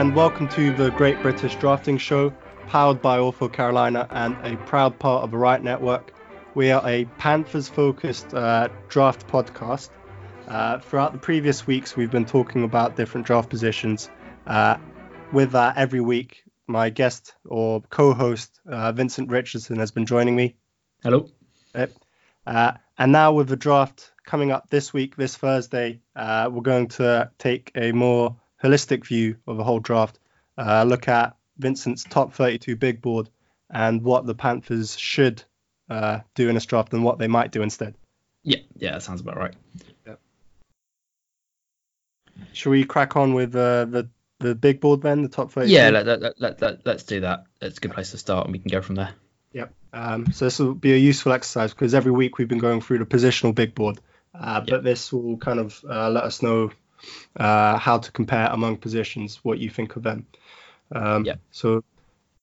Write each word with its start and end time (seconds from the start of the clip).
and 0.00 0.16
welcome 0.16 0.48
to 0.48 0.72
the 0.72 0.88
Great 0.92 1.20
British 1.20 1.56
Drafting 1.56 1.98
Show, 1.98 2.30
powered 2.68 3.02
by 3.02 3.18
Awful 3.18 3.50
Carolina 3.50 4.08
and 4.08 4.34
a 4.42 4.56
proud 4.64 4.98
part 4.98 5.24
of 5.24 5.30
the 5.30 5.36
Right 5.36 5.62
Network. 5.62 6.14
We 6.54 6.70
are 6.70 6.80
a 6.88 7.04
Panthers 7.18 7.68
focused 7.68 8.32
uh, 8.32 8.68
draft 8.88 9.28
podcast. 9.28 9.90
Uh, 10.48 10.78
throughout 10.78 11.12
the 11.12 11.18
previous 11.18 11.66
weeks, 11.66 11.98
we've 11.98 12.10
been 12.10 12.24
talking 12.24 12.64
about 12.64 12.96
different 12.96 13.26
draft 13.26 13.50
positions. 13.50 14.08
Uh, 14.46 14.78
with 15.34 15.52
that, 15.52 15.76
every 15.76 16.00
week, 16.00 16.44
my 16.66 16.88
guest 16.88 17.34
or 17.44 17.82
co 17.90 18.14
host, 18.14 18.58
uh, 18.66 18.92
Vincent 18.92 19.28
Richardson, 19.28 19.80
has 19.80 19.90
been 19.90 20.06
joining 20.06 20.34
me. 20.34 20.56
Hello. 21.02 21.28
Uh, 21.74 22.72
and 22.96 23.12
now, 23.12 23.34
with 23.34 23.48
the 23.48 23.56
draft 23.56 24.12
coming 24.24 24.50
up 24.50 24.70
this 24.70 24.94
week, 24.94 25.16
this 25.16 25.36
Thursday, 25.36 26.00
uh, 26.16 26.48
we're 26.50 26.62
going 26.62 26.88
to 26.88 27.30
take 27.36 27.70
a 27.74 27.92
more 27.92 28.36
holistic 28.62 29.06
view 29.06 29.36
of 29.46 29.56
the 29.56 29.64
whole 29.64 29.80
draft, 29.80 30.18
uh, 30.58 30.84
look 30.84 31.08
at 31.08 31.36
Vincent's 31.58 32.04
top 32.04 32.32
32 32.34 32.76
big 32.76 33.00
board 33.00 33.28
and 33.68 34.02
what 34.02 34.26
the 34.26 34.34
Panthers 34.34 34.98
should 34.98 35.42
uh, 35.88 36.20
do 36.34 36.48
in 36.48 36.54
this 36.54 36.66
draft 36.66 36.92
and 36.92 37.04
what 37.04 37.18
they 37.18 37.28
might 37.28 37.52
do 37.52 37.62
instead. 37.62 37.94
Yeah, 38.42 38.60
yeah, 38.76 38.92
that 38.92 39.02
sounds 39.02 39.20
about 39.20 39.36
right. 39.36 39.54
Yep. 40.06 40.20
Should 42.52 42.70
we 42.70 42.84
crack 42.84 43.16
on 43.16 43.34
with 43.34 43.54
uh, 43.54 43.84
the 43.84 44.08
the 44.38 44.54
big 44.54 44.80
board 44.80 45.02
then, 45.02 45.22
the 45.22 45.28
top 45.28 45.52
32? 45.52 45.72
Yeah, 45.72 45.90
let, 45.90 46.06
let, 46.06 46.40
let, 46.40 46.62
let, 46.62 46.86
let's 46.86 47.02
do 47.02 47.20
that. 47.20 47.44
It's 47.60 47.76
a 47.76 47.80
good 47.80 47.92
place 47.92 48.12
to 48.12 48.18
start 48.18 48.46
and 48.46 48.52
we 48.52 48.58
can 48.58 48.70
go 48.70 48.80
from 48.80 48.94
there. 48.94 49.10
Yep. 49.52 49.74
Um, 49.92 50.32
so 50.32 50.46
this 50.46 50.58
will 50.58 50.74
be 50.74 50.94
a 50.94 50.96
useful 50.96 51.32
exercise 51.32 51.74
because 51.74 51.94
every 51.94 52.12
week 52.12 52.38
we've 52.38 52.48
been 52.48 52.58
going 52.58 52.80
through 52.80 52.98
the 52.98 53.04
positional 53.04 53.54
big 53.54 53.74
board, 53.74 54.00
uh, 54.34 54.62
yep. 54.64 54.66
but 54.66 54.84
this 54.84 55.12
will 55.12 55.36
kind 55.36 55.60
of 55.60 55.84
uh, 55.88 56.08
let 56.08 56.24
us 56.24 56.42
know 56.42 56.70
uh, 57.36 57.78
how 57.78 57.98
to 57.98 58.12
compare 58.12 58.48
among 58.50 58.76
positions, 58.78 59.40
what 59.42 59.58
you 59.58 59.70
think 59.70 59.96
of 59.96 60.02
them. 60.02 60.26
Um, 60.92 61.24
yeah. 61.24 61.36
So 61.50 61.84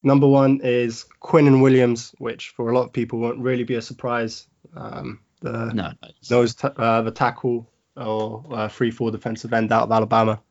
number 0.04 0.28
one 0.28 0.62
is 0.64 1.06
Quinnen 1.22 1.62
Williams, 1.62 2.14
which 2.18 2.50
for 2.50 2.70
a 2.70 2.76
lot 2.76 2.86
of 2.86 2.94
people 2.94 3.20
won't 3.20 3.40
really 3.40 3.64
be 3.64 3.76
a 3.76 3.82
surprise. 3.82 4.48
Um, 4.76 5.20
the 5.42 5.72
no, 5.74 5.92
nose 6.30 6.56
t- 6.56 6.70
uh, 6.76 7.02
the 7.02 7.12
tackle 7.12 7.70
or 7.96 8.44
uh, 8.52 8.68
free 8.68 8.92
four 8.92 9.12
defensive 9.12 9.54
end 9.54 9.72
out 9.72 9.84
of 9.84 9.92
Alabama. 9.92 10.42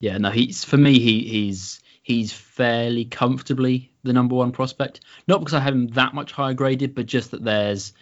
Yeah, 0.00 0.18
no, 0.18 0.30
he's 0.30 0.64
for 0.64 0.76
me 0.76 0.98
he 0.98 1.22
he's 1.24 1.80
he's 2.02 2.32
fairly 2.32 3.04
comfortably 3.04 3.92
the 4.04 4.12
number 4.12 4.34
one 4.34 4.52
prospect. 4.52 5.00
Not 5.26 5.40
because 5.40 5.54
I 5.54 5.60
have 5.60 5.74
him 5.74 5.88
that 5.88 6.14
much 6.14 6.32
higher 6.32 6.54
graded, 6.54 6.94
but 6.94 7.06
just 7.06 7.30
that 7.32 7.44
there's 7.44 7.92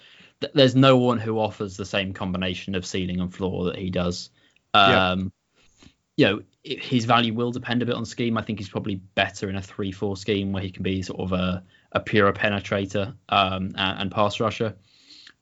there's 0.53 0.77
no 0.77 0.97
one 0.97 1.19
who 1.19 1.39
offers 1.39 1.77
the 1.77 1.87
same 1.87 2.13
combination 2.13 2.75
of 2.75 2.85
ceiling 2.85 3.21
and 3.21 3.33
floor 3.33 3.65
that 3.65 3.77
he 3.77 3.91
does. 3.91 4.31
Um, 4.75 5.33
yeah. 5.77 5.87
You 6.17 6.27
know, 6.27 6.43
his 6.65 7.05
value 7.05 7.35
will 7.35 7.51
depend 7.51 7.83
a 7.83 7.87
bit 7.87 7.95
on 7.95 8.05
scheme. 8.05 8.39
I 8.39 8.43
think 8.43 8.59
he's 8.59 8.69
probably 8.69 8.97
better 8.97 9.49
in 9.49 9.57
a 9.57 9.63
three-four 9.63 10.17
scheme 10.17 10.53
where 10.53 10.63
he 10.63 10.71
can 10.71 10.83
be 10.83 11.03
sort 11.03 11.21
of 11.21 11.33
a, 11.33 11.63
a 11.93 12.01
pure 12.01 12.33
penetrator 12.33 13.15
um, 13.29 13.73
and, 13.77 14.01
and, 14.01 14.11
pass 14.11 14.41
rusher. 14.41 14.75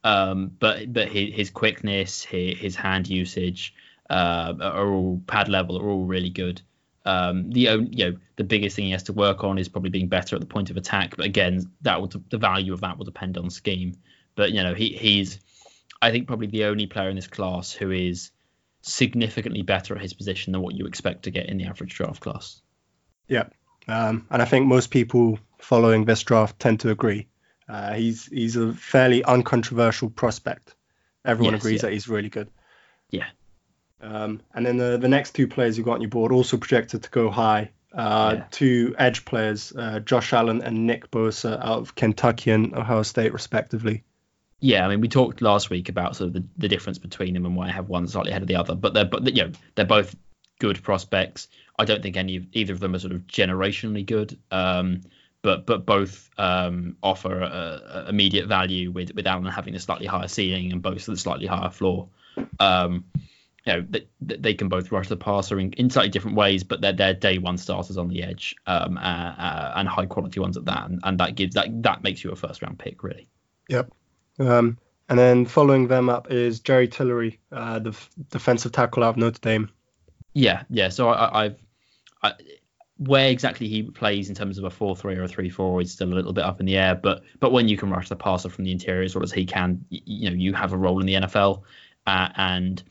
Um, 0.02 0.50
but 0.58 0.92
but 0.92 1.08
his, 1.08 1.34
his 1.34 1.50
quickness, 1.50 2.22
his, 2.22 2.58
his, 2.58 2.76
hand 2.76 3.08
usage, 3.08 3.74
uh, 4.10 4.54
are 4.60 4.88
all 4.88 5.22
pad 5.26 5.48
level 5.48 5.78
are 5.78 5.88
all 5.88 6.04
really 6.04 6.30
good. 6.30 6.60
Um, 7.04 7.50
the 7.50 7.60
you 7.60 8.10
know 8.10 8.16
the 8.36 8.44
biggest 8.44 8.76
thing 8.76 8.86
he 8.86 8.90
has 8.92 9.04
to 9.04 9.12
work 9.12 9.44
on 9.44 9.58
is 9.58 9.68
probably 9.68 9.90
being 9.90 10.08
better 10.08 10.34
at 10.36 10.40
the 10.40 10.46
point 10.46 10.70
of 10.70 10.76
attack. 10.76 11.16
But 11.16 11.26
again, 11.26 11.70
that 11.82 12.00
will 12.00 12.10
the 12.30 12.38
value 12.38 12.72
of 12.72 12.80
that 12.80 12.98
will 12.98 13.04
depend 13.04 13.38
on 13.38 13.50
scheme. 13.50 13.94
But 14.34 14.52
you 14.52 14.62
know 14.62 14.74
he 14.74 14.88
he's 14.88 15.38
I 16.00 16.10
think 16.10 16.26
probably 16.26 16.48
the 16.48 16.64
only 16.64 16.86
player 16.86 17.10
in 17.10 17.16
this 17.16 17.28
class 17.28 17.72
who 17.72 17.92
is 17.92 18.32
significantly 18.82 19.62
better 19.62 19.94
at 19.94 20.02
his 20.02 20.12
position 20.12 20.52
than 20.52 20.60
what 20.60 20.74
you 20.74 20.86
expect 20.86 21.24
to 21.24 21.30
get 21.30 21.46
in 21.46 21.56
the 21.56 21.64
average 21.64 21.94
draft 21.94 22.20
class. 22.20 22.60
Yeah, 23.28 23.44
um, 23.88 24.26
and 24.30 24.42
I 24.42 24.44
think 24.44 24.66
most 24.66 24.90
people 24.90 25.38
following 25.58 26.04
this 26.04 26.22
draft 26.22 26.58
tend 26.58 26.80
to 26.80 26.90
agree. 26.90 27.28
Uh, 27.68 27.94
he's 27.94 28.26
he's 28.26 28.56
a 28.56 28.72
fairly 28.72 29.24
uncontroversial 29.24 30.10
prospect. 30.10 30.74
Everyone 31.24 31.54
yes, 31.54 31.62
agrees 31.62 31.76
yeah. 31.76 31.88
that 31.88 31.92
he's 31.92 32.08
really 32.08 32.28
good. 32.28 32.50
Yeah. 33.10 33.26
Um, 34.00 34.42
and 34.52 34.66
then 34.66 34.76
the, 34.76 34.98
the 34.98 35.08
next 35.08 35.32
two 35.36 35.46
players 35.46 35.78
you've 35.78 35.86
got 35.86 35.94
on 35.94 36.00
your 36.00 36.10
board 36.10 36.32
also 36.32 36.56
projected 36.56 37.04
to 37.04 37.10
go 37.10 37.30
high. 37.30 37.70
Uh, 37.94 38.36
yeah. 38.38 38.44
Two 38.50 38.94
edge 38.98 39.24
players, 39.24 39.72
uh, 39.76 40.00
Josh 40.00 40.32
Allen 40.32 40.62
and 40.62 40.86
Nick 40.86 41.10
Bosa 41.10 41.52
out 41.60 41.78
of 41.78 41.94
Kentucky 41.94 42.50
and 42.50 42.74
Ohio 42.74 43.02
State, 43.02 43.32
respectively. 43.32 44.02
Yeah, 44.62 44.86
I 44.86 44.88
mean, 44.88 45.00
we 45.00 45.08
talked 45.08 45.42
last 45.42 45.70
week 45.70 45.88
about 45.88 46.14
sort 46.14 46.28
of 46.28 46.34
the, 46.34 46.44
the 46.56 46.68
difference 46.68 46.96
between 46.96 47.34
them 47.34 47.44
and 47.46 47.56
why 47.56 47.66
I 47.66 47.72
have 47.72 47.88
one 47.88 48.06
slightly 48.06 48.30
ahead 48.30 48.42
of 48.42 48.48
the 48.48 48.54
other, 48.54 48.76
but 48.76 48.94
they're 48.94 49.04
but 49.04 49.26
you 49.34 49.42
know 49.42 49.50
they're 49.74 49.84
both 49.84 50.14
good 50.60 50.80
prospects. 50.84 51.48
I 51.76 51.84
don't 51.84 52.00
think 52.00 52.16
any 52.16 52.46
either 52.52 52.72
of 52.72 52.78
them 52.78 52.94
are 52.94 53.00
sort 53.00 53.12
of 53.12 53.26
generationally 53.26 54.06
good, 54.06 54.38
um, 54.52 55.00
but 55.42 55.66
but 55.66 55.84
both 55.84 56.30
um, 56.38 56.96
offer 57.02 57.40
a, 57.40 58.04
a 58.06 58.08
immediate 58.08 58.46
value 58.46 58.92
with 58.92 59.12
with 59.16 59.26
Allen 59.26 59.46
having 59.46 59.74
a 59.74 59.80
slightly 59.80 60.06
higher 60.06 60.28
ceiling 60.28 60.70
and 60.70 60.80
both 60.80 60.94
with 60.94 61.06
the 61.06 61.16
slightly 61.16 61.46
higher 61.46 61.70
floor. 61.70 62.08
Um, 62.60 63.04
you 63.66 63.72
know, 63.72 63.86
they, 63.90 64.06
they 64.20 64.54
can 64.54 64.68
both 64.68 64.92
rush 64.92 65.08
the 65.08 65.16
passer 65.16 65.58
in, 65.58 65.72
in 65.72 65.90
slightly 65.90 66.10
different 66.10 66.36
ways, 66.36 66.62
but 66.62 66.80
they're 66.80 66.92
they're 66.92 67.14
day 67.14 67.38
one 67.38 67.58
starters 67.58 67.98
on 67.98 68.06
the 68.06 68.22
edge 68.22 68.54
um, 68.68 68.96
uh, 68.96 69.00
uh, 69.00 69.72
and 69.74 69.88
high 69.88 70.06
quality 70.06 70.38
ones 70.38 70.56
at 70.56 70.66
that, 70.66 70.88
and, 70.88 71.00
and 71.02 71.18
that 71.18 71.34
gives 71.34 71.56
that 71.56 71.82
that 71.82 72.04
makes 72.04 72.22
you 72.22 72.30
a 72.30 72.36
first 72.36 72.62
round 72.62 72.78
pick 72.78 73.02
really. 73.02 73.26
Yep. 73.68 73.90
Um, 74.38 74.78
and 75.08 75.18
then 75.18 75.46
following 75.46 75.88
them 75.88 76.08
up 76.08 76.30
is 76.30 76.60
Jerry 76.60 76.88
Tillery, 76.88 77.38
uh, 77.50 77.78
the 77.78 77.90
f- 77.90 78.10
defensive 78.30 78.72
tackle 78.72 79.04
out 79.04 79.10
of 79.10 79.16
Notre 79.18 79.40
Dame. 79.40 79.70
Yeah, 80.32 80.62
yeah. 80.70 80.88
So 80.88 81.10
I, 81.10 81.42
have 81.42 81.56
I, 82.22 82.32
where 82.96 83.28
exactly 83.28 83.68
he 83.68 83.82
plays 83.82 84.28
in 84.28 84.34
terms 84.34 84.58
of 84.58 84.64
a 84.64 84.70
four-three 84.70 85.16
or 85.16 85.24
a 85.24 85.28
three-four 85.28 85.82
is 85.82 85.92
still 85.92 86.12
a 86.12 86.14
little 86.14 86.32
bit 86.32 86.44
up 86.44 86.60
in 86.60 86.66
the 86.66 86.76
air. 86.76 86.94
But 86.94 87.24
but 87.40 87.52
when 87.52 87.68
you 87.68 87.76
can 87.76 87.90
rush 87.90 88.08
the 88.08 88.16
passer 88.16 88.48
from 88.48 88.64
the 88.64 88.72
interior 88.72 89.02
as 89.02 89.14
well 89.14 89.24
as 89.24 89.32
he 89.32 89.44
can, 89.44 89.84
you, 89.90 90.00
you 90.04 90.30
know 90.30 90.36
you 90.36 90.54
have 90.54 90.72
a 90.72 90.78
role 90.78 91.00
in 91.00 91.06
the 91.06 91.14
NFL. 91.14 91.62
Uh, 92.06 92.28
and 92.36 92.82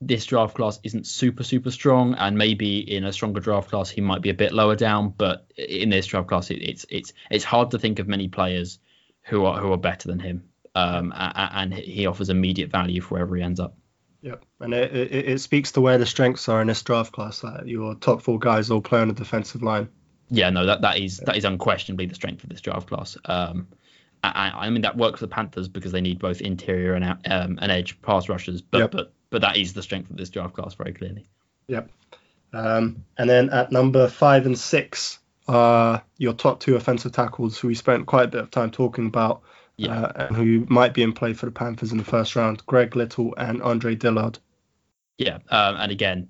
this 0.00 0.24
draft 0.24 0.54
class 0.54 0.80
isn't 0.82 1.06
super 1.06 1.44
super 1.44 1.70
strong, 1.70 2.14
and 2.14 2.38
maybe 2.38 2.78
in 2.78 3.04
a 3.04 3.12
stronger 3.12 3.40
draft 3.40 3.68
class 3.68 3.90
he 3.90 4.00
might 4.00 4.22
be 4.22 4.30
a 4.30 4.34
bit 4.34 4.52
lower 4.52 4.76
down. 4.76 5.12
But 5.16 5.44
in 5.56 5.90
this 5.90 6.06
draft 6.06 6.28
class, 6.28 6.50
it, 6.50 6.62
it's 6.62 6.86
it's 6.88 7.12
it's 7.30 7.44
hard 7.44 7.72
to 7.72 7.78
think 7.78 7.98
of 7.98 8.08
many 8.08 8.28
players 8.28 8.78
who 9.22 9.44
are 9.44 9.60
who 9.60 9.72
are 9.72 9.78
better 9.78 10.08
than 10.08 10.20
him 10.20 10.49
um, 10.74 11.12
and 11.14 11.74
he 11.74 12.06
offers 12.06 12.30
immediate 12.30 12.70
value 12.70 13.00
for 13.00 13.14
wherever 13.14 13.36
he 13.36 13.42
ends 13.42 13.60
up. 13.60 13.76
Yep, 14.22 14.44
and 14.60 14.74
it, 14.74 14.94
it, 14.94 15.28
it, 15.28 15.40
speaks 15.40 15.72
to 15.72 15.80
where 15.80 15.96
the 15.96 16.04
strengths 16.04 16.48
are 16.48 16.60
in 16.60 16.66
this 16.66 16.82
draft 16.82 17.12
class. 17.12 17.40
That 17.40 17.66
your 17.66 17.94
top 17.94 18.20
four 18.20 18.38
guys 18.38 18.70
all 18.70 18.82
play 18.82 19.00
on 19.00 19.08
the 19.08 19.14
defensive 19.14 19.62
line. 19.62 19.88
Yeah, 20.28 20.50
no, 20.50 20.66
that 20.66 20.82
that 20.82 20.98
is 20.98 21.18
that 21.18 21.36
is 21.36 21.44
unquestionably 21.44 22.06
the 22.06 22.14
strength 22.14 22.44
of 22.44 22.50
this 22.50 22.60
draft 22.60 22.88
class. 22.88 23.16
Um, 23.24 23.68
I, 24.22 24.52
I 24.54 24.70
mean 24.70 24.82
that 24.82 24.96
works 24.96 25.20
for 25.20 25.26
the 25.26 25.34
Panthers 25.34 25.68
because 25.68 25.92
they 25.92 26.02
need 26.02 26.18
both 26.18 26.42
interior 26.42 26.94
and 26.94 27.04
um, 27.04 27.58
and 27.60 27.72
edge 27.72 28.00
pass 28.02 28.28
rushers, 28.28 28.60
but 28.60 28.78
yep. 28.78 28.90
but 28.90 29.12
but 29.30 29.40
that 29.40 29.56
is 29.56 29.72
the 29.72 29.82
strength 29.82 30.10
of 30.10 30.16
this 30.16 30.28
draft 30.28 30.54
class 30.54 30.74
very 30.74 30.92
clearly. 30.92 31.26
Yep. 31.68 31.90
Um, 32.52 33.04
and 33.16 33.30
then 33.30 33.50
at 33.50 33.72
number 33.72 34.08
five 34.08 34.44
and 34.44 34.58
six 34.58 35.18
are 35.48 36.02
your 36.18 36.34
top 36.34 36.60
two 36.60 36.76
offensive 36.76 37.12
tackles, 37.12 37.58
who 37.58 37.68
we 37.68 37.74
spent 37.74 38.06
quite 38.06 38.24
a 38.24 38.28
bit 38.28 38.40
of 38.40 38.50
time 38.50 38.70
talking 38.70 39.06
about 39.06 39.42
yeah. 39.86 40.00
uh, 40.00 40.26
and 40.28 40.36
who 40.36 40.66
might 40.68 40.94
be 40.94 41.02
in 41.02 41.12
play 41.12 41.32
for 41.32 41.46
the 41.46 41.52
Panthers 41.52 41.92
in 41.92 41.98
the 41.98 42.04
first 42.04 42.36
round, 42.36 42.64
Greg 42.66 42.96
Little 42.96 43.34
and 43.36 43.62
Andre 43.62 43.94
Dillard. 43.94 44.38
Yeah, 45.18 45.38
um, 45.48 45.76
and 45.76 45.92
again, 45.92 46.28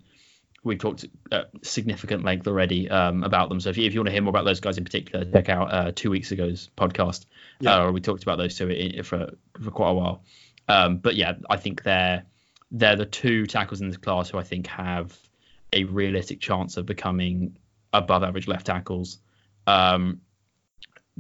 we've 0.63 0.79
talked 0.79 1.07
at 1.33 1.51
significant 1.63 2.25
length 2.25 2.47
already 2.47 2.89
um, 2.91 3.25
about 3.25 3.49
them. 3.49 3.61
So 3.61 3.71
if 3.71 3.77
you, 3.77 3.87
if 3.87 3.95
you 3.95 4.01
want 4.01 4.09
to 4.09 4.13
hear 4.13 4.23
more 4.23 4.31
about 4.31 4.45
those 4.45 4.61
guys 4.61 4.79
in 4.79 4.85
particular, 4.85 5.25
check 5.25 5.49
out 5.49 5.73
uh, 5.73 5.93
two 5.95 6.11
weeks 6.11 6.33
ago's 6.33 6.71
podcast. 6.77 7.27
Yeah. 7.61 7.87
Uh, 7.87 7.93
we 7.93 8.01
talked 8.01 8.23
about 8.23 8.39
those 8.39 8.57
two 8.57 9.03
for 9.03 9.33
for 9.63 9.71
quite 9.71 9.91
a 9.91 9.95
while. 9.95 10.23
Um, 10.69 10.99
but 10.99 11.17
yeah, 11.17 11.35
I 11.49 11.57
think 11.57 11.83
they're 11.83 12.25
they're 12.71 12.97
the 12.97 13.07
two 13.07 13.47
tackles 13.47 13.81
in 13.81 13.89
this 13.89 13.97
class 13.97 14.31
who 14.31 14.39
I 14.39 14.43
think 14.43 14.67
have 14.69 15.19
a 15.73 15.85
realistic 15.85 16.41
chance 16.41 16.77
of 16.77 16.87
becoming 16.87 17.57
above 17.93 18.23
average 18.23 18.49
left 18.49 18.67
tackles. 18.67 19.19
Um, 19.67 20.21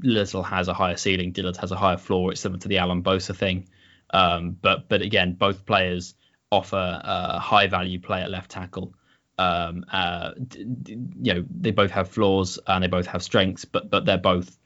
Little 0.03 0.43
has 0.43 0.69
a 0.69 0.75
higher 0.75 0.97
ceiling, 0.97 1.33
Dillard 1.33 1.57
has 1.59 1.73
a 1.73 1.77
higher 1.77 1.97
floor. 1.97 2.33
It's 2.33 2.41
similar 2.41 2.61
to 2.61 2.69
the 2.69 2.79
Allen 2.79 3.03
Bosa 3.03 3.35
thing. 3.35 3.69
Um, 4.13 4.57
but 4.61 4.89
but 4.89 5.03
again, 5.03 5.35
both 5.35 5.65
players 5.67 6.15
offer 6.51 7.01
a 7.05 7.39
high 7.39 7.69
value 7.69 8.01
play 8.01 8.23
at 8.23 8.31
left 8.31 8.51
tackle. 8.51 8.95
Um, 9.39 9.85
uh, 9.91 10.33
d- 10.49 10.65
d- 10.65 10.99
you 11.23 11.35
know, 11.35 11.45
they 11.51 11.71
both 11.71 11.93
have 11.93 12.09
flaws 12.09 12.59
and 12.67 12.83
they 12.85 12.89
both 12.89 13.07
have 13.07 13.23
strengths, 13.23 13.65
but 13.65 13.89
but 13.89 14.05
they're 14.05 14.19
both 14.19 14.57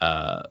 uh, 0.00 0.42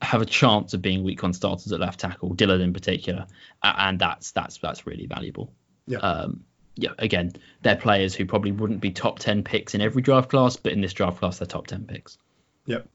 have 0.00 0.22
a 0.22 0.26
chance 0.26 0.74
of 0.74 0.82
being 0.82 1.02
weak 1.04 1.24
on 1.24 1.32
starters 1.32 1.72
at 1.72 1.80
left 1.80 2.00
tackle, 2.00 2.34
Dillard 2.34 2.60
in 2.60 2.72
particular, 2.72 3.26
and 3.62 3.98
that's 3.98 4.32
that's 4.32 4.58
that's 4.58 4.86
really 4.86 5.06
valuable. 5.06 5.52
Yeah. 5.86 5.98
Um, 5.98 6.44
yeah. 6.76 6.90
Again, 6.98 7.32
they're 7.62 7.76
players 7.76 8.14
who 8.14 8.26
probably 8.26 8.52
wouldn't 8.52 8.80
be 8.80 8.90
top 8.90 9.18
ten 9.18 9.42
picks 9.44 9.74
in 9.74 9.80
every 9.80 10.02
draft 10.02 10.30
class, 10.30 10.56
but 10.56 10.72
in 10.72 10.80
this 10.80 10.92
draft 10.92 11.18
class, 11.18 11.38
they're 11.38 11.46
top 11.46 11.66
ten 11.66 11.84
picks. 11.84 12.18
Yep. 12.66 12.88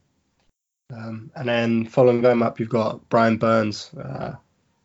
Um, 0.92 1.32
and 1.36 1.48
then 1.48 1.86
following 1.86 2.22
them 2.22 2.42
up, 2.42 2.60
you've 2.60 2.70
got 2.70 3.08
Brian 3.10 3.38
Burns, 3.38 3.92
uh, 3.94 4.36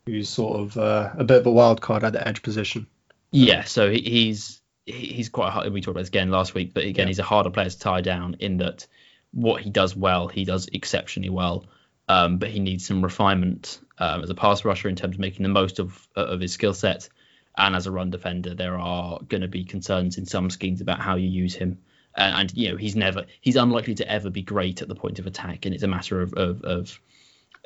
who's 0.06 0.28
sort 0.28 0.60
of 0.60 0.76
uh, 0.76 1.10
a 1.16 1.24
bit 1.24 1.38
of 1.38 1.46
a 1.46 1.50
wild 1.50 1.80
card 1.80 2.04
at 2.04 2.12
the 2.12 2.26
edge 2.26 2.42
position. 2.42 2.86
Yeah, 3.30 3.64
so 3.64 3.90
he's 3.90 4.60
he's 4.86 5.30
quite 5.30 5.50
hard. 5.50 5.72
We 5.72 5.80
talked 5.80 5.92
about 5.92 6.00
this 6.00 6.08
again 6.08 6.30
last 6.30 6.54
week, 6.54 6.74
but 6.74 6.84
again, 6.84 7.06
Yeah. 7.06 7.08
he's 7.08 7.18
a 7.18 7.24
harder 7.24 7.50
player 7.50 7.70
to 7.70 7.78
tie 7.78 8.02
down 8.02 8.36
in 8.38 8.58
that 8.58 8.86
what 9.32 9.62
he 9.62 9.70
does 9.70 9.96
well, 9.96 10.28
he 10.28 10.44
does 10.44 10.68
exceptionally 10.72 11.30
well. 11.30 11.64
Um, 12.06 12.36
but 12.36 12.50
he 12.50 12.60
needs 12.60 12.86
some 12.86 13.02
refinement 13.02 13.80
um, 13.98 14.22
as 14.22 14.28
a 14.28 14.34
pass 14.34 14.62
rusher 14.64 14.90
in 14.90 14.94
terms 14.96 15.16
of 15.16 15.20
making 15.20 15.42
the 15.42 15.48
most 15.48 15.78
of 15.78 16.06
of 16.14 16.40
his 16.40 16.52
skill 16.52 16.74
set. 16.74 17.08
And 17.56 17.74
as 17.74 17.86
a 17.86 17.92
run 17.92 18.10
defender, 18.10 18.54
there 18.54 18.78
are 18.78 19.20
going 19.28 19.40
to 19.42 19.48
be 19.48 19.64
concerns 19.64 20.18
in 20.18 20.26
some 20.26 20.50
schemes 20.50 20.80
about 20.80 21.00
how 21.00 21.14
you 21.16 21.28
use 21.28 21.54
him. 21.54 21.78
And, 22.16 22.52
you 22.54 22.70
know, 22.70 22.76
he's 22.76 22.94
never 22.94 23.26
he's 23.40 23.56
unlikely 23.56 23.96
to 23.96 24.10
ever 24.10 24.30
be 24.30 24.42
great 24.42 24.82
at 24.82 24.88
the 24.88 24.94
point 24.94 25.18
of 25.18 25.26
attack, 25.26 25.66
and 25.66 25.74
it's 25.74 25.82
a 25.82 25.88
matter 25.88 26.22
of 26.22 26.32
of 26.34 26.62
of, 26.62 27.00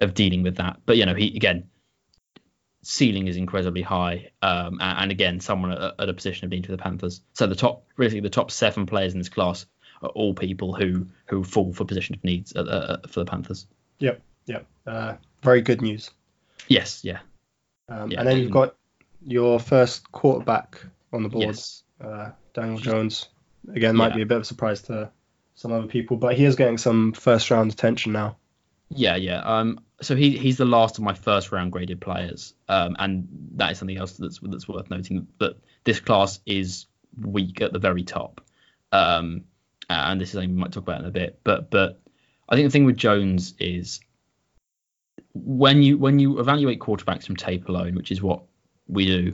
of 0.01 0.15
dealing 0.15 0.43
with 0.43 0.57
that. 0.57 0.81
But 0.87 0.97
you 0.97 1.05
know, 1.05 1.15
he 1.15 1.37
again, 1.37 1.69
ceiling 2.83 3.27
is 3.29 3.37
incredibly 3.37 3.83
high, 3.83 4.31
um, 4.41 4.79
and, 4.81 4.99
and 5.01 5.11
again, 5.11 5.41
someone 5.41 5.73
at, 5.73 5.95
at 5.99 6.09
a 6.09 6.15
position 6.15 6.47
of 6.47 6.51
need 6.51 6.65
for 6.65 6.73
the 6.73 6.79
Panthers. 6.79 7.21
So 7.35 7.47
the 7.47 7.55
top, 7.55 7.85
really, 7.97 8.21
the 8.21 8.31
top 8.31 8.51
seven 8.51 8.87
players 8.87 9.13
in 9.13 9.19
this 9.19 9.29
class 9.29 9.67
are 10.03 10.11
all 10.11 10.35
people 10.35 10.75
who 10.75 11.07
who 11.27 11.45
fall 11.45 11.73
for 11.73 11.85
position 11.85 12.15
of 12.15 12.25
needs 12.25 12.55
uh, 12.57 12.61
uh, 12.61 13.07
for 13.09 13.21
the 13.21 13.27
Panthers. 13.27 13.67
Yep, 13.99 14.23
yep. 14.47 14.67
Uh, 14.87 15.15
very 15.43 15.61
good 15.61 15.83
news. 15.83 16.11
Yes, 16.69 17.05
yeah, 17.05 17.21
Um, 17.89 18.11
Yeah, 18.11 18.21
and 18.21 18.29
then 18.29 18.39
you've 18.39 18.51
got 18.51 18.77
your 19.23 19.59
first 19.59 20.11
quarterback 20.11 20.81
on 21.13 21.23
the 21.23 21.29
board, 21.29 21.47
yes, 21.47 21.83
uh, 22.01 22.31
Daniel 22.55 22.79
Jones. 22.79 23.29
Again, 23.75 23.97
might 23.97 24.11
Yeah. 24.11 24.17
be 24.17 24.23
a 24.23 24.27
bit 24.27 24.37
of 24.37 24.43
a 24.43 24.47
surprise 24.47 24.83
to 24.83 25.11
some 25.55 25.73
other 25.73 25.87
people, 25.87 26.17
but 26.17 26.35
he 26.37 26.45
is 26.45 26.57
getting 26.57 26.79
some 26.79 27.13
first 27.13 27.51
round 27.51 27.73
attention 27.73 28.13
now. 28.13 28.37
yeah, 28.91 29.17
yeah. 29.17 29.41
Um, 29.41 29.81
so 30.01 30.15
he 30.17 30.37
he's 30.39 30.57
the 30.57 30.65
last 30.65 30.97
of 30.99 31.05
my 31.05 31.13
first 31.15 31.51
round 31.53 31.73
graded 31.73 32.01
players, 32.01 32.55
um, 32.69 32.97
and 32.99 33.29
that 33.57 33.73
is 33.73 33.79
something 33.79 33.99
else 33.99 34.13
that's 34.13 34.39
that's 34.43 34.69
worth 34.69 34.89
noting 34.91 35.27
that 35.41 35.57
this 35.85 36.01
class 36.01 36.41
is 36.47 36.87
weak 37.21 37.61
at 37.61 37.73
the 37.73 37.79
very 37.81 38.05
top, 38.05 38.41
um, 38.93 39.45
and 39.91 40.21
this 40.21 40.29
is 40.29 40.33
something 40.35 40.55
we 40.55 40.61
might 40.61 40.73
talk 40.73 40.85
about 40.85 41.01
in 41.01 41.07
a 41.07 41.11
bit. 41.11 41.41
But 41.45 41.71
but 41.71 42.01
I 42.49 42.55
think 42.55 42.67
the 42.69 42.71
thing 42.71 42.85
with 42.87 42.97
Jones 42.97 43.55
is 43.59 44.01
when 45.35 45.83
you 45.83 45.99
when 45.99 46.19
you 46.19 46.39
evaluate 46.41 46.79
quarterbacks 46.81 47.25
from 47.27 47.37
tape 47.37 47.69
alone, 47.69 47.95
which 47.95 48.11
is 48.11 48.23
what 48.23 48.43
we 48.87 49.05
do, 49.07 49.33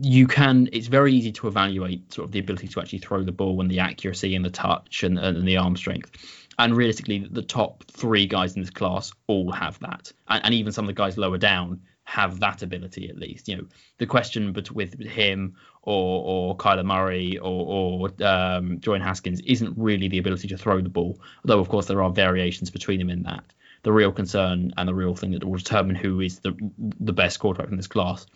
you 0.00 0.26
can. 0.26 0.68
It's 0.72 0.86
very 0.86 1.12
easy 1.12 1.32
to 1.32 1.48
evaluate 1.48 2.12
sort 2.12 2.26
of 2.26 2.32
the 2.32 2.38
ability 2.38 2.68
to 2.68 2.80
actually 2.80 3.00
throw 3.00 3.22
the 3.22 3.32
ball 3.32 3.60
and 3.60 3.70
the 3.70 3.80
accuracy 3.80 4.34
and 4.34 4.44
the 4.44 4.50
touch 4.50 5.02
and, 5.02 5.18
and 5.18 5.46
the 5.46 5.56
arm 5.56 5.76
strength. 5.76 6.10
And 6.58 6.76
realistically, 6.76 7.26
the 7.30 7.42
top 7.42 7.84
three 7.90 8.26
guys 8.26 8.54
in 8.54 8.62
this 8.62 8.70
class 8.70 9.12
all 9.26 9.50
have 9.50 9.78
that, 9.80 10.12
and, 10.28 10.44
and 10.44 10.54
even 10.54 10.72
some 10.72 10.84
of 10.84 10.88
the 10.88 10.92
guys 10.94 11.18
lower 11.18 11.38
down 11.38 11.80
have 12.04 12.38
that 12.40 12.62
ability 12.62 13.08
at 13.08 13.16
least. 13.16 13.48
You 13.48 13.56
know, 13.56 13.66
the 13.98 14.06
question 14.06 14.52
but 14.52 14.70
with 14.70 15.00
him 15.00 15.56
or 15.82 16.22
or 16.24 16.56
Kyler 16.56 16.84
Murray 16.84 17.38
or 17.38 18.08
or 18.10 18.24
um, 18.24 18.80
Haskins 19.00 19.40
isn't 19.40 19.74
really 19.76 20.08
the 20.08 20.18
ability 20.18 20.48
to 20.48 20.58
throw 20.58 20.80
the 20.80 20.88
ball, 20.88 21.18
although 21.44 21.60
of 21.60 21.68
course 21.68 21.86
there 21.86 22.02
are 22.02 22.10
variations 22.10 22.70
between 22.70 22.98
them 22.98 23.10
in 23.10 23.22
that. 23.24 23.44
The 23.82 23.92
real 23.92 24.12
concern 24.12 24.72
and 24.76 24.88
the 24.88 24.94
real 24.94 25.14
thing 25.14 25.32
that 25.32 25.44
will 25.44 25.56
determine 25.56 25.96
who 25.96 26.20
is 26.20 26.38
the 26.38 26.56
the 27.00 27.12
best 27.12 27.40
quarterback 27.40 27.70
in 27.70 27.76
this 27.76 27.86
class 27.86 28.26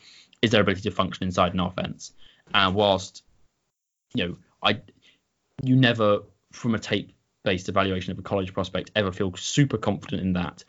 is 0.43 0.50
their 0.50 0.61
ability 0.61 0.82
to 0.82 0.90
function 0.90 1.25
inside 1.25 1.55
an 1.55 1.61
offense. 1.61 2.12
And 2.55 2.75
whilst 2.75 3.23
you 4.14 4.26
know, 4.26 4.37
I 4.62 4.81
you 5.62 5.76
never 5.76 6.20
from 6.52 6.75
a 6.75 6.79
tape 6.79 7.12
based 7.44 7.69
evaluation 7.69 8.12
of 8.12 8.19
a 8.19 8.23
college 8.23 8.52
prospect 8.52 8.90
ever 8.94 9.12
feel 9.12 9.35
super 9.37 9.79
confident 9.79 10.23
in 10.23 10.32
that. 10.35 10.64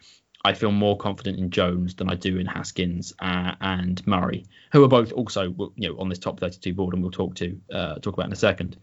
I 0.45 0.53
feel 0.53 0.71
more 0.71 0.95
confident 0.95 1.37
in 1.37 1.49
Jones 1.49 1.95
than 1.95 2.09
I 2.09 2.15
do 2.15 2.37
in 2.37 2.45
Haskins 2.45 3.13
uh, 3.19 3.55
and 3.59 4.05
Murray, 4.07 4.45
who 4.71 4.83
are 4.85 4.87
both 4.87 5.11
also 5.11 5.71
you 5.75 5.89
know 5.89 5.99
on 5.99 6.09
this 6.09 6.19
top 6.19 6.39
32 6.39 6.73
board, 6.73 6.93
and 6.93 7.03
we'll 7.03 7.11
talk 7.11 7.35
to 7.35 7.59
uh, 7.71 7.95
talk 7.95 8.13
about 8.13 8.27
in 8.27 8.33
a 8.33 8.37
second. 8.37 8.77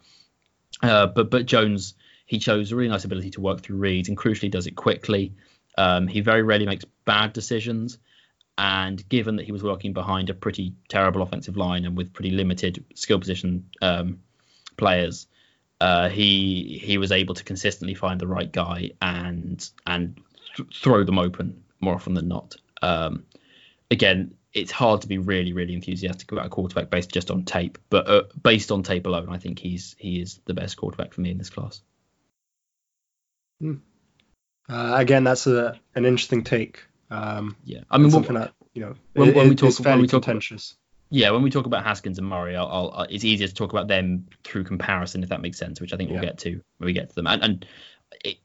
Uh, 0.82 1.06
but 1.06 1.30
but 1.30 1.46
Jones 1.46 1.94
he 2.26 2.40
shows 2.40 2.72
a 2.72 2.76
really 2.76 2.90
nice 2.90 3.04
ability 3.04 3.30
to 3.30 3.40
work 3.40 3.62
through 3.62 3.76
reads, 3.76 4.08
and 4.08 4.18
crucially 4.18 4.50
does 4.50 4.66
it 4.66 4.76
quickly. 4.76 5.32
Um, 5.78 6.08
he 6.08 6.20
very 6.20 6.42
rarely 6.42 6.66
makes 6.66 6.84
bad 7.04 7.32
decisions, 7.32 7.98
and 8.58 9.06
given 9.08 9.36
that 9.36 9.44
he 9.44 9.52
was 9.52 9.62
working 9.62 9.92
behind 9.92 10.30
a 10.30 10.34
pretty 10.34 10.74
terrible 10.88 11.22
offensive 11.22 11.56
line 11.56 11.84
and 11.84 11.96
with 11.96 12.12
pretty 12.12 12.30
limited 12.30 12.84
skill 12.94 13.18
position 13.18 13.68
um, 13.82 14.20
players, 14.76 15.26
uh, 15.80 16.08
he 16.08 16.80
he 16.82 16.96
was 16.98 17.12
able 17.12 17.34
to 17.34 17.44
consistently 17.44 17.94
find 17.94 18.20
the 18.20 18.26
right 18.26 18.50
guy 18.50 18.90
and 19.02 19.68
and 19.86 20.18
th- 20.56 20.68
throw 20.74 21.04
them 21.04 21.18
open 21.18 21.62
more 21.80 21.94
often 21.94 22.14
than 22.14 22.28
not. 22.28 22.56
Um, 22.80 23.24
again, 23.90 24.34
it's 24.54 24.72
hard 24.72 25.02
to 25.02 25.06
be 25.06 25.18
really 25.18 25.52
really 25.52 25.74
enthusiastic 25.74 26.32
about 26.32 26.46
a 26.46 26.50
quarterback 26.50 26.88
based 26.88 27.10
just 27.12 27.30
on 27.30 27.44
tape, 27.44 27.76
but 27.90 28.08
uh, 28.08 28.22
based 28.42 28.72
on 28.72 28.82
tape 28.82 29.06
alone, 29.06 29.28
I 29.28 29.38
think 29.38 29.58
he's 29.58 29.94
he 29.98 30.20
is 30.20 30.40
the 30.46 30.54
best 30.54 30.78
quarterback 30.78 31.12
for 31.12 31.20
me 31.20 31.30
in 31.30 31.38
this 31.38 31.50
class. 31.50 31.82
Uh, 34.68 34.94
again, 34.96 35.24
that's 35.24 35.46
a 35.46 35.78
an 35.94 36.06
interesting 36.06 36.42
take. 36.42 36.84
Um, 37.10 37.56
Yeah, 37.64 37.80
I 37.90 37.98
mean, 37.98 38.10
something 38.10 38.34
what, 38.34 38.40
that 38.40 38.54
you 38.74 38.82
know 38.82 38.94
when- 39.14 39.28
it- 39.30 39.36
when 39.36 39.48
we 39.48 39.54
talk- 39.54 39.68
is 39.68 39.80
when 39.80 40.00
we 40.00 40.06
talk 40.06 40.18
about- 40.18 40.24
contentious. 40.24 40.76
yeah, 41.10 41.30
when 41.30 41.42
we 41.42 41.50
talk 41.50 41.66
about 41.66 41.84
Haskins 41.84 42.18
and 42.18 42.28
Murray, 42.28 42.56
I'll, 42.56 42.66
I'll, 42.94 43.02
it's 43.08 43.24
easier 43.24 43.46
to 43.48 43.54
talk 43.54 43.72
about 43.72 43.88
them 43.88 44.26
through 44.44 44.64
comparison, 44.64 45.22
if 45.22 45.28
that 45.28 45.40
makes 45.40 45.58
sense, 45.58 45.80
which 45.80 45.92
I 45.92 45.96
think 45.96 46.10
we'll 46.10 46.20
Yeah. 46.22 46.26
get 46.30 46.38
to 46.38 46.50
when 46.78 46.86
we 46.86 46.92
get 46.92 47.08
to 47.10 47.14
them. 47.14 47.26
And, 47.28 47.42
and 47.44 47.66
it, 48.24 48.38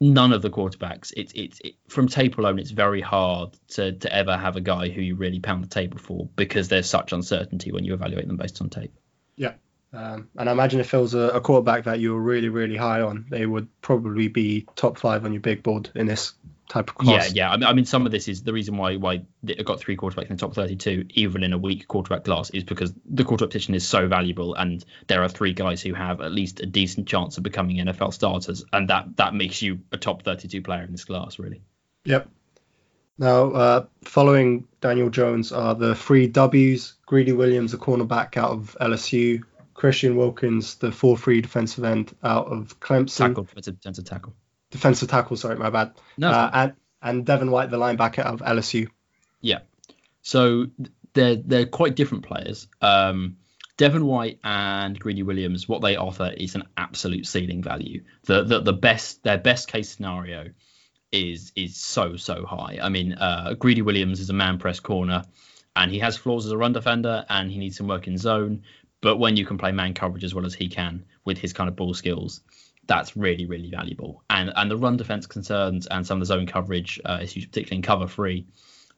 none 0.00 0.32
of 0.32 0.42
the 0.42 0.50
quarterbacks, 0.50 1.12
it's 1.16 1.32
it's 1.34 1.60
it, 1.64 1.74
from 1.88 2.06
tape 2.08 2.38
alone, 2.38 2.58
it's 2.60 2.70
very 2.70 3.00
hard 3.00 3.56
to 3.70 3.92
to 3.92 4.14
ever 4.14 4.36
have 4.36 4.54
a 4.56 4.60
guy 4.60 4.88
who 4.90 5.00
you 5.02 5.16
really 5.16 5.40
pound 5.40 5.64
the 5.64 5.68
table 5.68 5.98
for 5.98 6.28
because 6.36 6.68
there's 6.68 6.88
such 6.88 7.12
uncertainty 7.12 7.72
when 7.72 7.84
you 7.84 7.94
evaluate 7.94 8.26
them 8.28 8.36
based 8.36 8.60
on 8.62 8.70
tape. 8.70 8.94
Yeah. 9.36 9.54
Um, 9.92 10.28
and 10.36 10.48
I 10.50 10.52
imagine 10.52 10.80
if 10.80 10.92
it 10.92 10.98
was 10.98 11.14
a, 11.14 11.30
a 11.30 11.40
quarterback 11.40 11.84
that 11.84 11.98
you 11.98 12.12
were 12.12 12.20
really, 12.20 12.50
really 12.50 12.76
high 12.76 13.00
on, 13.00 13.24
they 13.30 13.46
would 13.46 13.68
probably 13.80 14.28
be 14.28 14.66
top 14.76 14.98
five 14.98 15.24
on 15.24 15.32
your 15.32 15.40
big 15.40 15.62
board 15.62 15.88
in 15.94 16.06
this 16.06 16.34
type 16.68 16.90
of 16.90 16.96
class. 16.96 17.32
Yeah, 17.32 17.46
yeah. 17.46 17.50
I 17.50 17.56
mean, 17.56 17.64
I 17.64 17.72
mean, 17.72 17.84
some 17.84 18.06
of 18.06 18.12
this 18.12 18.28
is 18.28 18.42
the 18.42 18.52
reason 18.52 18.76
why 18.76 18.96
why 18.96 19.22
it 19.46 19.64
got 19.64 19.80
three 19.80 19.96
quarterbacks 19.96 20.30
in 20.30 20.36
the 20.36 20.40
top 20.40 20.54
32, 20.54 21.06
even 21.10 21.42
in 21.42 21.52
a 21.52 21.58
weak 21.58 21.88
quarterback 21.88 22.24
class, 22.24 22.50
is 22.50 22.64
because 22.64 22.92
the 23.06 23.24
quarterback 23.24 23.52
position 23.52 23.74
is 23.74 23.86
so 23.86 24.06
valuable, 24.06 24.54
and 24.54 24.84
there 25.06 25.22
are 25.22 25.28
three 25.28 25.54
guys 25.54 25.82
who 25.82 25.94
have 25.94 26.20
at 26.20 26.32
least 26.32 26.60
a 26.60 26.66
decent 26.66 27.08
chance 27.08 27.38
of 27.38 27.42
becoming 27.42 27.78
NFL 27.78 28.12
starters, 28.12 28.64
and 28.72 28.90
that 28.90 29.16
that 29.16 29.34
makes 29.34 29.62
you 29.62 29.80
a 29.92 29.96
top 29.96 30.22
32 30.22 30.62
player 30.62 30.82
in 30.82 30.92
this 30.92 31.04
class, 31.04 31.38
really. 31.38 31.62
Yep. 32.04 32.28
Now, 33.18 33.50
uh, 33.50 33.86
following 34.04 34.68
Daniel 34.80 35.10
Jones 35.10 35.50
are 35.50 35.74
the 35.74 35.94
three 35.94 36.28
W's: 36.28 36.94
Greedy 37.06 37.32
Williams, 37.32 37.74
a 37.74 37.78
cornerback 37.78 38.36
out 38.36 38.50
of 38.50 38.76
LSU, 38.80 39.42
Christian 39.74 40.16
Wilkins, 40.16 40.76
the 40.76 40.92
four-three 40.92 41.40
defensive 41.40 41.84
end 41.84 42.14
out 42.22 42.46
of 42.46 42.78
Clemson, 42.78 43.28
Tackle, 43.28 43.44
defensive 43.44 44.04
tackle. 44.04 44.34
Defensive 44.70 45.08
tackle. 45.08 45.36
Sorry, 45.36 45.56
my 45.56 45.70
bad. 45.70 45.92
No, 46.16 46.30
Uh, 46.30 46.50
and 46.52 46.72
and 47.00 47.26
Devin 47.26 47.50
White, 47.50 47.70
the 47.70 47.78
linebacker 47.78 48.20
of 48.24 48.40
LSU. 48.40 48.88
Yeah. 49.40 49.60
So 50.22 50.66
they're 51.14 51.36
they're 51.36 51.66
quite 51.66 51.96
different 51.96 52.26
players. 52.26 52.68
Um, 52.80 53.36
Devin 53.76 54.04
White 54.04 54.40
and 54.42 54.98
Greedy 54.98 55.22
Williams, 55.22 55.68
what 55.68 55.82
they 55.82 55.96
offer 55.96 56.32
is 56.36 56.56
an 56.56 56.64
absolute 56.76 57.26
ceiling 57.26 57.62
value. 57.62 58.02
The 58.24 58.42
the, 58.42 58.60
the 58.60 58.72
best 58.72 59.22
their 59.22 59.38
best 59.38 59.68
case 59.68 59.88
scenario 59.88 60.50
is 61.12 61.52
is 61.54 61.76
so 61.76 62.16
so 62.16 62.44
high. 62.44 62.78
I 62.82 62.88
mean, 62.88 63.12
uh, 63.12 63.54
Greedy 63.54 63.82
Williams 63.82 64.20
is 64.20 64.30
a 64.30 64.34
man 64.34 64.58
press 64.58 64.80
corner, 64.80 65.22
and 65.76 65.90
he 65.90 66.00
has 66.00 66.16
flaws 66.16 66.44
as 66.44 66.52
a 66.52 66.56
run 66.56 66.72
defender, 66.72 67.24
and 67.28 67.50
he 67.50 67.58
needs 67.58 67.76
some 67.76 67.86
work 67.86 68.06
in 68.08 68.18
zone. 68.18 68.64
But 69.00 69.18
when 69.18 69.36
you 69.36 69.46
can 69.46 69.58
play 69.58 69.70
man 69.70 69.94
coverage 69.94 70.24
as 70.24 70.34
well 70.34 70.44
as 70.44 70.54
he 70.54 70.68
can 70.68 71.04
with 71.24 71.38
his 71.38 71.52
kind 71.52 71.68
of 71.68 71.76
ball 71.76 71.94
skills, 71.94 72.40
that's 72.88 73.16
really 73.16 73.46
really 73.46 73.70
valuable. 73.70 74.24
And 74.28 74.52
and 74.56 74.68
the 74.68 74.76
run 74.76 74.96
defense 74.96 75.26
concerns 75.26 75.86
and 75.86 76.04
some 76.04 76.16
of 76.16 76.20
the 76.20 76.34
zone 76.34 76.46
coverage 76.46 77.00
uh, 77.04 77.20
issues, 77.22 77.46
particularly 77.46 77.76
in 77.76 77.82
cover 77.82 78.08
three, 78.08 78.46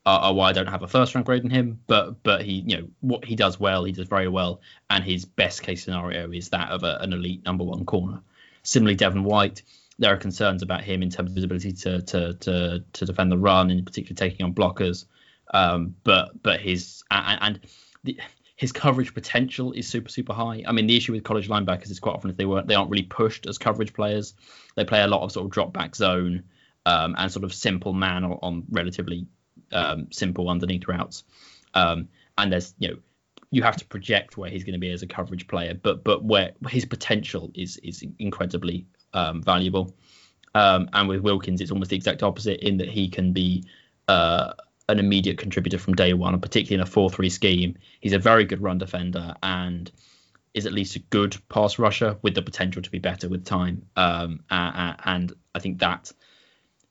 are, 0.06 0.20
are 0.20 0.34
why 0.34 0.48
I 0.48 0.52
don't 0.52 0.68
have 0.68 0.82
a 0.82 0.88
first 0.88 1.14
round 1.14 1.26
grade 1.26 1.44
in 1.44 1.50
him. 1.50 1.80
But 1.86 2.22
but 2.22 2.42
he 2.42 2.64
you 2.66 2.78
know 2.78 2.88
what 3.00 3.24
he 3.26 3.36
does 3.36 3.60
well, 3.60 3.84
he 3.84 3.92
does 3.92 4.08
very 4.08 4.28
well, 4.28 4.62
and 4.88 5.04
his 5.04 5.26
best 5.26 5.62
case 5.62 5.84
scenario 5.84 6.30
is 6.30 6.48
that 6.50 6.70
of 6.70 6.84
a, 6.84 6.98
an 7.00 7.12
elite 7.12 7.44
number 7.44 7.64
one 7.64 7.84
corner. 7.84 8.22
Similarly, 8.62 8.96
Devin 8.96 9.24
White, 9.24 9.62
there 9.98 10.12
are 10.12 10.18
concerns 10.18 10.62
about 10.62 10.84
him 10.84 11.02
in 11.02 11.10
terms 11.10 11.30
of 11.30 11.36
his 11.36 11.44
ability 11.44 11.72
to 11.72 12.00
to 12.02 12.34
to, 12.34 12.84
to 12.92 13.04
defend 13.04 13.32
the 13.32 13.38
run, 13.38 13.70
and 13.70 13.84
particularly 13.84 14.16
taking 14.16 14.46
on 14.46 14.54
blockers. 14.54 15.04
Um, 15.52 15.96
but 16.04 16.40
but 16.42 16.60
his 16.60 17.02
and, 17.10 17.38
and 17.42 17.60
the, 18.04 18.18
his 18.60 18.72
coverage 18.72 19.14
potential 19.14 19.72
is 19.72 19.88
super 19.88 20.10
super 20.10 20.34
high. 20.34 20.62
I 20.66 20.72
mean, 20.72 20.86
the 20.86 20.94
issue 20.94 21.12
with 21.12 21.24
college 21.24 21.48
linebackers 21.48 21.90
is 21.90 21.98
quite 21.98 22.12
often 22.12 22.28
if 22.28 22.36
they 22.36 22.44
weren't 22.44 22.66
they 22.66 22.74
aren't 22.74 22.90
really 22.90 23.04
pushed 23.04 23.46
as 23.46 23.56
coverage 23.56 23.94
players. 23.94 24.34
They 24.76 24.84
play 24.84 25.00
a 25.00 25.06
lot 25.06 25.22
of 25.22 25.32
sort 25.32 25.46
of 25.46 25.50
drop 25.50 25.72
back 25.72 25.96
zone 25.96 26.42
um, 26.84 27.14
and 27.16 27.32
sort 27.32 27.44
of 27.44 27.54
simple 27.54 27.94
man 27.94 28.22
on, 28.22 28.38
on 28.42 28.64
relatively 28.68 29.26
um, 29.72 30.08
simple 30.12 30.50
underneath 30.50 30.86
routes. 30.86 31.24
Um, 31.72 32.08
and 32.36 32.52
there's 32.52 32.74
you 32.78 32.88
know 32.88 32.96
you 33.50 33.62
have 33.62 33.78
to 33.78 33.86
project 33.86 34.36
where 34.36 34.50
he's 34.50 34.64
going 34.64 34.74
to 34.74 34.78
be 34.78 34.90
as 34.90 35.02
a 35.02 35.06
coverage 35.06 35.48
player, 35.48 35.72
but 35.72 36.04
but 36.04 36.22
where 36.22 36.52
his 36.68 36.84
potential 36.84 37.50
is 37.54 37.78
is 37.78 38.04
incredibly 38.18 38.86
um, 39.14 39.42
valuable. 39.42 39.96
Um, 40.54 40.90
and 40.92 41.08
with 41.08 41.22
Wilkins, 41.22 41.62
it's 41.62 41.70
almost 41.70 41.88
the 41.88 41.96
exact 41.96 42.22
opposite 42.22 42.60
in 42.60 42.76
that 42.76 42.90
he 42.90 43.08
can 43.08 43.32
be 43.32 43.64
uh, 44.06 44.52
an 44.90 44.98
immediate 44.98 45.38
contributor 45.38 45.78
from 45.78 45.94
day 45.94 46.12
one, 46.12 46.34
and 46.34 46.42
particularly 46.42 46.82
in 46.82 46.86
a 46.86 46.90
4-3 46.90 47.30
scheme. 47.30 47.76
He's 48.00 48.12
a 48.12 48.18
very 48.18 48.44
good 48.44 48.62
run 48.62 48.78
defender, 48.78 49.34
and 49.42 49.90
is 50.52 50.66
at 50.66 50.72
least 50.72 50.96
a 50.96 50.98
good 50.98 51.36
pass 51.48 51.78
rusher 51.78 52.16
with 52.22 52.34
the 52.34 52.42
potential 52.42 52.82
to 52.82 52.90
be 52.90 52.98
better 52.98 53.28
with 53.28 53.44
time. 53.44 53.86
Um, 53.96 54.40
and, 54.50 55.32
I 55.52 55.58
think 55.58 55.80
that 55.80 56.12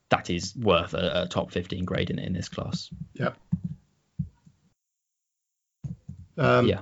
that 0.09 0.29
is 0.29 0.53
worth 0.55 0.93
a, 0.93 1.23
a 1.23 1.27
top 1.27 1.51
15 1.51 1.85
grade 1.85 2.09
in, 2.09 2.19
in 2.19 2.33
this 2.33 2.49
class. 2.49 2.89
Yep. 3.13 3.37
Um, 6.37 6.67
yeah. 6.67 6.81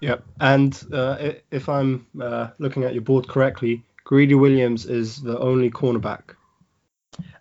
Yep. 0.00 0.24
And 0.40 0.84
uh, 0.92 1.32
if 1.50 1.68
I'm 1.68 2.06
uh, 2.20 2.48
looking 2.58 2.84
at 2.84 2.94
your 2.94 3.02
board 3.02 3.28
correctly, 3.28 3.84
Greedy 4.04 4.34
Williams 4.34 4.86
is 4.86 5.20
the 5.20 5.38
only 5.38 5.70
cornerback. 5.70 6.34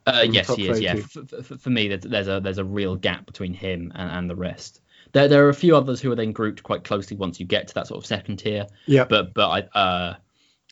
Uh, 0.10 0.22
yes, 0.22 0.54
he 0.54 0.68
is. 0.68 0.80
Yeah, 0.80 0.96
for, 0.96 1.24
for, 1.44 1.58
for, 1.58 1.70
me, 1.70 1.88
there's 1.88 2.28
a 2.28 2.40
there's 2.40 2.58
a 2.58 2.64
real 2.64 2.96
gap 2.96 3.26
between 3.26 3.54
him 3.54 3.92
and, 3.96 4.12
and 4.12 4.30
the 4.30 4.36
rest. 4.36 4.82
There 5.12 5.28
there 5.28 5.46
are 5.46 5.50
a 5.50 5.54
few 5.54 5.76
others 5.76 6.02
who 6.02 6.12
are 6.12 6.16
then 6.16 6.32
grouped 6.32 6.64
quite 6.64 6.84
closely 6.84 7.18
once 7.18 7.40
you 7.40 7.46
get 7.46 7.68
to 7.70 7.74
that 7.76 7.88
sort 7.88 8.00
of 8.00 8.06
second 8.06 8.38
tier. 8.38 8.68
Yeah. 8.86 9.06
But 9.06 9.34
but 9.34 9.50
I 9.76 9.80
uh, 9.80 10.16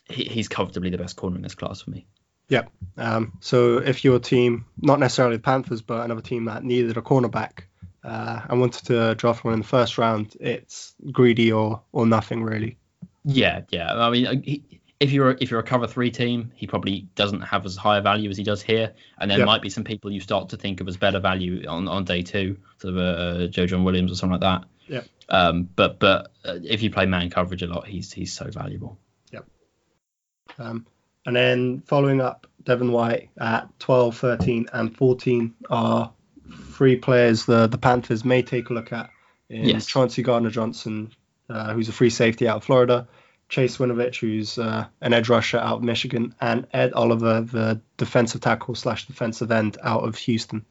he, 0.08 0.24
he's 0.24 0.48
comfortably 0.48 0.90
the 0.90 0.98
best 0.98 1.16
corner 1.16 1.36
in 1.36 1.42
this 1.42 1.54
class 1.54 1.82
for 1.82 1.90
me. 1.90 2.06
Yeah. 2.48 2.62
Um, 2.96 3.34
so 3.40 3.78
if 3.78 4.04
your 4.04 4.18
team, 4.18 4.64
not 4.80 4.98
necessarily 4.98 5.36
the 5.36 5.42
Panthers, 5.42 5.82
but 5.82 6.04
another 6.04 6.22
team 6.22 6.46
that 6.46 6.64
needed 6.64 6.96
a 6.96 7.02
cornerback 7.02 7.64
uh, 8.04 8.40
and 8.48 8.60
wanted 8.60 8.86
to 8.86 9.14
draft 9.16 9.44
one 9.44 9.54
in 9.54 9.60
the 9.60 9.66
first 9.66 9.98
round, 9.98 10.36
it's 10.40 10.94
greedy 11.12 11.52
or 11.52 11.82
or 11.92 12.06
nothing 12.06 12.42
really. 12.42 12.78
Yeah, 13.24 13.62
yeah. 13.68 13.94
I 13.94 14.10
mean, 14.10 14.26
uh, 14.26 14.34
he, 14.42 14.77
if 15.00 15.12
you're 15.12 15.30
if 15.40 15.50
you're 15.50 15.60
a 15.60 15.64
cover 15.64 15.86
three 15.86 16.10
team, 16.10 16.52
he 16.54 16.66
probably 16.66 17.08
doesn't 17.14 17.42
have 17.42 17.64
as 17.64 17.76
high 17.76 17.98
a 17.98 18.02
value 18.02 18.30
as 18.30 18.36
he 18.36 18.42
does 18.42 18.62
here, 18.62 18.94
and 19.18 19.30
there 19.30 19.38
yep. 19.38 19.46
might 19.46 19.62
be 19.62 19.70
some 19.70 19.84
people 19.84 20.10
you 20.10 20.20
start 20.20 20.48
to 20.50 20.56
think 20.56 20.80
of 20.80 20.88
as 20.88 20.96
better 20.96 21.20
value 21.20 21.66
on, 21.68 21.86
on 21.86 22.04
day 22.04 22.22
two, 22.22 22.58
sort 22.78 22.94
of 22.94 23.00
a, 23.00 23.44
a 23.44 23.48
Joejuan 23.48 23.84
Williams 23.84 24.10
or 24.10 24.16
something 24.16 24.40
like 24.40 24.62
that. 24.62 24.64
Yeah. 24.88 25.02
Um, 25.28 25.68
but 25.74 26.00
but 26.00 26.32
uh, 26.44 26.58
if 26.64 26.82
you 26.82 26.90
play 26.90 27.06
man 27.06 27.30
coverage 27.30 27.62
a 27.62 27.66
lot, 27.66 27.86
he's 27.86 28.12
he's 28.12 28.32
so 28.32 28.50
valuable. 28.50 28.98
Yep. 29.32 29.46
Um, 30.58 30.86
and 31.26 31.36
then 31.36 31.82
following 31.86 32.20
up, 32.20 32.46
Devin 32.64 32.90
White 32.90 33.30
at 33.38 33.68
12, 33.78 34.16
13, 34.16 34.68
and 34.72 34.96
14 34.96 35.54
are 35.70 36.12
three 36.72 36.96
players 36.96 37.44
the, 37.44 37.66
the 37.66 37.78
Panthers 37.78 38.24
may 38.24 38.42
take 38.42 38.70
a 38.70 38.72
look 38.72 38.92
at. 38.92 39.10
In 39.50 39.64
yes. 39.64 39.86
Chauncey 39.86 40.22
Gardner 40.22 40.50
Johnson, 40.50 41.12
uh, 41.48 41.72
who's 41.72 41.88
a 41.88 41.92
free 41.92 42.10
safety 42.10 42.48
out 42.48 42.58
of 42.58 42.64
Florida, 42.64 43.08
Chase 43.48 43.78
Winovich, 43.78 44.20
who's 44.20 44.58
uh, 44.58 44.86
an 45.00 45.12
edge 45.12 45.28
rusher 45.28 45.58
out 45.58 45.78
of 45.78 45.82
Michigan, 45.82 46.34
and 46.40 46.66
Ed 46.72 46.92
Oliver, 46.92 47.40
the 47.40 47.80
defensive 47.96 48.40
tackle 48.40 48.74
slash 48.74 49.06
defensive 49.06 49.50
end 49.50 49.78
out 49.82 50.04
of 50.04 50.16
Houston. 50.18 50.64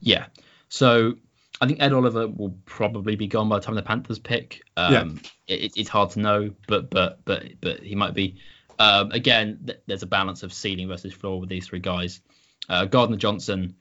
Yeah. 0.00 0.26
So 0.68 1.14
I 1.60 1.66
think 1.66 1.80
Ed 1.80 1.92
Oliver 1.92 2.26
will 2.26 2.56
probably 2.64 3.16
be 3.16 3.28
gone 3.28 3.48
by 3.48 3.58
the 3.58 3.64
time 3.64 3.76
the 3.76 3.82
Panthers 3.82 4.18
pick. 4.18 4.62
Um, 4.76 4.92
yeah. 4.92 5.56
It, 5.56 5.72
it's 5.76 5.88
hard 5.88 6.10
to 6.10 6.20
know, 6.20 6.50
but 6.66 6.90
but 6.90 7.24
but 7.24 7.44
but 7.60 7.80
he 7.80 7.94
might 7.94 8.14
be. 8.14 8.36
Um, 8.78 9.10
again, 9.12 9.60
th- 9.64 9.80
there's 9.86 10.02
a 10.02 10.06
balance 10.06 10.42
of 10.42 10.52
ceiling 10.52 10.88
versus 10.88 11.14
floor 11.14 11.40
with 11.40 11.48
these 11.48 11.66
three 11.66 11.78
guys. 11.78 12.20
Uh, 12.68 12.84
Gardner 12.84 13.16
Johnson, 13.16 13.76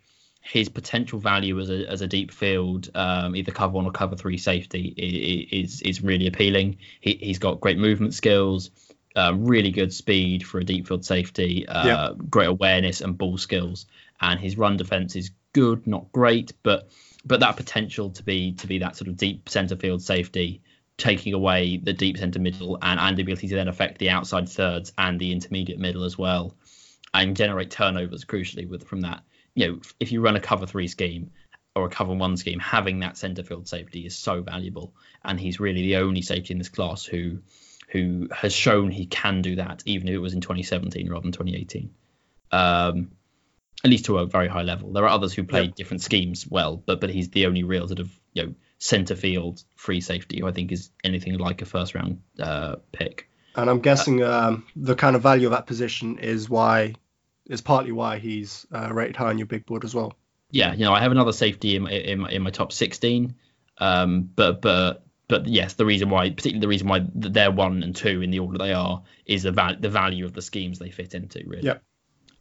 his 0.45 0.69
potential 0.69 1.19
value 1.19 1.59
as 1.59 1.69
a 1.69 1.89
as 1.89 2.01
a 2.01 2.07
deep 2.07 2.31
field, 2.31 2.89
um, 2.93 3.35
either 3.35 3.51
cover 3.51 3.73
one 3.73 3.85
or 3.85 3.91
cover 3.91 4.15
three 4.15 4.37
safety, 4.37 4.87
is 5.51 5.81
is 5.81 6.03
really 6.03 6.27
appealing. 6.27 6.77
He, 7.01 7.15
he's 7.15 7.39
got 7.39 7.59
great 7.59 7.77
movement 7.77 8.13
skills, 8.13 8.69
uh, 9.15 9.33
really 9.35 9.71
good 9.71 9.91
speed 9.91 10.45
for 10.45 10.59
a 10.59 10.63
deep 10.63 10.87
field 10.87 11.03
safety, 11.03 11.67
uh, 11.67 11.87
yeah. 11.87 12.09
great 12.29 12.47
awareness 12.47 13.01
and 13.01 13.17
ball 13.17 13.37
skills, 13.37 13.87
and 14.21 14.39
his 14.39 14.57
run 14.57 14.77
defense 14.77 15.15
is 15.15 15.31
good, 15.53 15.87
not 15.87 16.11
great, 16.11 16.53
but 16.61 16.89
but 17.25 17.39
that 17.39 17.57
potential 17.57 18.11
to 18.11 18.23
be 18.23 18.53
to 18.53 18.67
be 18.67 18.77
that 18.79 18.95
sort 18.95 19.07
of 19.07 19.17
deep 19.17 19.49
center 19.49 19.75
field 19.75 20.03
safety 20.03 20.61
taking 20.97 21.33
away 21.33 21.75
the 21.77 21.91
deep 21.91 22.17
centre 22.17 22.39
middle 22.39 22.77
and, 22.81 22.99
and 22.99 23.17
the 23.17 23.21
ability 23.21 23.49
to 23.49 23.55
then 23.55 23.67
affect 23.67 23.97
the 23.97 24.09
outside 24.09 24.47
thirds 24.47 24.93
and 24.97 25.19
the 25.19 25.31
intermediate 25.31 25.77
middle 25.77 26.05
as 26.05 26.17
well 26.17 26.55
and 27.13 27.35
generate 27.35 27.71
turnovers 27.71 28.25
crucially 28.25 28.67
with 28.69 28.87
from 28.87 29.01
that. 29.01 29.23
You 29.55 29.67
know, 29.67 29.79
if 29.99 30.11
you 30.11 30.21
run 30.21 30.35
a 30.35 30.39
cover 30.39 30.65
three 30.65 30.87
scheme 30.87 31.31
or 31.75 31.85
a 31.85 31.89
cover 31.89 32.13
one 32.13 32.37
scheme, 32.37 32.59
having 32.59 32.99
that 32.99 33.17
centre 33.17 33.43
field 33.43 33.67
safety 33.67 34.05
is 34.05 34.17
so 34.17 34.41
valuable. 34.41 34.93
And 35.23 35.39
he's 35.39 35.59
really 35.59 35.81
the 35.81 35.97
only 35.97 36.21
safety 36.21 36.53
in 36.53 36.57
this 36.57 36.69
class 36.69 37.03
who 37.03 37.39
who 37.89 38.27
has 38.31 38.53
shown 38.53 38.91
he 38.91 39.05
can 39.05 39.41
do 39.41 39.57
that, 39.57 39.83
even 39.85 40.07
if 40.07 40.15
it 40.15 40.19
was 40.19 40.33
in 40.33 40.41
2017 40.41 41.09
rather 41.09 41.21
than 41.21 41.31
2018. 41.31 41.91
Um, 42.51 43.11
at 43.83 43.91
least 43.91 44.05
to 44.05 44.17
a 44.17 44.25
very 44.25 44.47
high 44.47 44.63
level. 44.63 44.91
There 44.91 45.03
are 45.03 45.09
others 45.09 45.33
who 45.33 45.43
play 45.43 45.65
yep. 45.65 45.75
different 45.75 46.01
schemes 46.01 46.47
well, 46.49 46.77
but 46.77 46.99
but 46.99 47.09
he's 47.09 47.29
the 47.29 47.45
only 47.45 47.63
real 47.63 47.87
sort 47.87 47.99
of 47.99 48.09
you 48.33 48.43
know 48.43 48.53
centre 48.79 49.15
field 49.15 49.63
free 49.75 50.01
safety, 50.01 50.39
who 50.39 50.47
I 50.47 50.51
think 50.51 50.71
is 50.71 50.89
anything 51.03 51.37
like 51.37 51.61
a 51.61 51.65
first 51.65 51.93
round 51.93 52.21
uh, 52.39 52.77
pick. 52.91 53.29
And 53.55 53.69
I'm 53.69 53.79
guessing 53.79 54.23
um, 54.23 54.65
the 54.75 54.95
kind 54.95 55.15
of 55.15 55.21
value 55.21 55.47
of 55.47 55.51
that 55.51 55.67
position 55.67 56.19
is 56.19 56.49
why 56.49 56.95
is 57.47 57.61
partly 57.61 57.91
why 57.91 58.19
he's 58.19 58.65
uh, 58.73 58.89
rated 58.91 59.15
high 59.15 59.29
on 59.29 59.37
your 59.37 59.47
big 59.47 59.65
board 59.65 59.83
as 59.83 59.93
well. 59.93 60.13
Yeah, 60.51 60.73
you 60.73 60.85
know, 60.85 60.93
I 60.93 61.01
have 61.01 61.11
another 61.11 61.33
safety 61.33 61.75
in 61.75 61.83
my, 61.83 61.91
in 61.91 62.19
my, 62.19 62.29
in 62.29 62.41
my 62.43 62.49
top 62.49 62.71
16, 62.71 63.35
um, 63.79 64.29
but 64.35 64.61
but 64.61 65.03
but 65.27 65.47
yes, 65.47 65.73
the 65.73 65.85
reason 65.85 66.09
why, 66.09 66.29
particularly 66.29 66.61
the 66.61 66.67
reason 66.67 66.87
why 66.87 67.05
they're 67.13 67.51
one 67.51 67.81
and 67.81 67.95
two 67.95 68.21
in 68.21 68.29
the 68.29 68.39
order 68.39 68.57
they 68.57 68.73
are, 68.73 69.01
is 69.25 69.43
the 69.43 69.51
val- 69.51 69.77
the 69.79 69.89
value 69.89 70.25
of 70.25 70.33
the 70.33 70.41
schemes 70.41 70.79
they 70.79 70.91
fit 70.91 71.13
into. 71.13 71.43
Really. 71.45 71.63
Yeah. 71.63 71.77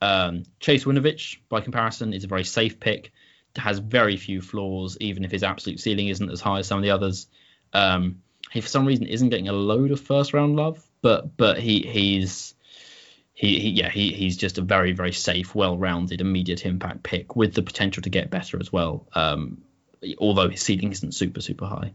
Um, 0.03 0.43
Chase 0.61 0.85
Winovich, 0.85 1.39
by 1.49 1.61
comparison, 1.61 2.13
is 2.13 2.25
a 2.25 2.29
very 2.29 2.45
safe 2.45 2.79
pick 2.79 3.11
has 3.61 3.79
very 3.79 4.17
few 4.17 4.41
flaws, 4.41 4.97
even 5.01 5.25
if 5.25 5.31
his 5.31 5.43
absolute 5.43 5.81
ceiling 5.81 6.09
isn't 6.09 6.31
as 6.31 6.41
high 6.41 6.59
as 6.59 6.67
some 6.67 6.79
of 6.79 6.83
the 6.83 6.91
others. 6.91 7.27
Um, 7.73 8.23
he 8.51 8.61
for 8.61 8.69
some 8.69 8.87
reason 8.87 9.07
isn't 9.07 9.31
getting 9.31 9.49
a 9.49 9.53
load 9.53 9.91
of 9.91 10.01
first 10.01 10.33
round 10.33 10.57
love, 10.57 10.85
but 11.03 11.37
but 11.37 11.59
he 11.59 11.81
he's 11.81 12.54
he, 13.35 13.59
he 13.59 13.69
yeah 13.71 13.91
he 13.91 14.13
he's 14.13 14.37
just 14.37 14.59
a 14.59 14.63
very 14.63 14.93
very 14.93 15.13
safe, 15.13 15.55
well 15.55 15.77
rounded, 15.77 16.21
immediate 16.21 16.65
impact 16.65 17.03
pick 17.03 17.35
with 17.35 17.53
the 17.53 17.63
potential 17.63 18.03
to 18.03 18.11
get 18.11 18.31
better 18.31 18.59
as 18.61 18.73
well. 18.73 19.07
Um, 19.15 19.63
although 20.19 20.49
his 20.49 20.63
ceiling 20.63 20.93
isn't 20.93 21.13
super 21.13 21.41
super 21.41 21.67
high. 21.67 21.95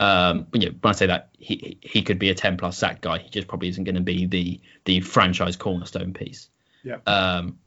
Um, 0.00 0.48
you 0.52 0.60
know, 0.60 0.74
when 0.80 0.90
I 0.90 0.92
say 0.92 1.06
that, 1.06 1.28
he 1.38 1.78
he 1.80 2.02
could 2.02 2.18
be 2.18 2.30
a 2.30 2.34
10 2.34 2.56
plus 2.56 2.76
sack 2.76 3.00
guy. 3.00 3.18
He 3.18 3.30
just 3.30 3.46
probably 3.46 3.68
isn't 3.68 3.84
going 3.84 3.94
to 3.94 4.00
be 4.00 4.26
the 4.26 4.60
the 4.84 5.00
franchise 5.00 5.56
cornerstone 5.56 6.12
piece. 6.12 6.48
Yeah. 6.82 6.98
Um, 7.06 7.58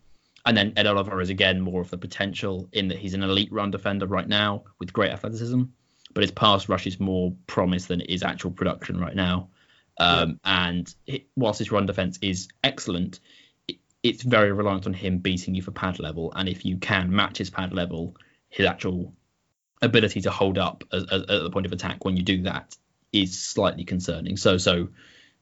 and 0.45 0.55
then 0.55 0.73
Ed 0.75 0.87
Oliver 0.87 1.19
is 1.21 1.29
again 1.29 1.61
more 1.61 1.81
of 1.81 1.89
the 1.89 1.97
potential 1.97 2.67
in 2.73 2.89
that 2.89 2.97
he's 2.97 3.13
an 3.13 3.23
elite 3.23 3.51
run 3.51 3.71
defender 3.71 4.05
right 4.05 4.27
now 4.27 4.63
with 4.79 4.93
great 4.93 5.11
athleticism, 5.11 5.63
but 6.13 6.23
his 6.23 6.31
pass 6.31 6.67
rush 6.67 6.87
is 6.87 6.99
more 6.99 7.33
promise 7.47 7.85
than 7.85 8.01
it 8.01 8.09
is 8.09 8.23
actual 8.23 8.51
production 8.51 8.99
right 8.99 9.15
now. 9.15 9.49
Um, 9.99 10.39
yeah. 10.43 10.67
And 10.67 10.95
it, 11.05 11.27
whilst 11.35 11.59
his 11.59 11.71
run 11.71 11.85
defense 11.85 12.19
is 12.21 12.47
excellent, 12.63 13.19
it, 13.67 13.77
it's 14.03 14.23
very 14.23 14.51
reliant 14.51 14.87
on 14.87 14.93
him 14.93 15.19
beating 15.19 15.55
you 15.55 15.61
for 15.61 15.71
pad 15.71 15.99
level. 15.99 16.33
And 16.35 16.47
if 16.47 16.65
you 16.65 16.77
can 16.77 17.15
match 17.15 17.37
his 17.37 17.49
pad 17.49 17.73
level, 17.73 18.15
his 18.49 18.65
actual 18.65 19.13
ability 19.81 20.21
to 20.21 20.31
hold 20.31 20.57
up 20.57 20.83
as, 20.91 21.05
as, 21.11 21.21
at 21.23 21.43
the 21.43 21.49
point 21.51 21.65
of 21.65 21.71
attack 21.71 22.03
when 22.05 22.17
you 22.17 22.23
do 22.23 22.43
that 22.43 22.75
is 23.11 23.41
slightly 23.41 23.83
concerning. 23.83 24.37
So 24.37 24.57
so 24.57 24.89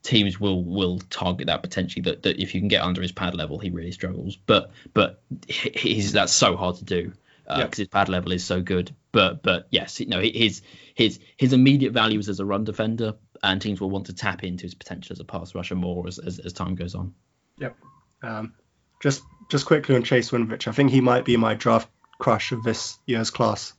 teams 0.05 0.39
will 0.39 0.63
will 0.63 0.99
target 1.09 1.47
that 1.47 1.63
potentially 1.63 2.03
that, 2.03 2.23
that 2.23 2.39
if 2.39 2.53
you 2.53 2.61
can 2.61 2.67
get 2.67 2.83
under 2.83 3.01
his 3.01 3.11
pad 3.11 3.33
level 3.33 3.57
he 3.57 3.71
really 3.71 3.91
struggles 3.91 4.35
but 4.35 4.71
but 4.93 5.23
he's 5.47 6.13
that's 6.13 6.31
so 6.31 6.55
hard 6.55 6.75
to 6.75 6.85
do 6.85 7.11
because 7.43 7.57
uh, 7.57 7.67
yeah. 7.67 7.75
his 7.75 7.87
pad 7.87 8.07
level 8.07 8.31
is 8.31 8.43
so 8.43 8.61
good 8.61 8.95
but 9.11 9.41
but 9.41 9.67
yes 9.71 9.99
know 9.99 10.21
his 10.21 10.61
his 10.93 11.19
his 11.37 11.53
immediate 11.53 11.91
values 11.91 12.29
as 12.29 12.39
a 12.39 12.45
run 12.45 12.63
defender 12.63 13.15
and 13.43 13.61
teams 13.61 13.81
will 13.81 13.89
want 13.89 14.07
to 14.07 14.13
tap 14.13 14.43
into 14.43 14.63
his 14.63 14.73
potential 14.73 15.13
as 15.13 15.19
a 15.19 15.23
pass 15.23 15.55
rusher 15.55 15.75
more 15.75 16.07
as, 16.07 16.19
as, 16.19 16.39
as 16.39 16.53
time 16.53 16.75
goes 16.75 16.95
on 16.95 17.13
yep 17.57 17.75
um, 18.23 18.53
just 19.01 19.23
just 19.49 19.65
quickly 19.65 19.95
on 19.95 20.03
chase 20.03 20.31
winovich 20.31 20.67
i 20.67 20.71
think 20.71 20.91
he 20.91 21.01
might 21.01 21.25
be 21.25 21.37
my 21.37 21.53
draft 21.53 21.89
crush 22.19 22.51
of 22.51 22.63
this 22.63 22.97
year's 23.05 23.29
class 23.29 23.73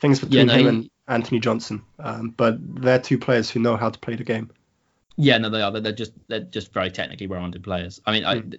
things 0.00 0.20
between 0.20 0.48
yeah, 0.48 0.54
no, 0.54 0.60
him 0.60 0.66
and 0.66 0.90
anthony 1.08 1.40
johnson 1.40 1.82
um, 1.98 2.30
but 2.30 2.56
they're 2.60 2.98
two 2.98 3.18
players 3.18 3.50
who 3.50 3.60
know 3.60 3.76
how 3.76 3.90
to 3.90 3.98
play 3.98 4.16
the 4.16 4.24
game 4.24 4.50
yeah, 5.16 5.38
no, 5.38 5.48
they 5.48 5.62
are. 5.62 5.72
They're 5.72 5.92
just 5.92 6.12
they're 6.28 6.40
just 6.40 6.72
very 6.72 6.90
technically 6.90 7.26
rounded 7.26 7.64
players. 7.64 8.00
I 8.04 8.12
mean, 8.12 8.22
mm. 8.22 8.26
I, 8.26 8.38
hmm. 8.38 8.50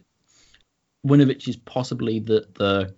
Winovich 1.05 1.47
is 1.47 1.55
possibly 1.55 2.19
the 2.19 2.47
the 2.55 2.95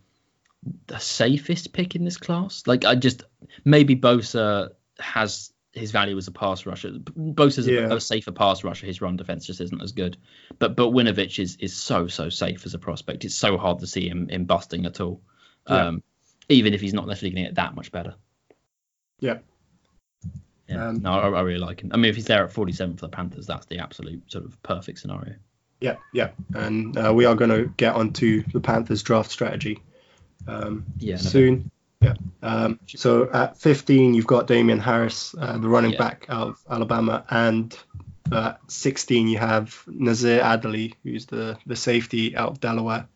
the 0.88 1.00
safest 1.00 1.74
pick 1.74 1.96
in 1.96 2.06
this 2.06 2.18
class. 2.18 2.64
Like, 2.66 2.86
I 2.86 2.96
just 2.96 3.24
maybe 3.66 3.96
Bosa 3.96 4.70
has 4.98 5.52
his 5.74 5.92
value 5.92 6.18
as 6.18 6.28
a 6.28 6.32
pass 6.32 6.66
rusher. 6.66 6.92
Bosa's 6.92 7.68
yeah. 7.68 7.82
a, 7.82 7.96
a, 7.96 8.02
safer 8.02 8.32
pass 8.32 8.64
rusher. 8.64 8.86
His 8.86 9.02
run 9.02 9.18
defense 9.18 9.46
just 9.46 9.62
isn't 9.62 9.82
as 9.82 9.92
good. 9.92 10.18
But 10.58 10.76
but 10.76 10.92
Winovich 10.92 11.40
is 11.40 11.58
is 11.58 11.76
so 11.76 12.08
so 12.08 12.30
safe 12.30 12.66
as 12.66 12.74
a 12.74 12.80
prospect. 12.80 13.26
It's 13.26 13.36
so 13.36 13.58
hard 13.58 13.80
to 13.80 13.88
see 13.88 14.08
him 14.08 14.30
in 14.30 14.46
busting 14.46 14.86
at 14.86 15.00
all. 15.00 15.22
Yeah. 15.68 15.88
Um, 15.88 16.04
even 16.50 16.74
if 16.74 16.82
he's 16.82 16.94
not 16.94 17.08
necessarily 17.08 17.36
going 17.36 17.44
to 17.46 17.50
get 17.52 17.56
that 17.56 17.76
much 17.76 17.92
better. 17.92 18.16
Yeah. 19.20 19.40
Yeah, 20.68 20.90
um, 20.90 21.02
no, 21.02 21.12
I, 21.12 21.30
I, 21.30 21.42
really 21.42 21.60
like 21.60 21.82
him. 21.82 21.92
I 21.94 21.98
mean, 21.98 22.10
if 22.10 22.16
he's 22.16 22.26
there 22.26 22.44
at 22.44 22.52
47 22.52 22.98
for 22.98 23.08
the 23.08 23.10
Panthers, 23.10 23.48
that's 23.48 23.66
the 23.66 23.80
absolute 23.80 24.32
sort 24.32 24.46
of 24.46 24.62
perfect 24.62 25.00
scenario. 25.00 25.36
Yeah, 25.82 25.96
yeah, 26.14 26.30
and 26.54 26.96
uh, 26.96 27.12
we 27.14 27.26
are 27.26 27.34
going 27.34 27.50
to 27.50 27.74
get 27.76 27.96
onto 27.96 28.44
the 28.44 28.60
Panthers 28.60 29.02
draft 29.02 29.32
strategy 29.32 29.82
um, 30.48 30.86
yeah, 31.00 31.18
soon. 31.18 31.72
Yeah. 32.02 32.14
Um, 32.42 32.80
so 32.88 33.30
at 33.32 33.58
15, 33.58 34.14
you've 34.14 34.28
got 34.28 34.48
Damien 34.48 34.80
Harris, 34.80 35.36
uh, 35.38 35.58
the 35.58 35.68
running 35.68 35.92
yeah. 35.92 35.98
back 35.98 36.26
out 36.30 36.48
of 36.50 36.64
Alabama, 36.70 37.26
and 37.30 37.78
Uh, 38.32 38.54
16, 38.68 39.28
you 39.28 39.38
have 39.38 39.84
Nasir 39.88 40.42
Adderley, 40.42 40.94
who's 41.04 41.26
the, 41.26 41.58
the 41.66 41.76
safety 41.76 42.36
out 42.36 42.50
of 42.50 42.60
Delaware. 42.60 43.08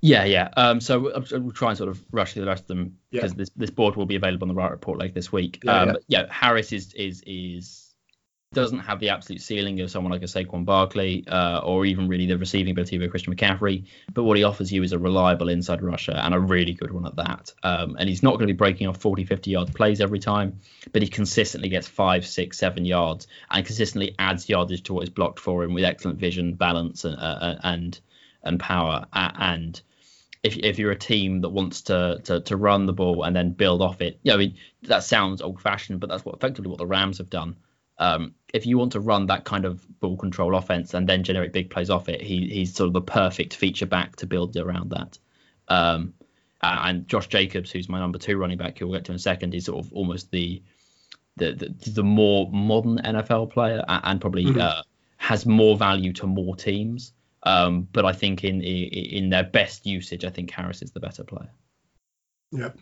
Yeah, 0.00 0.24
yeah. 0.24 0.48
Um, 0.56 0.80
so 0.80 1.00
we'll, 1.00 1.24
we'll 1.30 1.52
try 1.52 1.70
and 1.70 1.78
sort 1.78 1.90
of 1.90 2.02
rush 2.12 2.32
through 2.32 2.42
the 2.42 2.48
rest 2.48 2.62
of 2.62 2.68
them 2.68 2.98
because 3.10 3.32
yeah. 3.32 3.38
this 3.38 3.50
this 3.56 3.70
board 3.70 3.96
will 3.96 4.06
be 4.06 4.16
available 4.16 4.44
on 4.44 4.48
the 4.48 4.54
Riot 4.54 4.72
Report 4.72 4.98
later 4.98 5.14
this 5.14 5.32
week. 5.32 5.60
Yeah, 5.64 5.80
um, 5.80 5.88
yeah. 5.88 6.22
yeah, 6.22 6.26
Harris 6.30 6.72
is 6.72 6.92
is 6.94 7.22
is 7.26 7.87
doesn't 8.54 8.78
have 8.78 8.98
the 8.98 9.10
absolute 9.10 9.42
ceiling 9.42 9.80
of 9.80 9.90
someone 9.90 10.10
like 10.10 10.22
a 10.22 10.26
Saquon 10.26 10.64
Barkley 10.64 11.22
uh, 11.28 11.60
or 11.62 11.84
even 11.84 12.08
really 12.08 12.24
the 12.24 12.38
receiving 12.38 12.72
ability 12.72 12.96
of 12.96 13.02
a 13.02 13.08
Christian 13.08 13.36
McCaffrey. 13.36 13.84
But 14.12 14.24
what 14.24 14.38
he 14.38 14.44
offers 14.44 14.72
you 14.72 14.82
is 14.82 14.92
a 14.92 14.98
reliable 14.98 15.50
inside 15.50 15.82
rusher 15.82 16.12
and 16.12 16.34
a 16.34 16.40
really 16.40 16.72
good 16.72 16.90
one 16.90 17.04
at 17.04 17.16
that. 17.16 17.52
Um, 17.62 17.96
and 17.98 18.08
he's 18.08 18.22
not 18.22 18.32
going 18.32 18.46
to 18.48 18.54
be 18.54 18.56
breaking 18.56 18.86
off 18.86 18.96
40, 18.96 19.24
50 19.24 19.50
yard 19.50 19.74
plays 19.74 20.00
every 20.00 20.18
time, 20.18 20.60
but 20.92 21.02
he 21.02 21.08
consistently 21.08 21.68
gets 21.68 21.86
five, 21.86 22.26
six, 22.26 22.58
seven 22.58 22.86
yards 22.86 23.26
and 23.50 23.66
consistently 23.66 24.14
adds 24.18 24.48
yardage 24.48 24.82
to 24.84 24.94
what 24.94 25.04
is 25.04 25.10
blocked 25.10 25.40
for 25.40 25.62
him 25.62 25.74
with 25.74 25.84
excellent 25.84 26.18
vision, 26.18 26.54
balance, 26.54 27.04
and 27.04 27.16
uh, 27.18 27.56
and 27.62 28.00
and 28.42 28.58
power. 28.58 29.04
And 29.12 29.78
if, 30.42 30.56
if 30.56 30.78
you're 30.78 30.92
a 30.92 30.96
team 30.96 31.42
that 31.42 31.50
wants 31.50 31.82
to, 31.82 32.20
to 32.24 32.40
to 32.40 32.56
run 32.56 32.86
the 32.86 32.94
ball 32.94 33.24
and 33.24 33.36
then 33.36 33.50
build 33.50 33.82
off 33.82 34.00
it, 34.00 34.18
you 34.22 34.30
know, 34.30 34.36
I 34.36 34.38
mean, 34.38 34.54
that 34.84 35.04
sounds 35.04 35.42
old 35.42 35.60
fashioned, 35.60 36.00
but 36.00 36.08
that's 36.08 36.24
what 36.24 36.34
effectively 36.34 36.70
what 36.70 36.78
the 36.78 36.86
Rams 36.86 37.18
have 37.18 37.28
done. 37.28 37.56
Um, 37.98 38.34
if 38.54 38.64
you 38.64 38.78
want 38.78 38.92
to 38.92 39.00
run 39.00 39.26
that 39.26 39.44
kind 39.44 39.64
of 39.64 39.86
ball 40.00 40.16
control 40.16 40.54
offense 40.54 40.94
and 40.94 41.08
then 41.08 41.24
generate 41.24 41.52
big 41.52 41.70
plays 41.70 41.90
off 41.90 42.08
it, 42.08 42.22
he, 42.22 42.48
he's 42.48 42.74
sort 42.74 42.86
of 42.86 42.92
the 42.94 43.02
perfect 43.02 43.54
feature 43.54 43.86
back 43.86 44.16
to 44.16 44.26
build 44.26 44.56
around 44.56 44.90
that. 44.90 45.18
Um, 45.68 46.14
and 46.62 47.06
Josh 47.06 47.28
Jacobs, 47.28 47.70
who's 47.70 47.88
my 47.88 47.98
number 47.98 48.18
two 48.18 48.36
running 48.36 48.58
back, 48.58 48.78
who 48.78 48.86
we'll 48.86 48.98
get 48.98 49.04
to 49.06 49.12
in 49.12 49.16
a 49.16 49.20
second, 49.20 49.54
is 49.54 49.66
sort 49.66 49.84
of 49.84 49.92
almost 49.92 50.30
the 50.30 50.62
the 51.36 51.52
the, 51.52 51.90
the 51.90 52.02
more 52.02 52.50
modern 52.50 52.98
NFL 52.98 53.52
player 53.52 53.84
and 53.86 54.20
probably 54.20 54.46
mm-hmm. 54.46 54.60
uh, 54.60 54.82
has 55.18 55.46
more 55.46 55.76
value 55.76 56.12
to 56.14 56.26
more 56.26 56.56
teams. 56.56 57.12
Um, 57.44 57.86
but 57.92 58.04
I 58.04 58.12
think 58.12 58.42
in 58.42 58.60
in 58.62 59.30
their 59.30 59.44
best 59.44 59.86
usage, 59.86 60.24
I 60.24 60.30
think 60.30 60.50
Harris 60.50 60.82
is 60.82 60.90
the 60.90 61.00
better 61.00 61.22
player. 61.22 61.50
Yep. 62.52 62.78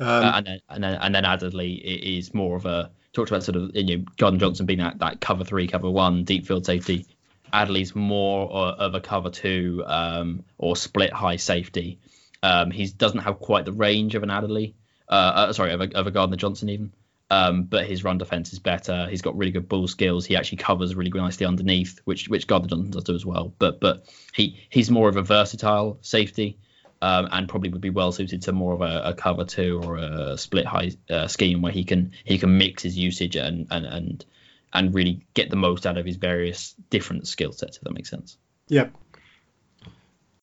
Um, 0.00 0.08
uh, 0.08 0.32
and 0.36 0.46
then 0.46 0.60
and 0.68 0.84
then 0.84 0.98
and 1.00 1.14
then 1.14 1.24
Adderley 1.24 1.74
is 1.74 2.34
more 2.34 2.56
of 2.56 2.66
a 2.66 2.90
talked 3.12 3.30
about 3.30 3.42
sort 3.42 3.56
of 3.56 3.74
you 3.74 3.98
know 3.98 4.04
Gardner 4.16 4.40
Johnson 4.40 4.66
being 4.66 4.80
that, 4.80 4.98
that 4.98 5.20
cover 5.20 5.44
three, 5.44 5.66
cover 5.66 5.90
one, 5.90 6.24
deep 6.24 6.46
field 6.46 6.66
safety. 6.66 7.06
Adderley's 7.52 7.94
more 7.94 8.50
of 8.50 8.94
a 8.94 9.00
cover 9.00 9.30
two 9.30 9.82
um, 9.86 10.44
or 10.58 10.76
split 10.76 11.12
high 11.12 11.36
safety. 11.36 11.98
Um, 12.42 12.70
he 12.70 12.86
doesn't 12.86 13.20
have 13.20 13.40
quite 13.40 13.64
the 13.64 13.72
range 13.72 14.14
of 14.14 14.22
an 14.22 14.28
Adley, 14.28 14.74
uh, 15.08 15.12
uh, 15.12 15.52
sorry, 15.52 15.72
of 15.72 15.80
a, 15.80 15.96
of 15.96 16.06
a 16.06 16.10
Gardner 16.10 16.36
Johnson 16.36 16.68
even. 16.68 16.92
Um, 17.30 17.64
but 17.64 17.86
his 17.86 18.04
run 18.04 18.16
defense 18.16 18.52
is 18.54 18.58
better. 18.58 19.06
He's 19.10 19.20
got 19.20 19.36
really 19.36 19.52
good 19.52 19.68
ball 19.68 19.86
skills. 19.86 20.24
He 20.24 20.36
actually 20.36 20.58
covers 20.58 20.94
really 20.94 21.10
nicely 21.10 21.46
underneath, 21.46 22.00
which 22.04 22.28
which 22.28 22.46
Gardner 22.46 22.68
Johnson 22.68 22.90
does 22.90 23.04
do 23.04 23.14
as 23.14 23.26
well. 23.26 23.52
But 23.58 23.80
but 23.80 24.04
he 24.32 24.58
he's 24.70 24.90
more 24.90 25.08
of 25.08 25.16
a 25.16 25.22
versatile 25.22 25.98
safety 26.00 26.58
um, 27.02 27.28
and 27.30 27.48
probably 27.48 27.70
would 27.70 27.80
be 27.80 27.90
well 27.90 28.12
suited 28.12 28.42
to 28.42 28.52
more 28.52 28.74
of 28.74 28.80
a, 28.80 29.02
a 29.04 29.14
cover 29.14 29.44
two 29.44 29.80
or 29.84 29.96
a 29.96 30.36
split 30.36 30.66
high 30.66 30.90
uh, 31.10 31.26
scheme 31.28 31.62
where 31.62 31.72
he 31.72 31.84
can 31.84 32.12
he 32.24 32.38
can 32.38 32.58
mix 32.58 32.82
his 32.82 32.96
usage 32.96 33.36
and 33.36 33.66
and 33.70 33.86
and 33.86 34.24
and 34.72 34.94
really 34.94 35.26
get 35.34 35.50
the 35.50 35.56
most 35.56 35.86
out 35.86 35.96
of 35.96 36.04
his 36.04 36.16
various 36.16 36.74
different 36.90 37.26
skill 37.26 37.52
sets. 37.52 37.76
If 37.76 37.84
that 37.84 37.92
makes 37.92 38.10
sense. 38.10 38.36
Yep. 38.68 38.92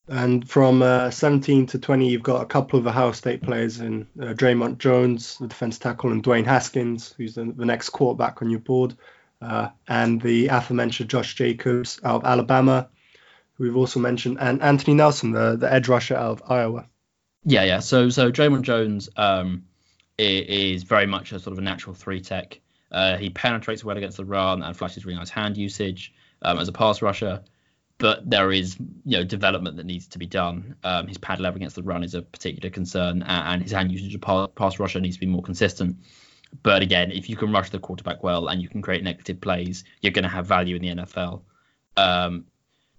And 0.07 0.47
from 0.47 0.83
uh, 0.83 1.09
17 1.09 1.65
to 1.67 1.79
20, 1.79 2.07
you've 2.07 2.21
got 2.21 2.41
a 2.41 2.45
couple 2.45 2.77
of 2.77 2.85
Ohio 2.85 3.11
State 3.11 3.41
players 3.41 3.79
in 3.79 4.07
uh, 4.21 4.33
Dre'Mont 4.33 4.77
Jones, 4.77 5.37
the 5.39 5.47
defense 5.47 5.79
tackle, 5.79 6.11
and 6.11 6.23
Dwayne 6.23 6.45
Haskins, 6.45 7.13
who's 7.17 7.35
the, 7.35 7.45
the 7.45 7.65
next 7.65 7.89
quarterback 7.89 8.43
on 8.43 8.51
your 8.51 8.59
board, 8.59 8.95
uh, 9.41 9.69
and 9.87 10.21
the 10.21 10.47
aforementioned 10.47 11.09
Josh 11.09 11.33
Jacobs 11.33 11.99
out 12.03 12.17
of 12.17 12.25
Alabama, 12.25 12.87
we've 13.57 13.75
also 13.75 13.99
mentioned, 13.99 14.37
and 14.39 14.61
Anthony 14.61 14.95
Nelson, 14.95 15.31
the, 15.31 15.55
the 15.55 15.71
edge 15.71 15.87
rusher 15.87 16.15
out 16.15 16.41
of 16.41 16.51
Iowa. 16.51 16.87
Yeah, 17.43 17.63
yeah. 17.63 17.79
So 17.79 18.09
so 18.09 18.31
Dre'Mont 18.31 18.63
Jones 18.63 19.09
um, 19.15 19.65
is 20.17 20.83
very 20.83 21.05
much 21.05 21.31
a 21.31 21.39
sort 21.39 21.53
of 21.53 21.59
a 21.59 21.61
natural 21.61 21.95
three 21.95 22.21
tech. 22.21 22.59
Uh, 22.91 23.17
he 23.17 23.29
penetrates 23.29 23.83
well 23.83 23.97
against 23.97 24.17
the 24.17 24.25
run 24.25 24.63
and 24.63 24.75
flashes 24.75 25.05
really 25.05 25.17
nice 25.17 25.29
hand 25.29 25.57
usage 25.57 26.13
um, 26.41 26.57
as 26.59 26.67
a 26.67 26.71
pass 26.71 27.01
rusher. 27.01 27.43
But 27.97 28.29
there 28.29 28.51
is 28.51 28.77
you 28.79 29.17
know 29.17 29.23
development 29.23 29.77
that 29.77 29.85
needs 29.85 30.07
to 30.09 30.19
be 30.19 30.25
done. 30.25 30.75
Um, 30.83 31.07
his 31.07 31.17
pad 31.17 31.39
level 31.39 31.57
against 31.57 31.75
the 31.75 31.83
run 31.83 32.03
is 32.03 32.13
a 32.13 32.21
particular 32.21 32.69
concern, 32.69 33.21
and, 33.21 33.47
and 33.47 33.61
his 33.61 33.71
hand 33.71 33.91
usage 33.91 34.15
of 34.15 34.55
pass 34.55 34.79
rusher 34.79 34.99
needs 34.99 35.15
to 35.15 35.21
be 35.21 35.27
more 35.27 35.43
consistent. 35.43 35.97
But 36.63 36.81
again, 36.81 37.11
if 37.11 37.29
you 37.29 37.35
can 37.35 37.51
rush 37.51 37.69
the 37.69 37.79
quarterback 37.79 38.23
well 38.23 38.47
and 38.47 38.61
you 38.61 38.69
can 38.69 38.81
create 38.81 39.03
negative 39.03 39.41
plays, 39.41 39.83
you're 40.01 40.11
going 40.11 40.23
to 40.23 40.29
have 40.29 40.45
value 40.45 40.75
in 40.75 40.81
the 40.81 41.03
NFL. 41.03 41.41
Um, 41.97 42.45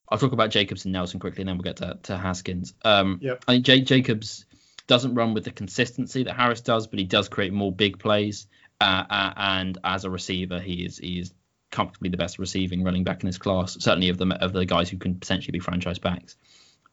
I'll 0.08 0.18
talk 0.18 0.32
about 0.32 0.50
Jacobs 0.50 0.84
and 0.84 0.92
Nelson 0.92 1.20
quickly, 1.20 1.42
and 1.42 1.48
then 1.48 1.56
we'll 1.56 1.64
get 1.64 1.76
to, 1.76 1.98
to 2.04 2.16
Haskins. 2.16 2.74
Um, 2.84 3.18
yep. 3.20 3.44
I 3.48 3.54
think 3.54 3.64
J- 3.64 3.80
Jacobs 3.82 4.46
doesn't 4.86 5.14
run 5.14 5.34
with 5.34 5.44
the 5.44 5.50
consistency 5.50 6.24
that 6.24 6.36
Harris 6.36 6.60
does, 6.60 6.86
but 6.86 6.98
he 6.98 7.04
does 7.04 7.28
create 7.28 7.52
more 7.52 7.72
big 7.72 7.98
plays. 7.98 8.46
Uh, 8.80 9.04
uh, 9.08 9.32
and 9.36 9.78
as 9.82 10.04
a 10.04 10.10
receiver, 10.10 10.60
he 10.60 10.84
is 10.84 10.98
he 10.98 11.18
is 11.18 11.32
comfortably 11.70 12.10
the 12.10 12.16
best 12.16 12.38
receiving 12.38 12.84
running 12.84 13.04
back 13.04 13.22
in 13.22 13.26
his 13.26 13.38
class. 13.38 13.76
Certainly 13.80 14.10
of 14.10 14.18
the 14.18 14.26
of 14.40 14.52
the 14.52 14.64
guys 14.64 14.88
who 14.88 14.98
can 14.98 15.16
potentially 15.16 15.52
be 15.52 15.60
franchise 15.60 15.98
backs. 15.98 16.36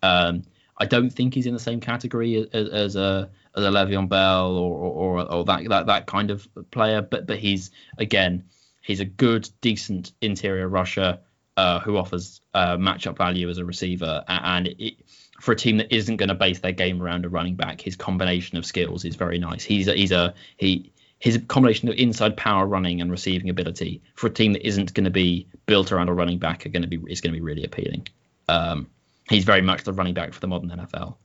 Um, 0.02 0.44
I 0.78 0.86
don't 0.86 1.12
think 1.12 1.34
he's 1.34 1.46
in 1.46 1.54
the 1.54 1.60
same 1.60 1.80
category 1.82 2.50
as, 2.52 2.70
as 2.70 2.96
a 2.96 3.30
as 3.56 3.64
a 3.64 3.70
Le'Veon 3.70 4.10
Bell 4.10 4.58
or 4.58 5.20
or, 5.20 5.32
or 5.32 5.46
that, 5.46 5.70
that 5.70 5.86
that 5.88 6.08
kind 6.08 6.32
of 6.32 6.48
player, 6.72 7.02
but 7.02 7.28
but 7.28 7.38
he's 7.38 7.70
again 7.98 8.46
he's 8.82 9.02
a 9.02 9.06
good 9.06 9.48
decent 9.62 10.14
interior 10.22 10.68
rusher 10.68 11.20
uh, 11.58 11.80
who 11.80 11.98
offers 11.98 12.42
uh, 12.54 12.78
matchup 12.78 13.18
value 13.18 13.50
as 13.50 13.58
a 13.58 13.66
receiver, 13.66 14.24
and 14.28 14.68
it, 14.80 14.96
for 15.40 15.52
a 15.52 15.56
team 15.56 15.78
that 15.78 15.94
isn't 15.94 16.18
going 16.18 16.30
to 16.30 16.36
base 16.36 16.60
their 16.60 16.72
game 16.72 17.02
around 17.02 17.26
a 17.26 17.30
running 17.30 17.56
back, 17.56 17.82
his 17.82 17.96
combination 17.96 18.58
of 18.58 18.66
skills 18.66 19.06
is 19.06 19.16
very 19.16 19.38
nice. 19.38 19.64
He's 19.64 19.88
a, 19.88 19.94
he's 19.94 20.12
a 20.12 20.34
he 20.58 20.92
his 21.20 21.40
combination 21.48 21.88
of 21.88 21.96
inside 21.96 22.36
power 22.36 22.66
running 22.66 23.00
and 23.00 23.10
receiving 23.10 23.50
ability 23.50 24.02
for 24.16 24.28
a 24.28 24.30
team 24.30 24.54
that 24.54 24.68
isn't 24.68 24.94
going 24.94 25.06
to 25.06 25.10
be 25.10 25.48
built 25.66 25.92
around 25.92 26.10
a 26.10 26.14
running 26.14 26.38
back 26.38 26.66
are 26.66 26.70
going 26.70 26.82
to 26.82 26.88
be 26.88 27.00
is 27.08 27.22
going 27.22 27.34
to 27.34 27.40
be 27.40 27.44
really 27.44 27.64
appealing. 27.64 28.08
Um, 28.50 28.88
he's 29.30 29.46
very 29.46 29.62
much 29.62 29.84
the 29.84 29.94
running 29.94 30.14
back 30.14 30.34
for 30.34 30.40
the 30.40 30.48
modern 30.48 30.70
NFL. 30.70 31.16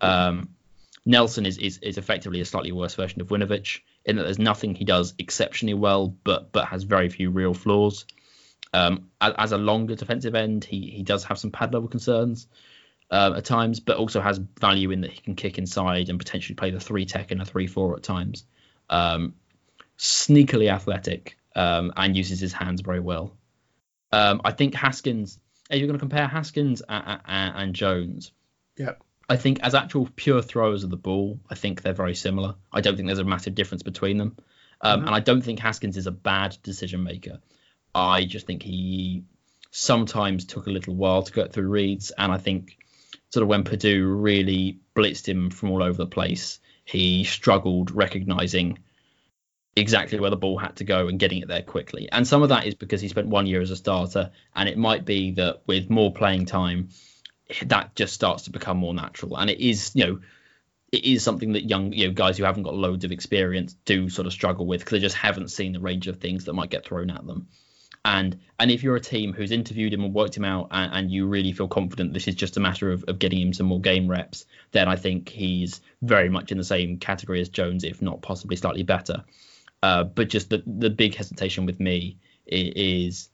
Um, 0.00 0.50
Nelson 1.06 1.46
is, 1.46 1.58
is 1.58 1.78
is 1.78 1.98
effectively 1.98 2.40
a 2.40 2.44
slightly 2.44 2.72
worse 2.72 2.94
version 2.94 3.20
of 3.20 3.28
Winovich 3.28 3.80
in 4.04 4.16
that 4.16 4.22
there's 4.22 4.38
nothing 4.38 4.74
he 4.74 4.84
does 4.84 5.14
exceptionally 5.18 5.74
well, 5.74 6.14
but 6.24 6.52
but 6.52 6.66
has 6.66 6.84
very 6.84 7.08
few 7.08 7.30
real 7.30 7.54
flaws. 7.54 8.04
Um, 8.72 9.10
as, 9.20 9.34
as, 9.36 9.52
a 9.52 9.58
longer 9.58 9.96
defensive 9.96 10.34
end, 10.34 10.64
he 10.64 10.90
he 10.90 11.02
does 11.02 11.24
have 11.24 11.38
some 11.38 11.50
pad 11.50 11.74
level 11.74 11.88
concerns 11.88 12.46
uh, 13.10 13.34
at 13.36 13.44
times, 13.44 13.80
but 13.80 13.96
also 13.96 14.20
has 14.20 14.38
value 14.38 14.90
in 14.92 15.00
that 15.00 15.10
he 15.10 15.20
can 15.20 15.34
kick 15.34 15.58
inside 15.58 16.08
and 16.08 16.18
potentially 16.18 16.54
play 16.54 16.70
the 16.70 16.80
three 16.80 17.04
tech 17.04 17.30
and 17.32 17.42
a 17.42 17.44
three 17.44 17.66
four 17.66 17.96
at 17.96 18.02
times. 18.02 18.44
Um, 18.88 19.34
sneakily 19.98 20.72
athletic 20.72 21.36
um, 21.54 21.92
and 21.96 22.16
uses 22.16 22.40
his 22.40 22.52
hands 22.52 22.80
very 22.80 23.00
well. 23.00 23.36
Um, 24.12 24.40
I 24.44 24.52
think 24.52 24.74
Haskins. 24.74 25.38
If 25.68 25.78
you're 25.78 25.86
going 25.86 25.98
to 25.98 26.02
compare 26.02 26.26
Haskins 26.26 26.82
and, 26.88 27.20
and, 27.26 27.56
and 27.56 27.74
Jones, 27.74 28.32
yeah, 28.76 28.94
I 29.28 29.36
think 29.36 29.60
as 29.62 29.76
actual 29.76 30.08
pure 30.16 30.42
throwers 30.42 30.82
of 30.82 30.90
the 30.90 30.96
ball, 30.96 31.38
I 31.48 31.54
think 31.54 31.82
they're 31.82 31.92
very 31.92 32.16
similar. 32.16 32.56
I 32.72 32.80
don't 32.80 32.96
think 32.96 33.06
there's 33.06 33.20
a 33.20 33.24
massive 33.24 33.54
difference 33.54 33.84
between 33.84 34.18
them. 34.18 34.36
Um, 34.80 34.98
mm-hmm. 34.98 35.06
And 35.06 35.14
I 35.14 35.20
don't 35.20 35.42
think 35.42 35.60
Haskins 35.60 35.96
is 35.96 36.08
a 36.08 36.12
bad 36.12 36.56
decision 36.64 37.04
maker. 37.04 37.38
I 37.94 38.24
just 38.24 38.46
think 38.46 38.62
he 38.62 39.24
sometimes 39.70 40.44
took 40.44 40.66
a 40.66 40.70
little 40.70 40.94
while 40.94 41.22
to 41.22 41.32
get 41.32 41.52
through 41.52 41.68
reads, 41.68 42.10
and 42.16 42.32
I 42.32 42.38
think 42.38 42.78
sort 43.30 43.42
of 43.42 43.48
when 43.48 43.64
Purdue 43.64 44.06
really 44.06 44.80
blitzed 44.94 45.26
him 45.26 45.50
from 45.50 45.70
all 45.70 45.82
over 45.82 45.96
the 45.96 46.06
place, 46.06 46.58
he 46.84 47.24
struggled 47.24 47.90
recognizing 47.90 48.78
exactly 49.76 50.18
where 50.18 50.30
the 50.30 50.36
ball 50.36 50.58
had 50.58 50.76
to 50.76 50.84
go 50.84 51.06
and 51.06 51.20
getting 51.20 51.38
it 51.42 51.48
there 51.48 51.62
quickly. 51.62 52.08
And 52.10 52.26
some 52.26 52.42
of 52.42 52.48
that 52.48 52.66
is 52.66 52.74
because 52.74 53.00
he 53.00 53.08
spent 53.08 53.28
one 53.28 53.46
year 53.46 53.60
as 53.60 53.70
a 53.70 53.76
starter, 53.76 54.30
and 54.54 54.68
it 54.68 54.78
might 54.78 55.04
be 55.04 55.32
that 55.32 55.62
with 55.66 55.90
more 55.90 56.12
playing 56.12 56.46
time, 56.46 56.88
that 57.66 57.94
just 57.94 58.14
starts 58.14 58.44
to 58.44 58.50
become 58.50 58.76
more 58.76 58.94
natural. 58.94 59.36
And 59.36 59.50
it 59.50 59.60
is, 59.60 59.92
you 59.94 60.06
know, 60.06 60.20
it 60.92 61.04
is 61.04 61.22
something 61.22 61.52
that 61.52 61.68
young, 61.68 61.92
you 61.92 62.08
know, 62.08 62.14
guys 62.14 62.36
who 62.36 62.44
haven't 62.44 62.64
got 62.64 62.74
loads 62.74 63.04
of 63.04 63.12
experience 63.12 63.74
do 63.84 64.08
sort 64.08 64.26
of 64.26 64.32
struggle 64.32 64.66
with 64.66 64.80
because 64.80 64.92
they 64.92 65.00
just 65.00 65.16
haven't 65.16 65.50
seen 65.50 65.72
the 65.72 65.80
range 65.80 66.08
of 66.08 66.18
things 66.18 66.44
that 66.44 66.52
might 66.52 66.70
get 66.70 66.84
thrown 66.84 67.10
at 67.10 67.26
them. 67.26 67.48
And 68.04 68.38
and 68.58 68.70
if 68.70 68.82
you're 68.82 68.96
a 68.96 69.00
team 69.00 69.32
who's 69.32 69.50
interviewed 69.50 69.92
him 69.92 70.04
and 70.04 70.14
worked 70.14 70.36
him 70.36 70.44
out, 70.44 70.68
and, 70.70 70.92
and 70.92 71.10
you 71.10 71.26
really 71.26 71.52
feel 71.52 71.68
confident 71.68 72.14
this 72.14 72.28
is 72.28 72.34
just 72.34 72.56
a 72.56 72.60
matter 72.60 72.90
of, 72.90 73.04
of 73.08 73.18
getting 73.18 73.40
him 73.40 73.52
some 73.52 73.66
more 73.66 73.80
game 73.80 74.08
reps, 74.08 74.46
then 74.72 74.88
I 74.88 74.96
think 74.96 75.28
he's 75.28 75.80
very 76.02 76.28
much 76.28 76.50
in 76.50 76.58
the 76.58 76.64
same 76.64 76.98
category 76.98 77.40
as 77.40 77.48
Jones, 77.48 77.84
if 77.84 78.00
not 78.00 78.22
possibly 78.22 78.56
slightly 78.56 78.82
better. 78.82 79.24
Uh, 79.82 80.04
but 80.04 80.28
just 80.28 80.50
the 80.50 80.62
the 80.66 80.90
big 80.90 81.14
hesitation 81.14 81.66
with 81.66 81.78
me 81.78 82.16
is 82.46 83.28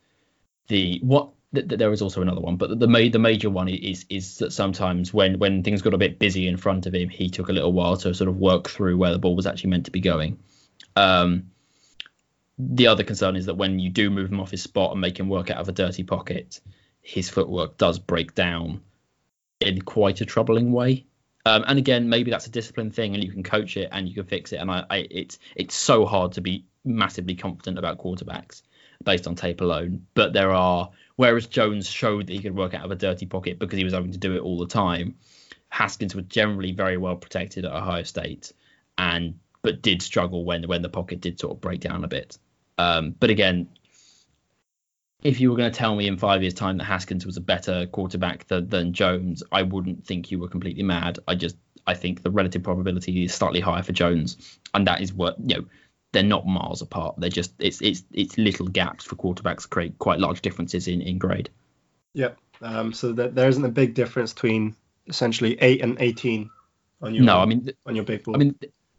the 0.68 1.00
what 1.02 1.30
there 1.52 1.92
is 1.92 2.02
also 2.02 2.22
another 2.22 2.40
one, 2.40 2.56
but 2.56 2.70
the 2.70 2.86
the, 2.86 3.08
the 3.08 3.18
major 3.18 3.50
one 3.50 3.68
is 3.68 4.04
is 4.08 4.38
that 4.38 4.52
sometimes 4.52 5.14
when 5.14 5.38
when 5.38 5.62
things 5.62 5.82
got 5.82 5.94
a 5.94 5.98
bit 5.98 6.18
busy 6.18 6.48
in 6.48 6.56
front 6.56 6.86
of 6.86 6.94
him, 6.94 7.08
he 7.08 7.28
took 7.28 7.48
a 7.48 7.52
little 7.52 7.72
while 7.72 7.96
to 7.98 8.14
sort 8.14 8.28
of 8.28 8.36
work 8.36 8.68
through 8.68 8.96
where 8.96 9.12
the 9.12 9.18
ball 9.18 9.36
was 9.36 9.46
actually 9.46 9.70
meant 9.70 9.84
to 9.84 9.92
be 9.92 10.00
going. 10.00 10.38
Um, 10.96 11.50
the 12.58 12.86
other 12.86 13.04
concern 13.04 13.36
is 13.36 13.46
that 13.46 13.56
when 13.56 13.78
you 13.78 13.90
do 13.90 14.10
move 14.10 14.30
him 14.30 14.40
off 14.40 14.50
his 14.50 14.62
spot 14.62 14.92
and 14.92 15.00
make 15.00 15.18
him 15.18 15.28
work 15.28 15.50
out 15.50 15.58
of 15.58 15.68
a 15.68 15.72
dirty 15.72 16.02
pocket, 16.02 16.60
his 17.02 17.28
footwork 17.28 17.76
does 17.76 17.98
break 17.98 18.34
down 18.34 18.80
in 19.60 19.82
quite 19.82 20.20
a 20.20 20.26
troubling 20.26 20.72
way. 20.72 21.06
Um, 21.44 21.64
and 21.66 21.78
again, 21.78 22.08
maybe 22.08 22.30
that's 22.30 22.46
a 22.46 22.50
discipline 22.50 22.90
thing, 22.90 23.14
and 23.14 23.22
you 23.22 23.30
can 23.30 23.42
coach 23.42 23.76
it 23.76 23.90
and 23.92 24.08
you 24.08 24.14
can 24.14 24.24
fix 24.24 24.52
it. 24.52 24.56
And 24.56 24.70
I, 24.70 24.84
I, 24.90 24.96
it's 25.10 25.38
it's 25.54 25.76
so 25.76 26.04
hard 26.04 26.32
to 26.32 26.40
be 26.40 26.64
massively 26.84 27.36
confident 27.36 27.78
about 27.78 27.98
quarterbacks 27.98 28.62
based 29.04 29.28
on 29.28 29.36
tape 29.36 29.60
alone. 29.60 30.06
But 30.14 30.32
there 30.32 30.50
are, 30.50 30.90
whereas 31.14 31.46
Jones 31.46 31.88
showed 31.88 32.26
that 32.26 32.32
he 32.32 32.40
could 32.40 32.56
work 32.56 32.74
out 32.74 32.84
of 32.84 32.90
a 32.90 32.96
dirty 32.96 33.26
pocket 33.26 33.58
because 33.58 33.76
he 33.76 33.84
was 33.84 33.92
having 33.92 34.12
to 34.12 34.18
do 34.18 34.34
it 34.34 34.40
all 34.40 34.58
the 34.58 34.66
time. 34.66 35.16
Haskins 35.68 36.14
was 36.14 36.24
generally 36.24 36.72
very 36.72 36.96
well 36.96 37.16
protected 37.16 37.64
at 37.64 37.72
Ohio 37.72 38.02
State, 38.02 38.52
and 38.98 39.38
but 39.62 39.82
did 39.82 40.02
struggle 40.02 40.44
when 40.44 40.66
when 40.66 40.82
the 40.82 40.88
pocket 40.88 41.20
did 41.20 41.38
sort 41.38 41.52
of 41.52 41.60
break 41.60 41.80
down 41.80 42.02
a 42.02 42.08
bit. 42.08 42.38
Um, 42.78 43.14
but 43.18 43.30
again, 43.30 43.68
if 45.22 45.40
you 45.40 45.50
were 45.50 45.56
going 45.56 45.70
to 45.70 45.76
tell 45.76 45.94
me 45.96 46.06
in 46.06 46.18
five 46.18 46.42
years' 46.42 46.54
time 46.54 46.76
that 46.78 46.84
Haskins 46.84 47.26
was 47.26 47.36
a 47.36 47.40
better 47.40 47.86
quarterback 47.86 48.46
than, 48.48 48.68
than 48.68 48.92
Jones, 48.92 49.42
I 49.50 49.62
wouldn't 49.62 50.06
think 50.06 50.30
you 50.30 50.38
were 50.38 50.48
completely 50.48 50.82
mad. 50.82 51.18
I 51.26 51.34
just 51.34 51.56
I 51.86 51.94
think 51.94 52.22
the 52.22 52.30
relative 52.30 52.62
probability 52.62 53.24
is 53.24 53.34
slightly 53.34 53.60
higher 53.60 53.82
for 53.82 53.92
Jones, 53.92 54.58
and 54.74 54.86
that 54.86 55.00
is 55.00 55.12
what 55.12 55.36
you 55.40 55.56
know. 55.56 55.64
They're 56.12 56.22
not 56.22 56.46
miles 56.46 56.80
apart. 56.80 57.16
They're 57.18 57.28
just 57.28 57.52
it's 57.58 57.82
it's 57.82 58.04
it's 58.12 58.38
little 58.38 58.68
gaps 58.68 59.04
for 59.04 59.16
quarterbacks 59.16 59.68
create 59.68 59.98
quite 59.98 60.18
large 60.18 60.40
differences 60.40 60.88
in 60.88 61.02
in 61.02 61.18
grade. 61.18 61.50
Yep. 62.14 62.38
Um, 62.62 62.92
so 62.94 63.12
that 63.12 63.34
there 63.34 63.48
isn't 63.48 63.64
a 63.64 63.70
big 63.70 63.94
difference 63.94 64.32
between 64.32 64.74
essentially 65.08 65.58
eight 65.60 65.82
and 65.82 66.00
eighteen 66.00 66.48
on 67.02 67.14
your 67.14 67.24
no. 67.24 67.38
I 67.40 67.44
mean 67.44 67.70
on 67.84 67.96
your 67.96 68.04
big 68.04 68.22
board. 68.22 68.36
I 68.36 68.38
mean 68.38 68.54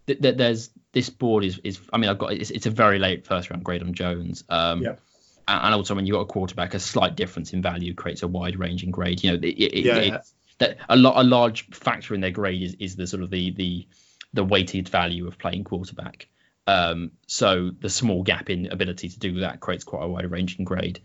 th- 0.07 0.21
th- 0.21 0.37
there's 0.37 0.69
this 0.93 1.09
board 1.09 1.43
is 1.43 1.59
is 1.63 1.79
I 1.93 1.97
mean 1.97 2.09
I've 2.09 2.17
got 2.17 2.33
it's, 2.33 2.49
it's 2.49 2.65
a 2.65 2.71
very 2.71 2.97
late 2.99 3.25
first 3.27 3.49
round 3.49 3.63
grade 3.63 3.83
on 3.83 3.93
Jones. 3.93 4.43
Um, 4.49 4.81
Yep. 4.81 4.99
and 5.47 5.73
also 5.75 5.95
when 5.95 6.05
you've 6.05 6.15
got 6.15 6.21
a 6.21 6.25
quarterback, 6.25 6.73
a 6.73 6.79
slight 6.79 7.15
difference 7.15 7.53
in 7.53 7.61
value 7.61 7.93
creates 7.93 8.23
a 8.23 8.27
wide 8.27 8.57
ranging 8.59 8.91
grade. 8.91 9.23
You 9.23 9.31
know, 9.31 9.37
it, 9.37 9.45
it, 9.45 9.85
Yeah, 9.85 9.95
it- 9.97 10.07
yeah. 10.07 10.21
that 10.59 10.77
a 10.89 10.95
lot 10.97 11.13
a 11.17 11.23
large 11.23 11.67
factor 11.69 12.13
in 12.15 12.21
their 12.21 12.31
grade 12.31 12.61
is, 12.63 12.75
is 12.79 12.95
the 12.95 13.05
sort 13.07 13.23
of 13.23 13.29
the 13.29 13.51
the 13.51 13.87
the 14.33 14.43
weighted 14.43 14.89
value 14.89 15.27
of 15.27 15.37
playing 15.37 15.63
quarterback. 15.63 16.27
Um, 16.67 17.11
so 17.27 17.69
the 17.79 17.89
small 17.89 18.23
gap 18.23 18.49
in 18.49 18.67
ability 18.71 19.07
to 19.09 19.19
do 19.19 19.39
that 19.39 19.61
creates 19.61 19.85
quite 19.85 20.03
a 20.03 20.07
wide 20.07 20.29
ranging 20.29 20.65
grade. 20.65 20.99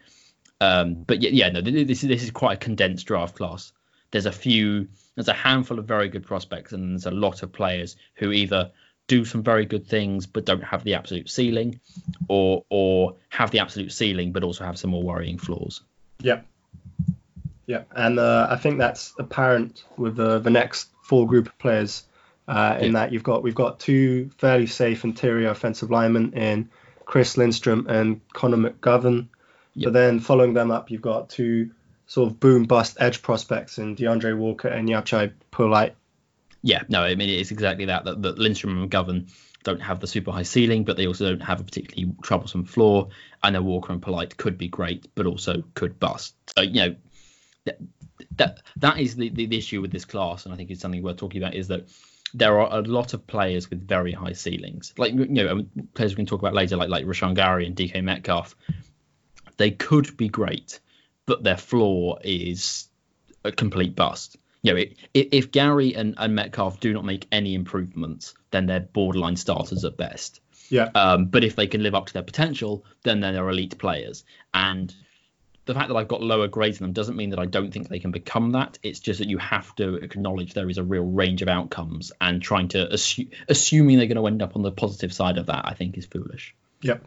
Um, 0.61 0.95
but 0.95 1.23
yeah, 1.23 1.31
yeah, 1.33 1.49
no, 1.51 1.61
this 1.61 2.03
is 2.03 2.09
this 2.09 2.23
is 2.23 2.31
quite 2.31 2.55
a 2.55 2.57
condensed 2.57 3.07
draft 3.07 3.37
class. 3.37 3.73
There's 4.11 4.27
a 4.27 4.33
few, 4.33 4.89
there's 5.15 5.29
a 5.29 5.33
handful 5.33 5.79
of 5.79 5.87
very 5.87 6.09
good 6.09 6.27
prospects, 6.27 6.73
and 6.73 6.93
there's 6.93 7.07
a 7.07 7.11
lot 7.11 7.43
of 7.43 7.53
players 7.53 7.97
who 8.15 8.31
either 8.33 8.71
do 9.09 9.25
some 9.25 9.43
very 9.43 9.67
good 9.67 9.87
things 9.87 10.27
but 10.27 10.45
don't 10.47 10.65
have 10.65 10.85
the 10.85 10.95
absolute 10.95 11.29
ceiling, 11.29 11.81
or 12.29 12.65
or 12.71 13.17
have 13.29 13.51
the 13.51 13.59
absolute 13.61 13.93
ceiling 13.93 14.33
but 14.33 14.43
also 14.43 14.65
have 14.65 14.79
some 14.79 14.91
more 14.91 15.03
worrying 15.03 15.39
flaws. 15.39 15.83
Yeah, 16.21 16.41
yeah, 17.67 17.83
And 17.95 18.19
uh, 18.19 18.47
I 18.51 18.57
think 18.57 18.79
that's 18.79 19.13
apparent 19.19 19.85
with 19.97 20.17
the 20.17 20.39
the 20.39 20.51
next 20.51 20.89
four 21.03 21.27
group 21.27 21.47
of 21.49 21.59
players. 21.59 22.05
Uh, 22.49 22.77
in 22.81 22.87
Yeah. 22.87 22.93
that 23.01 23.13
you've 23.13 23.23
got 23.23 23.43
we've 23.45 23.55
got 23.55 23.79
two 23.79 24.29
fairly 24.39 24.67
safe 24.67 25.05
interior 25.05 25.49
offensive 25.51 25.91
linemen 25.91 26.33
in 26.33 26.69
Chris 27.05 27.37
Lindstrom 27.37 27.87
and 27.89 28.21
Connor 28.33 28.57
McGovern. 28.71 29.29
Yep. 29.75 29.85
But 29.85 29.93
then 29.93 30.21
following 30.21 30.53
them 30.53 30.71
up, 30.73 30.91
you've 30.91 31.03
got 31.03 31.29
two 31.31 31.71
sort 32.07 32.31
of 32.31 32.41
boom 32.41 32.65
bust 32.65 32.97
edge 33.01 33.23
prospects 33.23 33.79
in 33.79 33.95
D'Andre 33.95 34.33
Walker 34.33 34.69
and 34.69 34.89
Jachai 34.89 35.33
Polite. 35.53 35.95
Yeah, 36.63 36.83
no, 36.89 37.03
I 37.03 37.15
mean 37.15 37.29
it's 37.29 37.51
exactly 37.51 37.87
that. 37.87 38.05
That, 38.05 38.23
that 38.23 38.39
Lindstrom 38.39 38.81
and 38.81 38.91
McGovern 38.91 39.31
don't 39.65 39.81
have 39.81 40.01
the 40.01 40.07
super 40.07 40.31
high 40.33 40.43
ceiling, 40.43 40.85
but 40.85 40.97
they 40.97 41.07
also 41.07 41.31
don't 41.31 41.41
have 41.41 41.61
a 41.61 41.65
particularly 41.65 42.15
troublesome 42.23 42.65
floor. 42.65 43.09
And 43.43 43.55
then 43.55 43.65
Walker 43.65 43.93
and 43.93 44.03
Polite 44.03 44.37
could 44.37 44.59
be 44.59 44.69
great, 44.69 45.09
but 45.15 45.27
also 45.27 45.63
could 45.75 45.99
bust. 45.99 46.35
So 46.57 46.63
you 46.63 46.75
know 46.75 46.97
that 47.65 47.79
that, 48.37 48.63
that 48.77 48.99
is 48.99 49.17
the, 49.17 49.29
the 49.29 49.47
the 49.47 49.59
issue 49.59 49.81
with 49.81 49.93
this 49.93 50.05
class, 50.05 50.45
and 50.45 50.55
I 50.55 50.57
think 50.57 50.71
it's 50.71 50.81
something 50.81 51.03
worth 51.03 51.17
talking 51.17 51.43
about 51.43 51.55
is 51.55 51.69
that 51.69 51.89
there 52.35 52.59
are 52.61 52.79
a 52.79 52.83
lot 52.83 53.13
of 53.13 53.27
players 53.27 53.69
with 53.69 53.87
very 53.87 54.13
high 54.13 54.33
ceilings, 54.33 54.95
like 54.97 55.13
you 55.13 55.27
know 55.27 55.49
um, 55.49 55.71
players 55.95 56.13
we 56.13 56.17
can 56.17 56.27
talk 56.27 56.41
about 56.41 56.55
later, 56.55 56.77
like 56.77 56.89
like 56.89 57.05
Rashan 57.05 57.35
Gary 57.35 57.67
and 57.67 57.77
DK 57.77 58.03
Metcalf. 58.03 58.57
They 59.57 59.71
could 59.71 60.17
be 60.17 60.29
great, 60.29 60.81
but 61.27 61.43
their 61.43 61.59
floor 61.59 62.19
is 62.23 62.89
a 63.45 63.53
complete 63.53 63.95
bust. 63.95 64.37
You 64.63 64.75
know, 64.75 64.79
it, 64.79 64.97
if 65.13 65.51
Gary 65.51 65.95
and, 65.95 66.15
and 66.19 66.35
Metcalf 66.35 66.79
do 66.79 66.93
not 66.93 67.05
make 67.05 67.27
any 67.33 67.55
improvements, 67.55 68.35
then 68.53 68.67
they're 68.67 68.81
borderline 68.81 69.37
starters 69.37 69.85
at 69.85 69.97
best. 69.97 70.41
Yeah. 70.69 70.91
Um, 70.95 71.27
but 71.27 71.45
if 71.45 71.57
they 71.57 71.67
can 71.67 71.83
live 71.83 71.95
up 71.95 72.07
to 72.07 72.13
their 72.13 72.23
potential, 72.23 72.85
then 73.03 73.21
they're 73.21 73.49
elite 73.49 73.77
players. 73.77 74.25
And 74.55 74.95
the 75.65 75.75
fact 75.75 75.89
that 75.89 75.97
I've 75.97 76.09
got 76.09 76.23
lower 76.23 76.49
grades 76.49 76.79
than 76.79 76.87
them 76.87 76.93
doesn't 76.93 77.17
mean 77.17 77.31
that 77.31 77.39
I 77.39 77.47
don't 77.47 77.73
think 77.73 77.89
they 77.89 77.99
can 77.99 78.11
become 78.11 78.53
that. 78.53 78.79
It's 78.83 79.01
just 79.01 79.19
that 79.19 79.29
you 79.29 79.39
have 79.39 79.75
to 79.77 79.97
acknowledge 79.97 80.55
there 80.55 80.71
is 80.71 80.79
a 80.79 80.85
real 80.85 81.05
range 81.05 81.43
of 81.43 81.49
outcomes, 81.49 82.11
and 82.21 82.41
trying 82.41 82.69
to 82.69 82.93
assume 82.93 83.31
assuming 83.49 83.99
they're 83.99 84.07
going 84.07 84.17
to 84.17 84.27
end 84.27 84.43
up 84.43 84.57
on 84.57 84.63
the 84.63 84.73
positive 84.73 85.13
side 85.13 85.39
of 85.39 85.47
that, 85.47 85.63
I 85.67 85.75
think, 85.75 85.99
is 85.99 86.07
foolish. 86.07 86.55
Yep. 86.83 87.05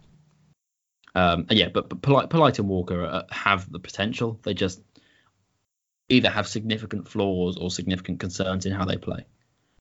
Um, 1.15 1.47
yeah, 1.49 1.69
but, 1.69 1.89
but 1.89 2.01
Polite, 2.01 2.29
Polite 2.29 2.59
and 2.59 2.67
Walker 2.67 3.03
uh, 3.05 3.23
have 3.31 3.71
the 3.71 3.79
potential. 3.79 4.39
They 4.43 4.53
just 4.53 4.81
either 6.09 6.29
have 6.29 6.47
significant 6.47 7.07
flaws 7.07 7.57
or 7.57 7.71
significant 7.71 8.19
concerns 8.19 8.65
in 8.65 8.73
how 8.73 8.85
they 8.85 8.97
play. 8.97 9.25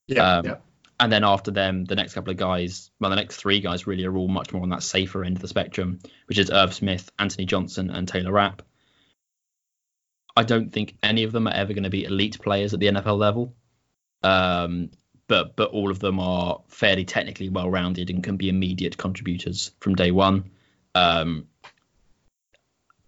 Yeah. 0.07 0.37
Um, 0.37 0.45
yeah. 0.45 0.57
And 1.01 1.13
then 1.13 1.25
after 1.25 1.51
them, 1.51 1.85
the 1.85 1.97
next 1.97 2.15
couple 2.15 2.31
of 2.31 2.37
guys, 2.37 2.91
well, 3.01 3.11
the 3.11 3.17
next 3.17 3.37
three 3.37 3.61
guys 3.61 3.87
really 3.87 4.05
are 4.05 4.17
all 4.17 4.29
much 4.29 4.53
more 4.53 4.63
on 4.63 4.69
that 4.71 4.83
safer 4.83 5.25
end 5.25 5.37
of 5.37 5.43
the 5.43 5.49
spectrum, 5.49 5.99
which 6.27 6.39
is 6.39 6.51
Irv 6.51 6.73
Smith, 6.73 7.11
Anthony 7.19 7.47
Johnson, 7.47 7.91
and 7.91 8.07
Taylor 8.07 8.33
Rapp. 8.33 8.63
I 10.37 10.45
don't 10.45 10.73
think 10.73 10.97
any 11.03 11.25
of 11.25 11.33
them 11.33 11.47
are 11.47 11.55
ever 11.55 11.73
going 11.73 11.85
to 11.85 11.91
be 11.91 12.05
elite 12.05 12.41
players 12.41 12.75
at 12.75 12.81
the 12.81 12.87
NFL 12.87 13.19
level, 13.19 13.55
um, 14.23 14.91
but 15.27 15.57
but 15.57 15.71
all 15.71 15.91
of 15.91 16.01
them 16.01 16.19
are 16.21 16.63
fairly 16.69 17.05
technically 17.05 17.49
well-rounded 17.49 18.11
and 18.11 18.23
can 18.23 18.37
be 18.37 18.49
immediate 18.49 18.97
contributors 18.97 19.73
from 19.81 19.95
day 19.95 20.11
one. 20.11 20.51
Um, 20.95 21.49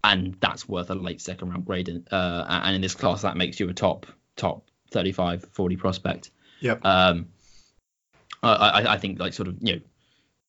and 0.07 0.35
that's 0.39 0.67
worth 0.67 0.89
a 0.89 0.95
late 0.95 1.21
second 1.21 1.49
round 1.49 1.65
grade. 1.65 1.89
Uh, 2.11 2.45
and 2.47 2.75
in 2.75 2.81
this 2.81 2.95
class, 2.95 3.21
that 3.23 3.35
makes 3.37 3.59
you 3.59 3.69
a 3.69 3.73
top 3.73 4.05
top 4.35 4.63
35, 4.91 5.45
40 5.51 5.75
prospect. 5.75 6.31
Yep. 6.61 6.85
Um, 6.85 7.27
I, 8.41 8.53
I, 8.53 8.93
I 8.93 8.97
think 8.97 9.19
like 9.19 9.33
sort 9.33 9.47
of 9.49 9.57
you 9.61 9.75
know 9.75 9.81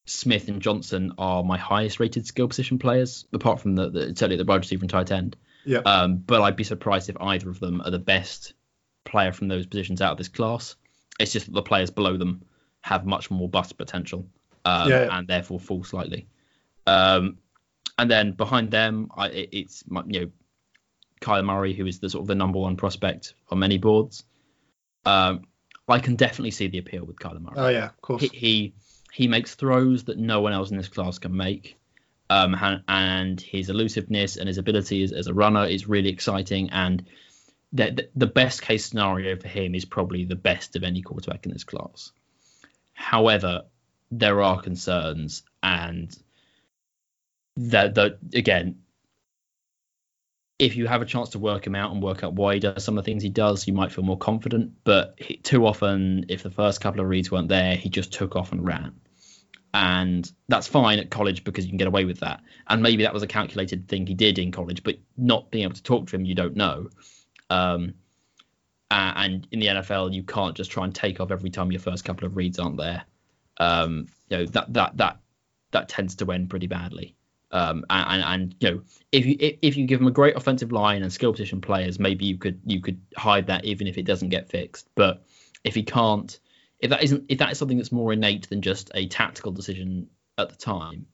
Smith 0.07 0.49
and 0.49 0.62
Johnson 0.62 1.12
are 1.18 1.42
my 1.42 1.59
highest 1.59 2.01
rated 2.01 2.27
skill 2.27 2.49
position 2.49 2.79
players, 2.79 3.27
apart 3.33 3.61
from 3.61 3.75
the, 3.75 3.90
the 3.90 4.01
certainly 4.16 4.37
the 4.37 4.44
wide 4.44 4.57
receiver 4.61 4.83
and 4.83 4.90
tight 4.90 5.11
end. 5.11 5.37
Yeah. 5.64 5.79
Um, 5.81 6.16
but 6.18 6.40
I'd 6.40 6.57
be 6.57 6.64
surprised 6.64 7.09
if 7.11 7.16
either 7.21 7.51
of 7.51 7.61
them 7.61 7.83
are 7.83 7.90
the 7.90 7.99
best 7.99 8.55
player 9.05 9.33
from 9.33 9.49
those 9.49 9.66
positions 9.66 10.01
out 10.01 10.12
of 10.12 10.18
this 10.18 10.29
class. 10.29 10.77
It's 11.21 11.33
just 11.33 11.47
that 11.47 11.53
the 11.53 11.62
players 11.62 11.90
below 11.90 12.16
them 12.16 12.42
have 12.81 13.05
much 13.05 13.31
more 13.31 13.49
bust 13.49 13.77
potential, 13.77 14.27
um, 14.64 14.88
Yeah, 14.88 15.05
yeah. 15.05 15.18
and 15.18 15.27
therefore 15.27 15.59
fall 15.59 15.83
slightly. 15.85 16.27
Um, 16.87 17.38
and 17.99 18.11
then 18.11 18.33
behind 18.33 18.71
them, 18.71 19.11
I, 19.17 19.29
it, 19.29 19.49
it's 19.53 19.85
you 20.07 20.21
know 20.21 20.31
Kyler 21.21 21.45
Murray, 21.45 21.75
who 21.75 21.87
is 21.87 21.99
the 21.99 22.09
sort 22.09 22.23
of 22.23 22.29
the 22.29 22.35
number 22.35 22.59
one 22.59 22.77
prospect 22.77 23.35
on 23.51 23.59
many 23.59 23.79
boards. 23.79 24.25
Um, 25.05 25.45
I 25.89 25.99
can 25.99 26.17
definitely 26.17 26.51
see 26.53 26.69
the 26.69 26.79
appeal 26.79 27.05
with 27.05 27.17
Kyler 27.17 27.41
Murray 27.41 27.55
Oh 27.57 27.69
yeah, 27.69 27.87
of 27.87 28.01
course. 28.01 28.23
he, 28.23 28.29
he 28.29 28.75
he 29.13 29.27
makes 29.27 29.55
throws 29.55 30.05
that 30.05 30.19
no 30.19 30.41
one 30.41 30.53
else 30.53 30.71
in 30.71 30.77
this 30.77 30.89
class 30.89 31.19
can 31.19 31.37
make. 31.37 31.77
Um, 32.31 32.55
and, 32.55 32.83
and 32.89 33.41
his 33.41 33.71
elusiveness 33.71 34.37
and 34.37 34.47
his 34.47 34.59
ability 34.59 35.03
as, 35.03 35.13
as 35.13 35.29
a 35.29 35.35
runner 35.35 35.65
is 35.65 35.89
really 35.89 36.11
exciting. 36.11 36.69
And 36.71 37.07
the, 37.73 37.91
the, 37.91 38.09
the 38.15 38.27
best 38.27 38.61
case 38.61 38.85
scenario 38.85 39.37
for 39.37 39.49
him 39.49 39.75
is 39.75 39.87
probably 39.87 40.25
the 40.25 40.37
best 40.37 40.77
of 40.77 40.85
any 40.85 41.01
quarterback 41.01 41.47
in 41.47 41.53
this 41.53 41.65
class. 41.65 42.13
However, 42.93 43.63
there 44.11 44.43
are 44.43 44.61
concerns, 44.61 45.43
and 45.63 46.15
that 47.59 47.94
that 47.97 48.18
again, 48.35 48.79
if 50.59 50.77
you 50.77 50.87
have 50.87 51.03
a 51.03 51.07
chance 51.07 51.31
to 51.31 51.38
work 51.38 51.66
him 51.66 51.75
out 51.75 51.92
and 51.92 52.03
work 52.03 52.25
out 52.25 52.35
why 52.35 52.55
he 52.55 52.61
does 52.61 52.85
some 52.85 52.99
of 52.99 53.05
the 53.05 53.11
things 53.11 53.23
he 53.23 53.29
does, 53.29 53.66
you 53.66 53.73
might 53.73 53.92
feel 53.92 54.05
more 54.05 54.18
confident. 54.18 54.73
But 54.85 55.14
he, 55.18 55.37
too 55.37 55.66
often, 55.66 56.27
if 56.29 56.42
the 56.42 56.51
first 56.51 56.81
couple 56.81 57.01
of 57.01 57.09
reads 57.09 57.31
weren't 57.31 57.49
there, 57.49 57.77
he 57.77 57.88
just 57.88 58.12
took 58.12 58.37
off 58.37 58.53
and 58.53 58.66
ran. 58.66 59.01
And 59.75 60.31
that's 60.49 60.66
fine 60.66 60.99
at 60.99 61.11
college 61.11 61.44
because 61.44 61.64
you 61.64 61.71
can 61.71 61.79
get 61.79 61.88
away 61.88 62.05
with 62.05 62.21
that. 62.21 62.40
And 62.66 62.83
maybe 62.83 63.03
that 63.03 63.12
was 63.12 63.23
a 63.23 63.27
calculated 63.27 63.87
thing 63.87 64.07
he 64.07 64.14
did 64.14 64.38
in 64.38 64.51
college, 64.51 64.83
but 64.83 64.97
not 65.16 65.51
being 65.51 65.64
able 65.64 65.75
to 65.75 65.83
talk 65.83 66.09
to 66.09 66.16
him, 66.16 66.25
you 66.25 66.35
don't 66.35 66.57
know. 66.57 66.88
Um, 67.51 67.94
and 68.90 69.47
in 69.53 69.61
the 69.61 69.66
NFL, 69.66 70.14
you 70.14 70.23
can't 70.23 70.57
just 70.57 70.71
try 70.71 70.85
and 70.85 70.94
take 70.94 71.21
off 71.21 71.31
every 71.31 71.51
time 71.51 71.71
your 71.71 71.81
first 71.81 72.05
couple 72.05 72.27
of 72.27 72.37
reads 72.37 72.59
aren't 72.59 72.79
there. 72.79 73.05
Um, 73.59 74.07
you 74.29 74.38
know 74.38 74.47
that 74.47 74.73
that 74.73 74.97
that 74.97 75.21
that 75.73 75.88
tends 75.88 76.14
to 76.16 76.33
end 76.33 76.49
pretty 76.49 76.68
badly. 76.68 77.14
Um, 77.51 77.85
and, 77.89 78.23
and, 78.23 78.23
and 78.25 78.55
you 78.61 78.71
know 78.71 78.83
if 79.11 79.25
you 79.25 79.37
if, 79.41 79.77
you 79.77 79.87
give 79.87 80.01
him 80.01 80.07
a 80.07 80.13
great 80.13 80.37
offensive 80.37 80.71
line 80.71 81.03
and 81.03 81.13
skill 81.13 81.33
position 81.33 81.61
players, 81.61 81.99
maybe 81.99 82.27
you 82.27 82.37
could 82.37 82.61
you 82.67 82.81
could 82.81 83.01
hide 83.17 83.47
that 83.47 83.65
even 83.65 83.87
if 83.87 83.97
it 83.97 84.05
doesn't 84.05 84.29
get 84.29 84.51
fixed. 84.51 84.89
But 84.95 85.25
if 85.65 85.75
he 85.75 85.83
can't, 85.83 86.39
if 86.79 86.91
that 86.91 87.03
isn't 87.03 87.25
if 87.29 87.39
that 87.39 87.53
is 87.53 87.59
something 87.59 87.79
that's 87.79 87.93
more 87.93 88.13
innate 88.13 88.49
than 88.51 88.61
just 88.61 88.91
a 88.95 89.07
tactical 89.09 89.53
decision 89.53 90.09
at 90.37 90.51
the 90.51 90.57
time, 90.57 91.07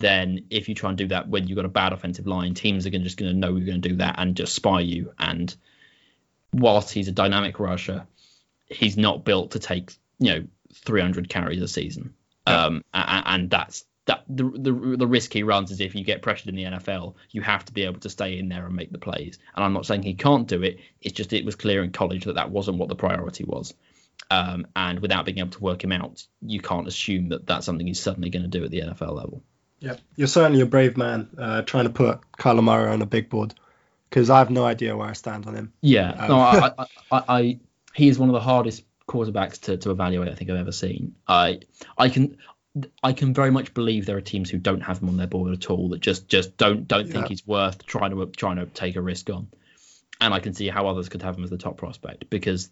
then 0.00 0.46
if 0.50 0.68
you 0.68 0.74
try 0.74 0.90
and 0.90 0.98
do 0.98 1.08
that 1.08 1.28
when 1.28 1.48
you've 1.48 1.56
got 1.56 1.64
a 1.64 1.68
bad 1.70 1.94
offensive 1.94 2.26
line, 2.26 2.52
teams 2.52 2.86
are 2.86 2.90
gonna, 2.90 3.04
just 3.04 3.16
going 3.16 3.32
to 3.32 3.38
know 3.38 3.56
you're 3.56 3.66
going 3.66 3.80
to 3.80 3.88
do 3.88 3.96
that 3.96 4.16
and 4.18 4.36
just 4.36 4.54
spy 4.54 4.80
you. 4.80 5.12
And 5.18 5.54
whilst 6.52 6.92
he's 6.92 7.08
a 7.08 7.12
dynamic 7.12 7.58
rusher, 7.58 8.06
he's 8.66 8.98
not 8.98 9.24
built 9.24 9.52
to 9.52 9.58
take 9.58 9.96
you 10.18 10.30
know 10.30 10.44
300 10.74 11.28
carries 11.28 11.62
a 11.62 11.68
season. 11.68 12.14
Yeah. 12.46 12.64
Um, 12.66 12.84
and, 12.92 13.22
and 13.26 13.50
that's 13.50 13.84
that 14.06 14.24
the, 14.28 14.44
the 14.44 14.96
the 14.98 15.06
risk 15.06 15.32
he 15.32 15.42
runs 15.42 15.70
is 15.70 15.80
if 15.80 15.94
you 15.94 16.04
get 16.04 16.22
pressured 16.22 16.48
in 16.48 16.56
the 16.56 16.64
NFL, 16.64 17.14
you 17.30 17.40
have 17.42 17.64
to 17.64 17.72
be 17.72 17.84
able 17.84 18.00
to 18.00 18.10
stay 18.10 18.38
in 18.38 18.48
there 18.48 18.66
and 18.66 18.76
make 18.76 18.92
the 18.92 18.98
plays. 18.98 19.38
And 19.54 19.64
I'm 19.64 19.72
not 19.72 19.86
saying 19.86 20.02
he 20.02 20.14
can't 20.14 20.46
do 20.46 20.62
it. 20.62 20.78
It's 21.00 21.14
just 21.14 21.32
it 21.32 21.44
was 21.44 21.54
clear 21.54 21.82
in 21.82 21.92
college 21.92 22.24
that 22.24 22.34
that 22.34 22.50
wasn't 22.50 22.78
what 22.78 22.88
the 22.88 22.96
priority 22.96 23.44
was. 23.44 23.72
Um, 24.30 24.66
and 24.76 25.00
without 25.00 25.24
being 25.24 25.38
able 25.38 25.50
to 25.50 25.60
work 25.60 25.82
him 25.84 25.92
out, 25.92 26.24
you 26.42 26.60
can't 26.60 26.86
assume 26.86 27.30
that 27.30 27.46
that's 27.46 27.66
something 27.66 27.86
he's 27.86 28.00
suddenly 28.00 28.30
going 28.30 28.42
to 28.42 28.48
do 28.48 28.64
at 28.64 28.70
the 28.70 28.80
NFL 28.80 29.14
level. 29.14 29.42
Yeah, 29.80 29.96
you're 30.16 30.28
certainly 30.28 30.60
a 30.60 30.66
brave 30.66 30.96
man 30.96 31.28
uh, 31.38 31.62
trying 31.62 31.84
to 31.84 31.90
put 31.90 32.20
Kyler 32.38 32.62
Murray 32.62 32.90
on 32.90 33.02
a 33.02 33.06
big 33.06 33.28
board 33.28 33.54
because 34.08 34.30
I 34.30 34.38
have 34.38 34.50
no 34.50 34.64
idea 34.64 34.96
where 34.96 35.08
I 35.08 35.12
stand 35.12 35.46
on 35.46 35.54
him. 35.54 35.72
Yeah, 35.80 36.10
um, 36.10 36.28
no, 36.28 36.38
I, 36.38 36.72
I, 36.78 36.86
I, 37.10 37.24
I, 37.28 37.58
he 37.94 38.08
is 38.08 38.18
one 38.18 38.28
of 38.28 38.32
the 38.34 38.40
hardest 38.40 38.84
quarterbacks 39.06 39.60
to, 39.62 39.76
to 39.76 39.90
evaluate 39.90 40.30
I 40.30 40.34
think 40.34 40.50
I've 40.50 40.56
ever 40.56 40.72
seen. 40.72 41.14
I 41.28 41.60
I 41.98 42.08
can 42.08 42.38
I 43.02 43.12
can 43.12 43.34
very 43.34 43.50
much 43.50 43.72
believe 43.72 44.04
there 44.04 44.16
are 44.16 44.22
teams 44.22 44.50
who 44.50 44.58
don't 44.58 44.80
have 44.80 45.00
him 45.00 45.08
on 45.08 45.16
their 45.16 45.28
board 45.28 45.52
at 45.52 45.70
all 45.70 45.90
that 45.90 46.00
just 46.00 46.28
just 46.28 46.56
don't 46.56 46.88
don't 46.88 47.06
yeah. 47.06 47.12
think 47.12 47.28
he's 47.28 47.46
worth 47.46 47.86
trying 47.86 48.10
to 48.10 48.26
trying 48.26 48.56
to 48.56 48.66
take 48.66 48.96
a 48.96 49.00
risk 49.00 49.30
on. 49.30 49.48
And 50.20 50.34
I 50.34 50.40
can 50.40 50.54
see 50.54 50.68
how 50.68 50.88
others 50.88 51.08
could 51.08 51.22
have 51.22 51.36
him 51.36 51.44
as 51.44 51.50
the 51.50 51.58
top 51.58 51.76
prospect 51.76 52.30
because 52.30 52.68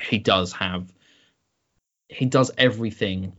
he 0.00 0.18
does 0.18 0.52
have 0.52 0.92
he 2.08 2.26
does 2.26 2.50
everything 2.56 3.32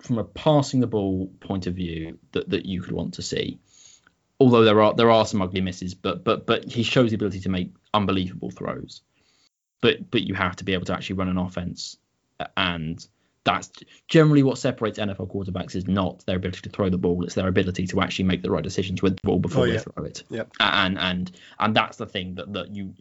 from 0.00 0.18
a 0.18 0.24
passing 0.24 0.80
the 0.80 0.86
ball 0.86 1.30
point 1.40 1.66
of 1.68 1.74
view 1.74 2.18
that, 2.32 2.50
that 2.50 2.66
you 2.66 2.82
could 2.82 2.92
want 2.92 3.14
to 3.14 3.22
see. 3.22 3.60
Although 4.40 4.64
there 4.64 4.82
are 4.82 4.94
there 4.94 5.10
are 5.10 5.24
some 5.24 5.40
ugly 5.40 5.60
misses, 5.60 5.94
but 5.94 6.24
but 6.24 6.46
but 6.46 6.64
he 6.64 6.82
shows 6.82 7.10
the 7.10 7.14
ability 7.14 7.40
to 7.40 7.48
make 7.48 7.72
unbelievable 7.94 8.50
throws. 8.50 9.02
But 9.80 10.10
but 10.10 10.22
you 10.22 10.34
have 10.34 10.56
to 10.56 10.64
be 10.64 10.74
able 10.74 10.86
to 10.86 10.94
actually 10.94 11.16
run 11.16 11.28
an 11.28 11.38
offense, 11.38 11.96
and 12.56 13.06
that's 13.44 13.70
generally 14.08 14.42
what 14.42 14.58
separates 14.58 14.98
NFL 14.98 15.32
quarterbacks 15.32 15.74
is 15.74 15.88
not 15.88 16.24
their 16.26 16.36
ability 16.36 16.60
to 16.62 16.70
throw 16.70 16.90
the 16.90 16.98
ball; 16.98 17.24
it's 17.24 17.34
their 17.34 17.48
ability 17.48 17.86
to 17.88 18.00
actually 18.00 18.26
make 18.26 18.42
the 18.42 18.50
right 18.50 18.62
decisions 18.62 19.02
with 19.02 19.16
the 19.16 19.22
ball 19.24 19.38
before 19.38 19.62
oh, 19.62 19.66
yeah. 19.66 19.72
they 19.72 19.78
throw 19.78 20.04
it. 20.04 20.22
Yep. 20.30 20.52
And 20.60 20.98
and 20.98 21.30
and 21.58 21.74
that's 21.74 21.96
the 21.96 22.06
thing 22.06 22.36
that 22.36 22.52
that 22.52 22.74
you 22.74 22.94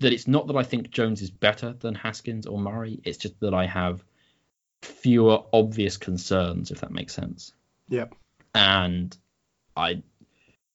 that 0.00 0.12
it's 0.12 0.28
not 0.28 0.46
that 0.46 0.56
I 0.56 0.62
think 0.62 0.90
Jones 0.90 1.22
is 1.22 1.30
better 1.30 1.72
than 1.72 1.94
Haskins 1.94 2.46
or 2.46 2.58
Murray. 2.58 3.00
It's 3.04 3.18
just 3.18 3.38
that 3.40 3.54
I 3.54 3.66
have 3.66 4.02
fewer 4.82 5.44
obvious 5.52 5.96
concerns, 5.96 6.70
if 6.70 6.80
that 6.80 6.92
makes 6.92 7.14
sense. 7.14 7.52
Yeah. 7.88 8.06
And 8.54 9.16
I, 9.76 10.02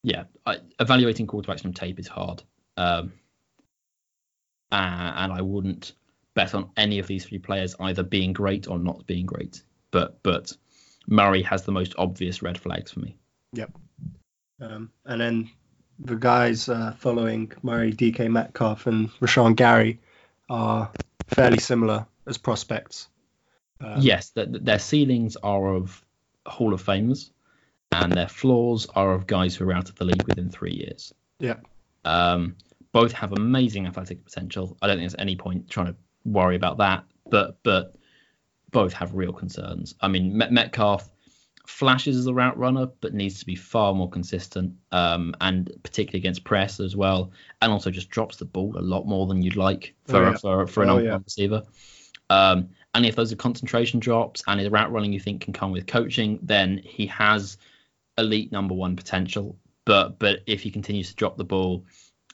yeah, 0.02 0.24
I, 0.44 0.58
evaluating 0.78 1.26
quarterbacks 1.26 1.62
from 1.62 1.72
tape 1.72 1.98
is 1.98 2.08
hard. 2.08 2.42
Um, 2.76 3.12
uh, 4.70 5.12
and 5.16 5.32
I 5.32 5.40
wouldn't 5.40 5.92
bet 6.34 6.54
on 6.54 6.70
any 6.76 6.98
of 6.98 7.06
these 7.06 7.24
three 7.24 7.38
players 7.38 7.74
either 7.80 8.02
being 8.02 8.32
great 8.32 8.68
or 8.68 8.78
not 8.78 9.06
being 9.06 9.26
great. 9.26 9.62
But 9.90 10.22
but 10.22 10.52
Murray 11.06 11.42
has 11.42 11.62
the 11.62 11.72
most 11.72 11.94
obvious 11.98 12.42
red 12.42 12.58
flags 12.58 12.92
for 12.92 13.00
me. 13.00 13.16
Yep. 13.52 13.72
Um, 14.60 14.90
and 15.04 15.20
then 15.20 15.50
the 15.98 16.16
guys 16.16 16.68
uh, 16.68 16.94
following 16.98 17.52
Murray, 17.62 17.92
DK 17.92 18.30
Metcalf, 18.30 18.86
and 18.86 19.10
Rashan 19.20 19.56
Gary 19.56 20.00
are 20.48 20.90
fairly 21.28 21.58
similar 21.58 22.06
as 22.26 22.38
prospects. 22.38 23.08
Um, 23.80 24.00
yes, 24.00 24.30
the, 24.30 24.46
their 24.46 24.78
ceilings 24.78 25.36
are 25.36 25.74
of 25.74 26.04
Hall 26.46 26.72
of 26.72 26.82
Famers, 26.82 27.30
and 27.92 28.12
their 28.12 28.28
floors 28.28 28.86
are 28.94 29.12
of 29.12 29.26
guys 29.26 29.54
who 29.54 29.68
are 29.68 29.74
out 29.74 29.88
of 29.88 29.96
the 29.96 30.04
league 30.04 30.26
within 30.26 30.50
three 30.50 30.72
years. 30.74 31.12
Yeah. 31.38 31.56
Um, 32.04 32.56
both 32.92 33.12
have 33.12 33.32
amazing 33.32 33.86
athletic 33.86 34.24
potential. 34.24 34.76
I 34.80 34.86
don't 34.86 34.98
think 34.98 35.10
there's 35.10 35.20
any 35.20 35.36
point 35.36 35.68
trying 35.68 35.86
to 35.86 35.96
worry 36.24 36.56
about 36.56 36.78
that, 36.78 37.04
but 37.30 37.58
but 37.62 37.96
both 38.70 38.92
have 38.92 39.14
real 39.14 39.32
concerns. 39.32 39.94
I 40.00 40.08
mean, 40.08 40.36
Metcalf 40.36 41.08
flashes 41.66 42.16
as 42.16 42.26
a 42.26 42.34
route 42.34 42.58
runner, 42.58 42.86
but 43.00 43.14
needs 43.14 43.38
to 43.38 43.46
be 43.46 43.54
far 43.54 43.94
more 43.94 44.10
consistent, 44.10 44.74
um, 44.92 45.34
and 45.40 45.70
particularly 45.82 46.18
against 46.18 46.44
press 46.44 46.80
as 46.80 46.94
well, 46.94 47.30
and 47.62 47.72
also 47.72 47.90
just 47.90 48.10
drops 48.10 48.36
the 48.36 48.44
ball 48.44 48.76
a 48.76 48.80
lot 48.80 49.06
more 49.06 49.26
than 49.26 49.42
you'd 49.42 49.56
like 49.56 49.94
for 50.04 50.24
oh, 50.24 50.30
yeah. 50.30 50.36
for, 50.36 50.66
for 50.66 50.82
an 50.82 50.90
oh, 50.90 50.98
yeah. 50.98 51.18
receiver. 51.24 51.62
Um, 52.30 52.70
and 52.94 53.04
if 53.04 53.16
those 53.16 53.32
are 53.32 53.36
concentration 53.36 54.00
drops 54.00 54.42
and 54.46 54.60
his 54.60 54.70
route 54.70 54.92
running 54.92 55.12
you 55.12 55.20
think 55.20 55.42
can 55.42 55.52
come 55.52 55.72
with 55.72 55.86
coaching, 55.86 56.38
then 56.42 56.80
he 56.84 57.06
has 57.06 57.58
elite 58.18 58.52
number 58.52 58.74
one 58.74 58.96
potential. 58.96 59.56
But 59.84 60.18
but 60.18 60.40
if 60.46 60.62
he 60.62 60.70
continues 60.70 61.10
to 61.10 61.16
drop 61.16 61.36
the 61.36 61.44
ball 61.44 61.84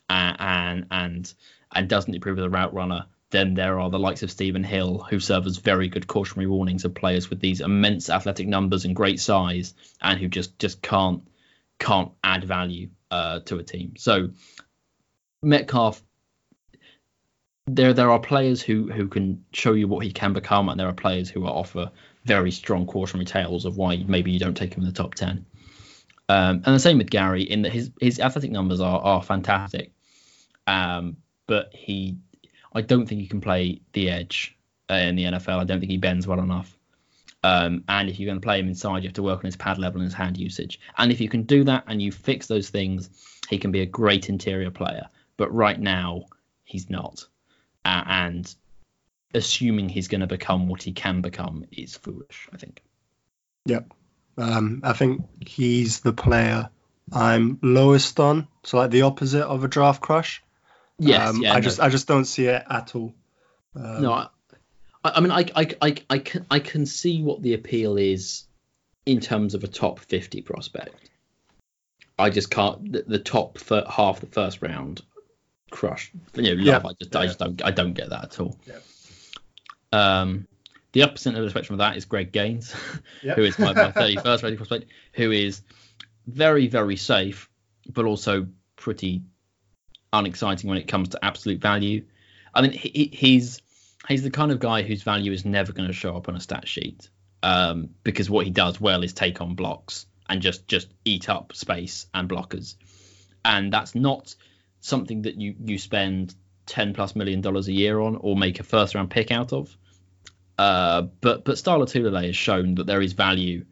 and 0.08 0.36
and 0.38 0.86
and, 0.90 1.34
and 1.74 1.88
doesn't 1.88 2.14
improve 2.14 2.38
as 2.38 2.44
a 2.44 2.50
route 2.50 2.74
runner, 2.74 3.06
then 3.30 3.54
there 3.54 3.78
are 3.78 3.90
the 3.90 3.98
likes 3.98 4.22
of 4.22 4.30
Stephen 4.30 4.64
Hill 4.64 5.06
who 5.08 5.20
serve 5.20 5.46
as 5.46 5.58
very 5.58 5.88
good 5.88 6.06
cautionary 6.06 6.46
warnings 6.46 6.84
of 6.84 6.94
players 6.94 7.30
with 7.30 7.40
these 7.40 7.60
immense 7.60 8.10
athletic 8.10 8.48
numbers 8.48 8.84
and 8.84 8.96
great 8.96 9.20
size 9.20 9.74
and 10.02 10.18
who 10.18 10.28
just 10.28 10.58
just 10.58 10.82
can't 10.82 11.22
can't 11.78 12.12
add 12.22 12.44
value 12.44 12.90
uh, 13.10 13.40
to 13.40 13.58
a 13.58 13.62
team. 13.62 13.94
So 13.96 14.30
Metcalf 15.42 16.02
there 17.66 17.92
there 17.92 18.10
are 18.10 18.18
players 18.18 18.60
who 18.62 18.90
who 18.90 19.08
can 19.08 19.44
show 19.52 19.72
you 19.72 19.86
what 19.86 20.04
he 20.04 20.12
can 20.12 20.32
become, 20.32 20.68
and 20.68 20.78
there 20.78 20.88
are 20.88 20.92
players 20.92 21.30
who 21.30 21.46
offer 21.46 21.90
very 22.24 22.50
strong 22.50 22.86
cautionary 22.86 23.24
tales 23.24 23.64
of 23.64 23.76
why 23.76 24.04
maybe 24.06 24.30
you 24.30 24.38
don't 24.38 24.56
take 24.56 24.74
him 24.74 24.82
in 24.82 24.88
the 24.88 24.94
top 24.94 25.14
ten. 25.14 25.46
Um, 26.28 26.62
and 26.64 26.74
the 26.74 26.80
same 26.80 26.98
with 26.98 27.10
Gary 27.10 27.42
in 27.42 27.62
that 27.62 27.72
his 27.72 27.90
his 28.00 28.20
athletic 28.20 28.50
numbers 28.50 28.80
are 28.80 29.00
are 29.00 29.22
fantastic, 29.22 29.92
um, 30.66 31.16
but 31.46 31.70
he 31.74 32.18
I 32.72 32.82
don't 32.82 33.06
think 33.06 33.20
he 33.20 33.26
can 33.26 33.40
play 33.40 33.80
the 33.92 34.10
edge 34.10 34.56
uh, 34.90 34.94
in 34.94 35.16
the 35.16 35.24
NFL. 35.24 35.60
I 35.60 35.64
don't 35.64 35.80
think 35.80 35.90
he 35.90 35.98
bends 35.98 36.26
well 36.26 36.40
enough. 36.40 36.76
Um, 37.42 37.84
and 37.88 38.08
if 38.08 38.18
you're 38.18 38.26
going 38.26 38.40
to 38.40 38.44
play 38.44 38.60
him 38.60 38.68
inside, 38.68 39.02
you 39.02 39.08
have 39.08 39.14
to 39.14 39.22
work 39.22 39.38
on 39.38 39.46
his 39.46 39.56
pad 39.56 39.78
level 39.78 40.00
and 40.00 40.06
his 40.06 40.14
hand 40.14 40.36
usage. 40.36 40.78
And 40.98 41.10
if 41.10 41.20
you 41.20 41.28
can 41.28 41.44
do 41.44 41.64
that 41.64 41.84
and 41.86 42.00
you 42.00 42.12
fix 42.12 42.46
those 42.46 42.68
things, 42.68 43.08
he 43.48 43.58
can 43.58 43.72
be 43.72 43.80
a 43.80 43.86
great 43.86 44.28
interior 44.28 44.70
player. 44.70 45.08
But 45.36 45.52
right 45.54 45.80
now, 45.80 46.26
he's 46.64 46.90
not 46.90 47.26
uh, 47.84 48.02
and 48.06 48.54
assuming 49.34 49.88
he's 49.88 50.08
going 50.08 50.20
to 50.20 50.26
become 50.26 50.68
what 50.68 50.82
he 50.82 50.92
can 50.92 51.20
become 51.20 51.64
is 51.72 51.96
foolish. 51.96 52.48
I 52.52 52.56
think. 52.56 52.82
Yep. 53.66 53.92
Um, 54.38 54.80
I 54.84 54.92
think 54.92 55.22
he's 55.46 56.00
the 56.00 56.12
player 56.12 56.70
I'm 57.12 57.58
lowest 57.62 58.18
on, 58.20 58.48
so 58.64 58.78
like 58.78 58.90
the 58.90 59.02
opposite 59.02 59.44
of 59.44 59.64
a 59.64 59.68
draft 59.68 60.00
crush. 60.00 60.42
Yes, 61.00 61.30
um, 61.30 61.42
yeah, 61.42 61.52
I 61.52 61.54
no. 61.54 61.60
just 61.60 61.80
I 61.80 61.88
just 61.88 62.06
don't 62.06 62.26
see 62.26 62.46
it 62.46 62.62
at 62.68 62.94
all. 62.94 63.14
Um, 63.74 64.02
no, 64.02 64.12
I, 64.12 64.28
I 65.02 65.20
mean 65.20 65.30
I, 65.30 65.46
I, 65.56 65.68
I, 65.80 65.94
I, 66.10 66.18
can 66.18 66.46
I 66.50 66.58
can 66.58 66.84
see 66.84 67.22
what 67.22 67.42
the 67.42 67.54
appeal 67.54 67.96
is 67.96 68.44
in 69.06 69.20
terms 69.20 69.54
of 69.54 69.64
a 69.64 69.68
top 69.68 69.98
50 69.98 70.42
prospect. 70.42 70.94
I 72.18 72.28
just 72.28 72.50
can't 72.50 72.92
the, 72.92 73.04
the 73.06 73.18
top 73.18 73.58
half 73.88 74.20
the 74.20 74.26
first 74.26 74.60
round 74.60 75.00
crush. 75.70 76.12
You 76.34 76.54
know, 76.54 76.62
love. 76.64 76.84
Yeah. 76.84 76.90
I 76.90 76.92
just 77.00 77.16
I 77.16 77.26
just 77.26 77.38
don't 77.38 77.64
I 77.64 77.70
don't 77.70 77.94
get 77.94 78.10
that 78.10 78.24
at 78.24 78.40
all. 78.40 78.58
Yeah. 78.66 78.74
Um, 79.92 80.46
the 80.92 81.04
opposite 81.04 81.34
of 81.34 81.42
the 81.42 81.50
spectrum 81.50 81.74
of 81.74 81.78
that 81.78 81.96
is 81.96 82.04
Greg 82.04 82.30
Gaines, 82.30 82.74
who 83.22 83.42
is 83.42 83.58
my, 83.58 83.72
my 83.72 83.90
31st 83.92 84.42
ready 84.42 84.56
prospect, 84.56 84.90
who 85.14 85.30
is 85.30 85.62
very 86.26 86.66
very 86.66 86.96
safe, 86.96 87.48
but 87.88 88.04
also 88.04 88.48
pretty 88.76 89.22
unexciting 90.12 90.68
when 90.68 90.78
it 90.78 90.88
comes 90.88 91.10
to 91.10 91.24
absolute 91.24 91.60
value. 91.60 92.04
I 92.54 92.62
mean, 92.62 92.72
he, 92.72 93.10
he's 93.12 93.62
he's 94.08 94.22
the 94.22 94.30
kind 94.30 94.52
of 94.52 94.58
guy 94.58 94.82
whose 94.82 95.02
value 95.02 95.32
is 95.32 95.44
never 95.44 95.72
going 95.72 95.88
to 95.88 95.94
show 95.94 96.16
up 96.16 96.28
on 96.28 96.36
a 96.36 96.40
stat 96.40 96.66
sheet 96.66 97.08
um, 97.42 97.90
because 98.02 98.28
what 98.28 98.44
he 98.44 98.50
does 98.50 98.80
well 98.80 99.02
is 99.02 99.12
take 99.12 99.40
on 99.40 99.54
blocks 99.54 100.06
and 100.28 100.42
just 100.42 100.66
just 100.68 100.88
eat 101.04 101.28
up 101.28 101.54
space 101.54 102.06
and 102.14 102.28
blockers, 102.28 102.76
and 103.44 103.72
that's 103.72 103.94
not 103.94 104.34
something 104.80 105.22
that 105.22 105.40
you 105.40 105.54
you 105.64 105.78
spend 105.78 106.34
ten 106.66 106.94
plus 106.94 107.16
million 107.16 107.40
dollars 107.40 107.68
a 107.68 107.72
year 107.72 108.00
on 108.00 108.16
or 108.16 108.36
make 108.36 108.60
a 108.60 108.62
first 108.62 108.94
round 108.94 109.10
pick 109.10 109.30
out 109.30 109.52
of. 109.52 109.76
Uh, 110.58 111.02
but 111.20 111.44
but 111.44 111.58
Star 111.58 111.78
Lotulelei 111.78 112.26
has 112.26 112.36
shown 112.36 112.74
that 112.76 112.86
there 112.86 113.00
is 113.00 113.12
value. 113.12 113.64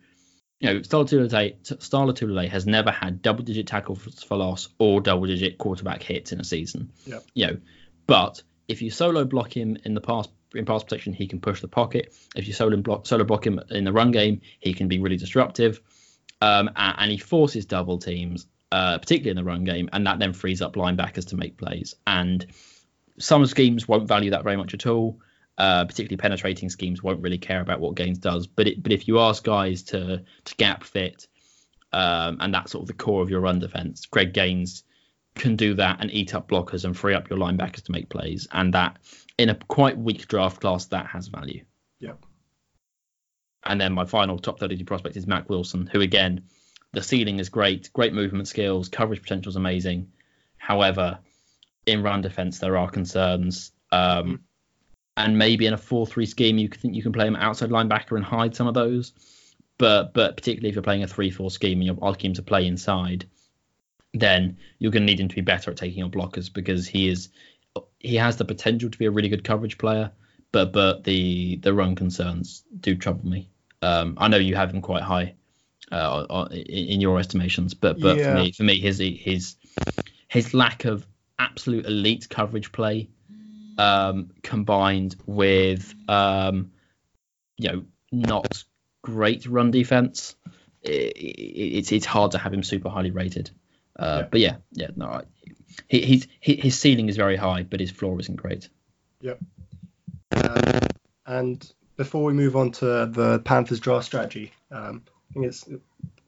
You 0.61 0.75
know, 0.75 0.83
Star 0.83 1.05
Lotulelei, 1.05 2.49
has 2.49 2.67
never 2.67 2.91
had 2.91 3.23
double 3.23 3.45
digit 3.45 3.69
tackles 3.69 4.25
for 4.25 4.37
loss 4.37 4.69
or 4.79 5.01
double 5.01 5.27
digit 5.27 5.57
quarterback 5.59 6.03
hits 6.03 6.33
in 6.33 6.41
a 6.41 6.45
season. 6.45 6.91
Yep. 7.07 7.25
You 7.35 7.47
know, 7.47 7.57
but 8.07 8.43
if 8.67 8.83
you 8.83 8.91
solo 8.91 9.25
block 9.25 9.57
him 9.57 9.77
in 9.85 9.95
the 9.95 10.01
pass 10.01 10.27
in 10.55 10.65
pass 10.65 10.83
protection, 10.83 11.13
he 11.13 11.29
can 11.29 11.41
push 11.41 11.61
the 11.61 11.69
pocket. 11.69 12.15
If 12.35 12.49
you 12.49 12.53
solo 12.53 12.77
block 12.79 13.07
solo 13.07 13.25
block 13.25 13.47
him 13.47 13.61
in 13.71 13.85
the 13.85 13.93
run 13.93 14.11
game, 14.11 14.41
he 14.59 14.75
can 14.75 14.89
be 14.89 14.99
really 14.99 15.17
disruptive. 15.17 15.81
Um, 16.41 16.71
and, 16.75 16.97
and 16.99 17.11
he 17.11 17.19
forces 17.19 17.67
double 17.67 17.99
teams 17.99 18.47
uh, 18.71 18.99
particularly 18.99 19.31
in 19.31 19.37
the 19.37 19.51
run 19.51 19.65
game, 19.65 19.89
and 19.93 20.07
that 20.07 20.19
then 20.19 20.33
frees 20.33 20.63
up 20.63 20.75
linebackers 20.75 21.29
to 21.29 21.37
make 21.37 21.57
plays. 21.57 21.95
And 22.07 22.45
some 23.19 23.47
schemes 23.47 23.89
won't 23.89 24.09
value 24.09 24.31
that 24.31 24.45
very 24.45 24.57
much 24.57 24.75
at 24.75 24.87
all. 24.87 25.21
Uh, 25.59 25.85
particularly 25.85 26.17
penetrating 26.17 26.71
schemes 26.71 27.03
won't 27.03 27.21
really 27.21 27.37
care 27.37 27.61
about 27.61 27.81
what 27.81 27.97
Gaines 27.97 28.19
does. 28.19 28.47
But 28.47 28.69
it, 28.69 28.83
but 28.83 28.93
if 28.93 29.09
you 29.09 29.19
ask 29.19 29.43
guys 29.43 29.83
to 29.85 30.23
to 30.45 30.55
gap 30.57 30.85
fit, 30.85 31.27
um, 31.93 32.39
and 32.41 32.55
that's 32.55 32.71
sort 32.73 32.83
of 32.83 32.87
the 32.89 32.95
core 32.95 33.23
of 33.23 33.31
your 33.31 33.41
run 33.41 33.59
defense, 33.59 34.07
Greg 34.07 34.33
Gaines 34.33 34.85
can 35.35 35.57
do 35.57 35.75
that 35.75 35.99
and 36.01 36.13
eat 36.13 36.35
up 36.35 36.49
blockers 36.49 36.85
and 36.85 36.97
free 36.97 37.15
up 37.15 37.29
your 37.29 37.39
linebackers 37.39 37.83
to 37.85 37.93
make 37.93 38.09
plays. 38.09 38.47
And 38.53 38.75
that 38.75 38.99
in 39.37 39.49
a 39.49 39.55
quite 39.55 39.99
weak 39.99 40.29
draft 40.29 40.61
class, 40.61 40.87
that 40.87 41.07
has 41.07 41.29
value. 41.29 41.65
Yep. 42.01 42.25
And 43.65 43.81
then 43.81 43.93
my 43.93 44.05
final 44.05 44.39
top 44.39 44.61
32 44.61 44.85
prospect 44.85 45.17
is 45.17 45.27
Mack 45.27 45.49
Wilson, 45.49 45.89
who 45.91 46.01
again, 46.01 46.45
the 46.93 47.03
ceiling 47.03 47.39
is 47.39 47.49
great, 47.49 47.93
great 47.93 48.15
movement 48.15 48.49
skills, 48.49 48.89
coverage 48.89 49.23
potential 49.23 49.51
is 49.51 49.57
amazing. 49.57 50.13
However, 50.57 51.19
in 51.87 52.03
run 52.03 52.21
defense, 52.21 52.59
there 52.59 52.77
are 52.77 52.91
concerns. 52.91 53.73
Um, 53.91 54.41
and 55.19 55.37
maybe 55.37 55.67
in 55.67 55.75
a 55.75 55.79
4-3 55.79 56.27
scheme, 56.29 56.59
you 56.59 56.69
think 56.69 56.95
you 56.95 57.03
can 57.03 57.13
play 57.13 57.27
him 57.27 57.37
outside 57.37 57.71
linebacker 57.71 58.17
and 58.17 58.25
hide 58.25 58.55
some 58.55 58.69
of 58.69 58.75
those. 58.75 59.13
But 59.77 60.15
but 60.15 60.37
particularly 60.37 60.71
if 60.71 60.75
you're 60.75 60.83
playing 60.83 61.03
a 61.03 61.07
3-4 61.07 61.51
scheme 61.53 61.79
and 61.79 61.87
you're 61.87 61.99
asking 62.03 62.31
him 62.31 62.35
to 62.35 62.43
play 62.43 62.67
inside, 62.67 63.27
then 64.15 64.57
you're 64.79 64.93
going 64.93 65.03
to 65.03 65.07
need 65.07 65.21
him 65.21 65.29
to 65.29 65.35
be 65.35 65.41
better 65.41 65.71
at 65.71 65.77
taking 65.77 66.03
on 66.03 66.11
blockers 66.11 66.53
because 66.53 66.87
he 66.87 67.09
is 67.09 67.29
he 67.99 68.17
has 68.17 68.37
the 68.37 68.45
potential 68.45 68.91
to 68.91 68.99
be 68.99 69.07
a 69.07 69.11
really 69.11 69.29
good 69.29 69.45
coverage 69.45 69.77
player, 69.79 70.11
but 70.53 70.73
but 70.73 71.05
the 71.05 71.57
the 71.57 71.75
run 71.75 71.95
concerns 71.95 72.65
do 72.81 72.97
trouble 72.97 73.29
me. 73.29 73.51
Um, 73.83 74.15
I 74.19 74.29
know 74.29 74.39
you 74.39 74.57
have 74.57 74.73
him 74.73 74.81
quite 74.81 75.03
high 75.03 75.35
uh, 75.93 76.49
in 76.51 77.01
your 77.01 77.19
estimations, 77.19 77.75
but 77.75 78.01
but 78.01 78.19
yeah. 78.19 78.33
for 78.33 78.41
me 78.41 78.53
for 78.53 78.63
me 78.65 78.81
his 78.81 78.99
his 78.99 79.57
his 80.29 80.55
lack 80.55 80.85
of 80.85 81.07
absolute 81.39 81.87
elite 81.87 82.29
coverage 82.29 82.73
play 82.73 83.09
um, 83.79 84.31
combined 84.43 85.17
with 85.27 85.95
um, 86.09 86.73
you 87.57 87.73
know 87.73 87.85
not 88.13 88.65
great 89.03 89.47
run 89.47 89.71
defense, 89.71 90.37
it, 90.83 91.17
it, 91.17 91.41
it's 91.79 91.93
it's 91.93 92.07
hard 92.07 92.33
to 92.33 92.39
have 92.39 92.53
him 92.53 92.63
super 92.63 92.89
highly 92.89 93.11
rated. 93.11 93.51
Uh, 93.99 94.21
yeah. 94.21 94.29
But 94.31 94.41
yeah, 94.41 94.57
yeah, 94.73 94.89
no, 94.97 95.23
he, 95.87 96.01
he's 96.03 96.29
he, 96.41 96.57
his 96.57 96.79
ceiling 96.79 97.09
is 97.09 97.17
very 97.17 97.37
high, 97.37 97.63
but 97.63 97.81
his 97.81 97.91
floor 97.91 98.19
isn't 98.21 98.37
great. 98.37 98.69
Yep. 99.21 99.39
Um, 100.33 100.81
and 101.27 101.73
before 101.97 102.25
we 102.25 102.33
move 102.33 102.57
on 102.57 102.73
to 102.73 103.07
the 103.07 103.41
Panthers 103.45 103.81
draft 103.81 104.07
strategy, 104.07 104.53
um, 104.71 105.03
I 105.31 105.33
think 105.35 105.47
it's 105.47 105.69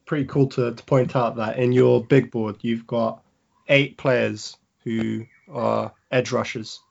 pretty 0.05 0.25
cool 0.25 0.47
to, 0.47 0.73
to 0.73 0.83
point 0.83 1.15
out 1.15 1.37
that 1.37 1.57
in 1.57 1.71
your 1.71 2.03
big 2.03 2.31
board 2.31 2.57
you've 2.61 2.85
got 2.85 3.23
eight 3.69 3.97
players 3.97 4.57
who 4.83 5.25
are 5.51 5.93
edge 6.11 6.31
rushers. 6.31 6.81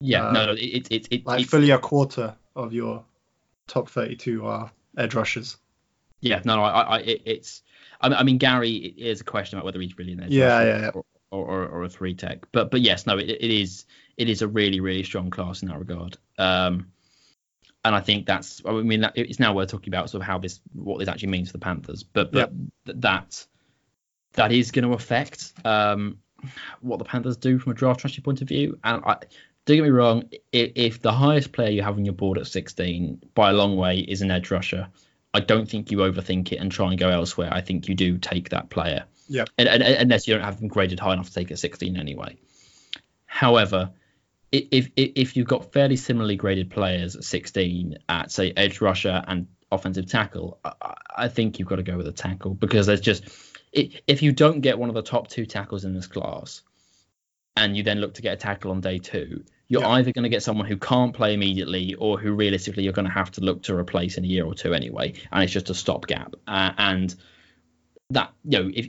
Yeah, 0.00 0.28
uh, 0.28 0.32
no, 0.32 0.46
no, 0.46 0.54
it's 0.58 0.88
it, 0.90 1.08
it, 1.10 1.26
like 1.26 1.42
it's, 1.42 1.50
fully 1.50 1.70
a 1.70 1.78
quarter 1.78 2.34
of 2.56 2.72
your 2.72 3.04
top 3.66 3.90
32 3.90 4.46
are 4.46 4.70
edge 4.96 5.14
rushers. 5.14 5.56
Yeah, 6.20 6.40
no, 6.44 6.56
no, 6.56 6.62
I, 6.64 6.80
I 6.80 6.98
it, 7.00 7.22
it's 7.24 7.62
I 8.00 8.22
mean, 8.22 8.38
Gary 8.38 8.76
is 8.76 9.20
a 9.20 9.24
question 9.24 9.58
about 9.58 9.66
whether 9.66 9.80
he's 9.80 9.98
really 9.98 10.12
an 10.12 10.22
edge 10.22 10.30
yeah, 10.30 10.62
yeah, 10.62 10.80
yeah. 10.80 10.90
Or, 10.94 11.04
or, 11.30 11.66
or, 11.66 11.82
a 11.84 11.88
three 11.88 12.14
tech. 12.14 12.46
But 12.50 12.70
but 12.70 12.80
yes, 12.80 13.06
no, 13.06 13.18
it, 13.18 13.28
it 13.28 13.50
is 13.50 13.84
it 14.16 14.28
is 14.28 14.42
a 14.42 14.48
really 14.48 14.80
really 14.80 15.02
strong 15.02 15.30
class 15.30 15.62
in 15.62 15.68
that 15.68 15.78
regard. 15.78 16.16
Um, 16.38 16.88
and 17.84 17.94
I 17.94 18.00
think 18.00 18.26
that's 18.26 18.62
I 18.64 18.72
mean 18.72 19.02
that, 19.02 19.12
it's 19.16 19.38
now 19.38 19.54
worth 19.54 19.70
talking 19.70 19.92
about 19.92 20.10
sort 20.10 20.22
of 20.22 20.26
how 20.26 20.38
this 20.38 20.60
what 20.72 20.98
this 20.98 21.08
actually 21.08 21.28
means 21.28 21.48
for 21.48 21.52
the 21.52 21.64
Panthers. 21.64 22.02
But 22.02 22.32
but 22.32 22.52
yep. 22.86 23.00
that 23.02 23.46
that 24.32 24.52
is 24.52 24.70
going 24.70 24.86
to 24.86 24.94
affect 24.94 25.52
um, 25.64 26.18
what 26.80 26.98
the 26.98 27.04
Panthers 27.04 27.36
do 27.36 27.58
from 27.58 27.72
a 27.72 27.74
draft 27.74 28.00
strategy 28.00 28.22
point 28.22 28.42
of 28.42 28.48
view. 28.48 28.78
And 28.82 29.04
I, 29.04 29.16
don't 29.70 29.84
get 29.84 29.90
me 29.90 29.90
wrong, 29.90 30.30
if, 30.52 30.72
if 30.74 31.02
the 31.02 31.12
highest 31.12 31.52
player 31.52 31.70
you 31.70 31.82
have 31.82 31.96
on 31.96 32.04
your 32.04 32.14
board 32.14 32.38
at 32.38 32.46
16 32.46 33.22
by 33.34 33.50
a 33.50 33.52
long 33.52 33.76
way 33.76 33.98
is 33.98 34.22
an 34.22 34.30
edge 34.30 34.50
rusher, 34.50 34.88
I 35.32 35.40
don't 35.40 35.68
think 35.68 35.90
you 35.90 35.98
overthink 35.98 36.52
it 36.52 36.56
and 36.56 36.70
try 36.70 36.88
and 36.88 36.98
go 36.98 37.08
elsewhere. 37.08 37.50
I 37.52 37.60
think 37.60 37.88
you 37.88 37.94
do 37.94 38.18
take 38.18 38.50
that 38.50 38.70
player. 38.70 39.04
Yeah. 39.28 39.44
And, 39.56 39.68
and, 39.68 39.82
unless 39.82 40.26
you 40.26 40.34
don't 40.34 40.42
have 40.42 40.58
them 40.58 40.68
graded 40.68 40.98
high 40.98 41.12
enough 41.12 41.28
to 41.28 41.34
take 41.34 41.50
at 41.50 41.58
16 41.58 41.96
anyway. 41.96 42.36
However, 43.26 43.90
if, 44.50 44.90
if 44.96 45.12
if 45.14 45.36
you've 45.36 45.46
got 45.46 45.72
fairly 45.72 45.94
similarly 45.94 46.34
graded 46.34 46.70
players 46.70 47.14
at 47.14 47.22
16 47.22 47.98
at 48.08 48.32
say 48.32 48.52
edge 48.56 48.80
rusher 48.80 49.22
and 49.28 49.46
offensive 49.70 50.06
tackle, 50.06 50.58
I, 50.64 50.94
I 51.16 51.28
think 51.28 51.58
you've 51.58 51.68
got 51.68 51.76
to 51.76 51.84
go 51.84 51.96
with 51.96 52.08
a 52.08 52.12
tackle 52.12 52.54
because 52.54 52.86
there's 52.86 53.00
just 53.00 53.28
if 53.72 54.22
you 54.22 54.32
don't 54.32 54.60
get 54.60 54.80
one 54.80 54.88
of 54.88 54.96
the 54.96 55.02
top 55.02 55.28
two 55.28 55.46
tackles 55.46 55.84
in 55.84 55.94
this 55.94 56.08
class, 56.08 56.62
and 57.56 57.76
you 57.76 57.84
then 57.84 58.00
look 58.00 58.14
to 58.14 58.22
get 58.22 58.34
a 58.34 58.36
tackle 58.36 58.72
on 58.72 58.80
day 58.80 58.98
two, 58.98 59.44
you're 59.70 59.82
yeah. 59.82 59.88
either 59.90 60.12
going 60.12 60.24
to 60.24 60.28
get 60.28 60.42
someone 60.42 60.66
who 60.66 60.76
can't 60.76 61.14
play 61.14 61.32
immediately 61.32 61.94
or 61.94 62.18
who 62.18 62.34
realistically 62.34 62.82
you're 62.82 62.92
going 62.92 63.06
to 63.06 63.12
have 63.12 63.30
to 63.30 63.40
look 63.40 63.62
to 63.62 63.76
replace 63.76 64.18
in 64.18 64.24
a 64.24 64.26
year 64.26 64.44
or 64.44 64.52
two 64.52 64.74
anyway, 64.74 65.14
and 65.30 65.44
it's 65.44 65.52
just 65.52 65.70
a 65.70 65.74
stopgap. 65.74 66.34
Uh, 66.46 66.72
and 66.76 67.14
that 68.10 68.32
you 68.44 68.58
know, 68.58 68.70
if 68.74 68.88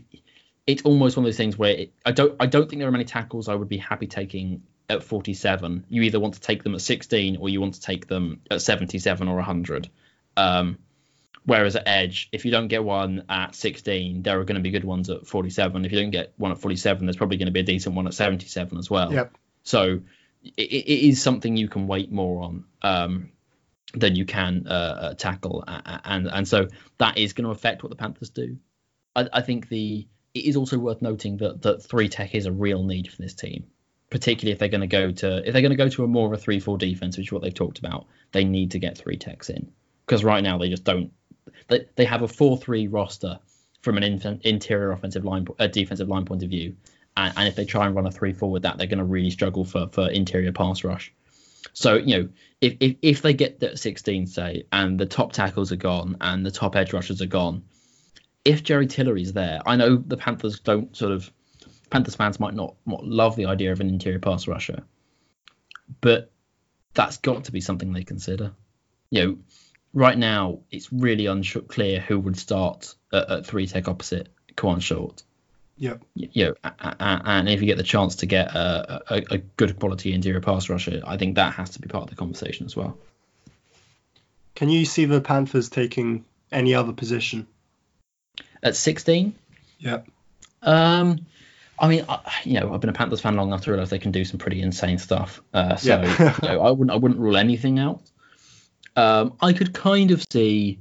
it's 0.66 0.82
almost 0.82 1.16
one 1.16 1.24
of 1.24 1.28
those 1.28 1.38
things 1.38 1.56
where 1.56 1.72
it, 1.72 1.94
I 2.04 2.12
don't 2.12 2.36
I 2.40 2.48
don't 2.48 2.68
think 2.68 2.80
there 2.80 2.90
are 2.90 2.92
many 2.92 3.06
tackles 3.06 3.48
I 3.48 3.54
would 3.54 3.70
be 3.70 3.78
happy 3.78 4.08
taking 4.08 4.64
at 4.90 5.04
47. 5.04 5.86
You 5.88 6.02
either 6.02 6.20
want 6.20 6.34
to 6.34 6.42
take 6.42 6.64
them 6.64 6.74
at 6.74 6.82
16 6.82 7.38
or 7.38 7.48
you 7.48 7.62
want 7.62 7.76
to 7.76 7.82
take 7.82 8.08
them 8.08 8.42
at 8.50 8.64
77 8.64 9.28
or 9.28 9.36
100. 9.36 9.88
Um, 10.36 10.80
Whereas 11.44 11.76
at 11.76 11.88
Edge, 11.88 12.30
if 12.32 12.46
you 12.46 12.52
don't 12.52 12.68
get 12.68 12.84
one 12.84 13.24
at 13.28 13.56
16, 13.56 14.22
there 14.22 14.40
are 14.40 14.44
going 14.44 14.56
to 14.58 14.62
be 14.62 14.70
good 14.70 14.84
ones 14.84 15.10
at 15.10 15.26
47. 15.26 15.86
If 15.86 15.92
you 15.92 16.00
don't 16.00 16.12
get 16.12 16.34
one 16.38 16.52
at 16.52 16.60
47, 16.60 17.06
there's 17.06 17.18
probably 17.18 17.38
going 17.38 17.48
to 17.48 17.52
be 17.52 17.62
a 17.62 17.64
decent 17.64 17.96
one 17.96 18.06
at 18.06 18.14
77 18.14 18.78
as 18.78 18.92
well. 18.92 19.12
Yep. 19.12 19.36
So 19.64 20.02
it, 20.44 20.62
it 20.62 21.08
is 21.10 21.22
something 21.22 21.58
you 21.58 21.68
can 21.68 21.88
wait 21.88 22.12
more 22.12 22.44
on 22.44 22.66
um, 22.82 23.32
than 23.94 24.16
you 24.16 24.26
can 24.26 24.68
uh, 24.68 24.72
uh, 24.72 25.14
tackle, 25.14 25.64
and 25.68 26.28
and 26.28 26.48
so 26.48 26.68
that 26.98 27.18
is 27.18 27.34
going 27.34 27.46
to 27.46 27.52
affect 27.52 27.84
what 27.84 27.90
the 27.90 27.96
Panthers 27.96 28.30
do. 28.30 28.58
I, 29.16 29.28
I 29.34 29.42
think 29.42 29.70
the 29.70 30.08
it 30.34 30.46
is 30.46 30.56
also 30.56 30.78
worth 30.78 31.02
noting 31.02 31.38
that 31.38 31.62
that 31.64 31.84
three 31.84 32.10
tech 32.10 32.36
is 32.36 32.46
a 32.46 32.52
real 32.52 32.84
need 32.84 33.12
for 33.12 33.22
this 33.22 33.34
team 33.34 33.66
particularly 34.10 34.52
if 34.52 34.60
they're 34.60 34.68
going 34.68 34.82
to 34.82 34.88
go 34.88 35.10
to 35.10 35.38
if 35.48 35.54
they're 35.54 35.62
going 35.62 35.72
to 35.72 35.78
go 35.78 35.88
to 35.88 36.04
a 36.04 36.08
more 36.08 36.28
of 36.28 36.34
a 36.34 36.38
three 36.38 36.60
four 36.60 36.78
defense, 36.78 37.18
which 37.18 37.28
is 37.28 37.32
what 37.32 37.42
they've 37.42 37.54
talked 37.54 37.80
about. 37.80 38.08
They 38.34 38.44
need 38.44 38.72
to 38.72 38.80
get 38.80 38.98
three 38.98 39.16
techs 39.16 39.50
in 39.50 39.72
because 40.06 40.22
right 40.22 40.44
now 40.44 40.58
they 40.58 40.68
just 40.68 40.84
don't 40.84 41.12
they, 41.68 41.86
they 41.96 42.06
have 42.06 42.22
a 42.22 42.28
4-3 42.28 42.88
roster 42.92 43.40
from 43.82 43.98
an 43.98 44.04
in, 44.04 44.42
interior 44.44 44.92
offensive 44.92 45.26
line, 45.26 45.48
uh, 45.60 45.68
defensive 45.68 46.08
line 46.08 46.26
point 46.26 46.44
of 46.44 46.50
view, 46.50 46.76
and, 47.18 47.34
and 47.38 47.48
if 47.48 47.56
they 47.56 47.66
try 47.66 47.86
and 47.86 47.96
run 47.96 48.06
a 48.06 48.10
3-4 48.10 48.50
with 48.50 48.64
that, 48.64 48.78
they're 48.78 48.88
going 48.88 49.00
to 49.00 49.06
really 49.06 49.30
struggle 49.30 49.66
for 49.66 49.88
for 49.92 50.10
interior 50.10 50.52
pass 50.52 50.84
rush. 50.84 51.14
So 51.74 51.96
you 51.96 52.18
know, 52.18 52.30
if 52.60 52.78
if, 52.80 52.96
if 53.02 53.22
they 53.22 53.34
get 53.34 53.60
that 53.62 53.80
16, 53.80 54.28
say, 54.28 54.64
and 54.72 55.00
the 55.00 55.06
top 55.06 55.34
tackles 55.34 55.72
are 55.72 55.78
gone 55.78 56.18
and 56.22 56.46
the 56.46 56.52
top 56.52 56.76
edge 56.76 56.94
rushers 56.94 57.22
are 57.22 57.28
gone, 57.28 57.64
if 58.44 58.64
Jerry 58.64 58.88
Tillery's 58.88 59.34
there, 59.34 59.62
I 59.66 59.76
know 59.76 59.96
the 59.96 60.18
Panthers 60.18 60.60
don't 60.60 60.96
sort 60.96 61.12
of 61.12 61.32
Panthers 61.90 62.16
fans 62.16 62.40
might 62.40 62.54
not, 62.54 62.76
love 62.86 63.36
the 63.36 63.48
idea 63.48 63.72
of 63.72 63.82
an 63.82 63.90
interior 63.90 64.20
pass 64.20 64.48
rusher, 64.48 64.84
but 66.00 66.32
that's 66.94 67.18
got 67.18 67.46
to 67.46 67.52
be 67.52 67.62
something 67.62 67.92
they 67.92 68.04
consider. 68.04 68.54
You 69.10 69.24
know, 69.24 69.38
right 69.94 70.18
now 70.18 70.62
it's 70.72 70.92
really 70.92 71.26
unclear 71.26 72.00
who 72.00 72.20
would 72.20 72.38
start 72.38 72.96
at, 73.12 73.30
at 73.30 73.46
three 73.46 73.68
tech 73.68 73.88
opposite 73.88 74.30
Kawann 74.56 74.82
Short. 74.82 75.24
Yep. 75.82 76.04
You 76.14 76.56
know, 76.64 76.72
and 77.00 77.50
if 77.50 77.60
you 77.60 77.66
get 77.66 77.78
the 77.78 77.84
chance 77.84 78.18
to 78.18 78.28
get 78.28 78.54
a, 78.54 79.02
a, 79.10 79.24
a, 79.32 79.38
good 79.40 79.80
quality 79.80 80.14
interior 80.14 80.40
pass 80.40 80.70
rusher, 80.70 81.02
I 81.04 81.18
think 81.18 81.36
that 81.36 81.56
has 81.56 81.72
to 81.72 81.80
be 81.80 81.88
part 81.88 82.04
of 82.04 82.12
the 82.12 82.16
conversation 82.16 82.68
as 82.68 82.76
well. 82.76 83.00
Can 84.54 84.70
you 84.70 84.86
see 84.86 85.06
the 85.06 85.22
Panthers 85.22 85.70
taking 85.70 86.24
any 86.52 86.76
other 86.76 86.94
position 86.94 87.48
at 88.62 88.76
16? 88.76 89.34
Yeah. 89.80 90.02
Um, 90.62 91.26
I 91.80 91.88
mean, 91.88 92.06
I, 92.08 92.20
you 92.44 92.60
know, 92.60 92.72
I've 92.72 92.82
been 92.82 92.92
a 92.92 92.94
Panthers 92.94 93.22
fan 93.22 93.36
long 93.36 93.48
enough 93.48 93.62
to 93.62 93.72
realize 93.72 93.90
they 93.90 93.98
can 93.98 94.12
do 94.12 94.24
some 94.24 94.38
pretty 94.38 94.62
insane 94.62 95.00
stuff. 95.00 95.42
Uh, 95.52 95.78
so 95.78 96.00
yeah. 96.00 96.38
you 96.44 96.48
know, 96.48 96.62
I 96.62 96.70
wouldn't, 96.70 96.92
I 96.92 96.96
wouldn't 96.98 97.20
rule 97.20 97.38
anything 97.38 97.80
out. 97.80 98.02
Um, 98.96 99.34
I 99.42 99.54
could 99.54 99.74
kind 99.74 100.12
of 100.12 100.24
see 100.32 100.78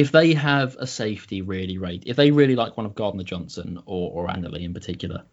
if 0.00 0.12
they 0.12 0.32
have 0.32 0.76
a 0.76 0.86
safety 0.86 1.42
really 1.42 1.76
rate, 1.76 2.04
if 2.06 2.16
they 2.16 2.30
really 2.30 2.56
like 2.56 2.74
one 2.78 2.86
of 2.86 2.94
Gardner 2.94 3.22
Johnson 3.22 3.78
or 3.84 4.10
or 4.12 4.30
Adderley 4.30 4.64
in 4.64 4.72
particular, 4.72 5.24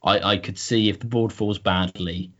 I, 0.00 0.20
I 0.20 0.36
could 0.36 0.58
see 0.58 0.88
if 0.88 1.00
the 1.00 1.06
board 1.06 1.32
falls 1.32 1.58
badly, 1.58 2.32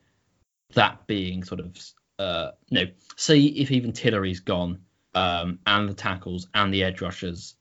that 0.74 1.08
being 1.08 1.42
sort 1.42 1.58
of 1.58 1.76
uh, 2.20 2.50
no. 2.70 2.84
See 3.16 3.48
if 3.48 3.72
even 3.72 3.92
Tillery's 3.92 4.38
gone, 4.38 4.82
um, 5.14 5.58
and 5.66 5.88
the 5.88 5.94
tackles 5.94 6.46
and 6.54 6.72
the 6.72 6.84
edge 6.84 7.00
rushers 7.00 7.56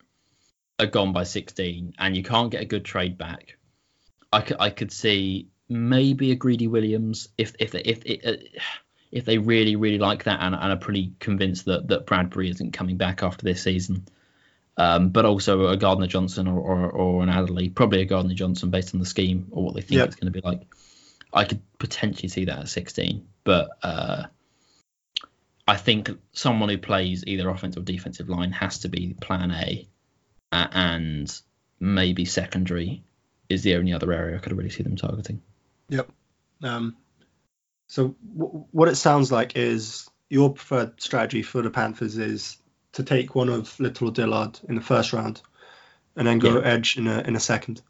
are 0.80 0.86
gone 0.86 1.13
by 1.13 1.24
16, 1.24 1.95
and 1.97 2.15
you 2.15 2.22
can't 2.22 2.51
get 2.51 2.61
a 2.61 2.65
good 2.65 2.86
trade 2.86 3.17
back. 3.17 3.57
I 4.32 4.41
could 4.41 4.57
I 4.59 4.69
could 4.69 4.91
see 4.91 5.49
maybe 5.67 6.32
a 6.32 6.36
Greedy 6.36 6.67
Williams 6.67 7.30
if 7.39 7.55
if 7.57 7.74
if, 7.74 8.03
if 8.05 8.24
uh, 8.24 8.61
if 9.12 9.26
they 9.26 9.38
really, 9.38 9.76
really 9.76 9.97
like 9.97 10.24
that 10.24 10.39
and, 10.41 10.55
and 10.55 10.72
are 10.72 10.78
pretty 10.78 11.14
convinced 11.20 11.66
that, 11.66 11.88
that 11.89 12.05
Bradbury 12.05 12.49
isn't 12.49 12.72
coming 12.72 12.97
back 12.97 13.24
after 13.24 13.43
this 13.43 13.62
season. 13.62 14.05
Um, 14.78 15.09
but 15.09 15.26
also 15.26 15.68
a 15.68 15.78
Gardner 15.78 16.07
Johnson 16.07 16.47
or, 16.47 16.59
or, 16.59 16.89
or, 16.89 17.24
an 17.24 17.30
Adderley, 17.30 17.70
probably 17.70 18.01
a 18.01 18.05
Gardner 18.05 18.34
Johnson 18.34 18.70
based 18.70 18.93
on 18.95 18.99
the 18.99 19.05
scheme 19.05 19.47
or 19.51 19.64
what 19.64 19.76
they 19.76 19.82
think 19.82 19.99
yep. 19.99 20.07
it's 20.07 20.16
going 20.16 20.32
to 20.32 20.41
be 20.41 20.45
like. 20.45 20.62
I 21.34 21.43
could 21.43 21.62
potentially 21.78 22.30
see 22.30 22.45
that 22.45 22.59
at 22.59 22.70
16, 22.70 23.28
but 23.43 23.70
uh, 23.84 24.24
I 25.68 25.78
think 25.78 26.09
someone 26.34 26.70
who 26.70 26.78
plays 26.78 27.24
either 27.28 27.49
offensive 27.49 27.84
or 27.84 27.86
defensive 27.86 28.30
line 28.30 28.51
has 28.53 28.80
to 28.80 28.89
be 28.89 29.14
plan 29.14 29.51
A, 29.51 29.88
uh, 30.51 30.68
and 30.72 31.41
maybe 31.80 32.26
secondary 32.26 33.03
is 33.49 33.64
the 33.64 33.76
only 33.76 33.93
other 33.93 34.12
area 34.12 34.38
I 34.38 34.39
could 34.39 34.55
really 34.57 34.70
see 34.70 34.84
them 34.84 34.95
targeting. 34.95 35.41
Yep. 35.89 36.09
Um, 36.64 36.95
so 37.92 38.16
w- 38.38 38.64
what 38.72 38.88
it 38.88 38.96
sounds 38.96 39.32
like 39.34 39.58
is 39.58 40.10
your 40.30 40.54
preferred 40.54 41.02
strategy 41.02 41.42
for 41.44 41.62
the 41.62 41.70
Panthers 41.70 42.18
is 42.18 42.58
to 42.94 43.04
take 43.04 43.36
one 43.36 43.50
of 43.50 43.78
Little 43.82 44.08
or 44.08 44.12
Dillard 44.12 44.60
in 44.70 44.76
the 44.76 44.82
first 44.82 45.12
round, 45.12 45.42
and 46.16 46.26
then 46.26 46.39
go 46.39 46.60
Yeah. 46.60 46.66
edge 46.74 46.98
in 46.98 47.08
a 47.08 47.20
in 47.20 47.36
a 47.36 47.39
second. 47.39 47.82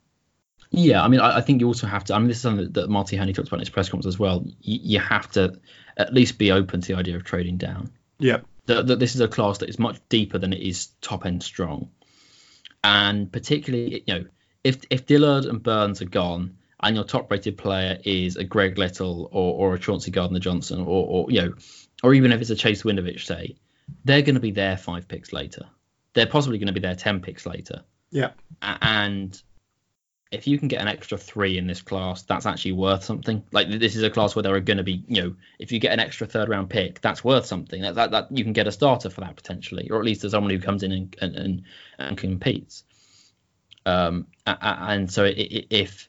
Yeah, 0.71 1.03
I 1.03 1.07
mean, 1.07 1.19
I, 1.19 1.37
I 1.37 1.41
think 1.41 1.61
you 1.61 1.67
also 1.67 1.85
have 1.85 2.03
to. 2.05 2.15
I 2.15 2.17
mean, 2.19 2.29
this 2.29 2.37
is 2.37 2.43
something 2.43 2.65
that, 2.65 2.73
that 2.73 2.89
Marty 2.89 3.15
Hurney 3.15 3.33
talks 3.33 3.49
about 3.49 3.57
in 3.57 3.61
his 3.67 3.69
press 3.69 3.89
conference 3.89 4.07
as 4.15 4.17
well. 4.19 4.43
You, 4.61 4.79
you 4.93 4.99
have 4.99 5.29
to 5.31 5.59
at 5.97 6.13
least 6.13 6.39
be 6.39 6.51
open 6.51 6.81
to 6.81 6.87
the 6.87 6.97
idea 6.99 7.15
of 7.15 7.23
trading 7.23 7.57
down. 7.57 7.91
Yeah, 8.17 8.39
That, 8.65 8.87
that 8.87 8.97
this 8.99 9.13
is 9.13 9.21
a 9.21 9.27
class 9.27 9.59
that 9.59 9.69
is 9.69 9.77
much 9.77 9.99
deeper 10.09 10.39
than 10.39 10.53
it 10.53 10.61
is 10.61 10.87
top 11.01 11.25
end 11.25 11.43
strong, 11.43 11.89
and 12.83 13.31
particularly, 13.31 14.03
you 14.07 14.13
know, 14.13 14.25
if 14.63 14.77
if 14.89 15.05
Dillard 15.05 15.45
and 15.45 15.61
Burns 15.61 16.01
are 16.01 16.05
gone, 16.09 16.57
and 16.83 16.95
your 16.95 17.05
top 17.05 17.29
rated 17.31 17.57
player 17.57 17.99
is 18.03 18.35
a 18.37 18.43
Greg 18.43 18.77
Little 18.77 19.29
or, 19.31 19.53
or 19.71 19.75
a 19.75 19.79
Chauncey 19.79 20.11
Gardner 20.11 20.39
Johnson, 20.39 20.81
or, 20.81 21.05
or 21.07 21.31
you 21.31 21.41
know, 21.41 21.53
or 22.03 22.13
even 22.13 22.31
if 22.31 22.41
it's 22.41 22.49
a 22.49 22.55
Chase 22.55 22.83
Winovich, 22.83 23.25
say, 23.25 23.55
they're 24.05 24.21
going 24.21 24.35
to 24.35 24.41
be 24.41 24.51
there 24.51 24.77
five 24.77 25.07
picks 25.07 25.31
later. 25.33 25.65
They're 26.13 26.27
possibly 26.27 26.57
going 26.57 26.67
to 26.67 26.73
be 26.73 26.79
there 26.79 26.95
ten 26.95 27.19
picks 27.21 27.45
later. 27.45 27.83
Yeah. 28.11 28.31
And 28.61 29.41
if 30.31 30.47
you 30.47 30.57
can 30.57 30.67
get 30.69 30.81
an 30.81 30.87
extra 30.87 31.17
three 31.17 31.57
in 31.57 31.67
this 31.67 31.81
class, 31.81 32.23
that's 32.23 32.45
actually 32.45 32.71
worth 32.71 33.03
something. 33.03 33.43
Like 33.51 33.69
this 33.69 33.95
is 33.95 34.03
a 34.03 34.09
class 34.09 34.33
where 34.35 34.43
there 34.43 34.55
are 34.55 34.59
going 34.61 34.77
to 34.77 34.83
be, 34.83 35.03
you 35.07 35.21
know, 35.21 35.35
if 35.59 35.71
you 35.71 35.79
get 35.79 35.91
an 35.93 35.99
extra 35.99 36.25
third 36.25 36.47
round 36.49 36.69
pick, 36.69 37.01
that's 37.01 37.23
worth 37.23 37.45
something. 37.45 37.81
That, 37.81 37.95
that, 37.95 38.11
that 38.11 38.27
you 38.31 38.43
can 38.43 38.53
get 38.53 38.65
a 38.67 38.71
starter 38.71 39.09
for 39.09 39.21
that 39.21 39.35
potentially, 39.35 39.89
or 39.89 39.99
at 39.99 40.05
least 40.05 40.23
as 40.23 40.31
someone 40.31 40.51
who 40.51 40.59
comes 40.59 40.83
in 40.83 40.91
and 40.93 41.15
and, 41.21 41.35
and, 41.35 41.63
and 41.99 42.17
competes. 42.17 42.83
Um, 43.85 44.27
and 44.45 45.11
so 45.11 45.25
i- 45.25 45.29
i- 45.29 45.65
if 45.69 46.07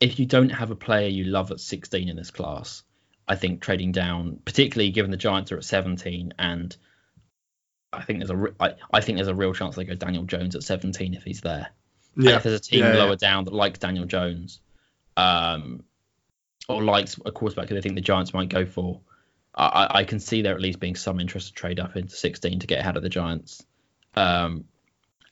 if 0.00 0.18
you 0.18 0.26
don't 0.26 0.50
have 0.50 0.70
a 0.70 0.76
player 0.76 1.08
you 1.08 1.24
love 1.24 1.50
at 1.50 1.60
16 1.60 2.08
in 2.08 2.16
this 2.16 2.30
class, 2.30 2.82
I 3.28 3.36
think 3.36 3.60
trading 3.60 3.92
down, 3.92 4.40
particularly 4.44 4.90
given 4.90 5.10
the 5.10 5.16
Giants 5.16 5.52
are 5.52 5.56
at 5.58 5.64
17, 5.64 6.34
and 6.38 6.76
I 7.92 8.02
think 8.02 8.20
there's 8.20 8.30
a 8.30 8.36
re- 8.36 8.52
I, 8.58 8.74
I 8.92 9.00
think 9.00 9.16
there's 9.18 9.28
a 9.28 9.34
real 9.34 9.52
chance 9.52 9.76
they 9.76 9.84
go 9.84 9.94
Daniel 9.94 10.24
Jones 10.24 10.56
at 10.56 10.62
17 10.62 11.14
if 11.14 11.22
he's 11.24 11.40
there. 11.42 11.68
And 12.16 12.24
Yeah. 12.24 12.36
if 12.36 12.42
there's 12.44 12.58
a 12.60 12.62
team 12.62 12.80
Yeah, 12.80 12.94
yeah. 12.94 13.04
lower 13.04 13.16
down 13.16 13.44
that 13.44 13.54
likes 13.54 13.78
Daniel 13.78 14.04
Jones, 14.06 14.60
um, 15.16 15.84
or 16.68 16.82
likes 16.82 17.18
a 17.24 17.32
quarterback 17.32 17.68
who 17.68 17.74
they 17.74 17.80
think 17.80 17.94
the 17.94 18.00
Giants 18.00 18.32
might 18.32 18.48
go 18.48 18.64
for, 18.64 19.00
I, 19.54 19.66
I- 19.66 19.98
I 20.00 20.04
can 20.04 20.20
see 20.20 20.42
there 20.42 20.54
at 20.54 20.60
least 20.60 20.80
being 20.80 20.96
some 20.96 21.20
interest 21.20 21.48
to 21.48 21.52
trade 21.52 21.78
up 21.80 21.96
into 21.96 22.14
16 22.16 22.60
to 22.60 22.66
get 22.66 22.78
ahead 22.80 22.96
of 22.96 23.02
the 23.02 23.08
Giants. 23.08 23.64
Um, 24.14 24.64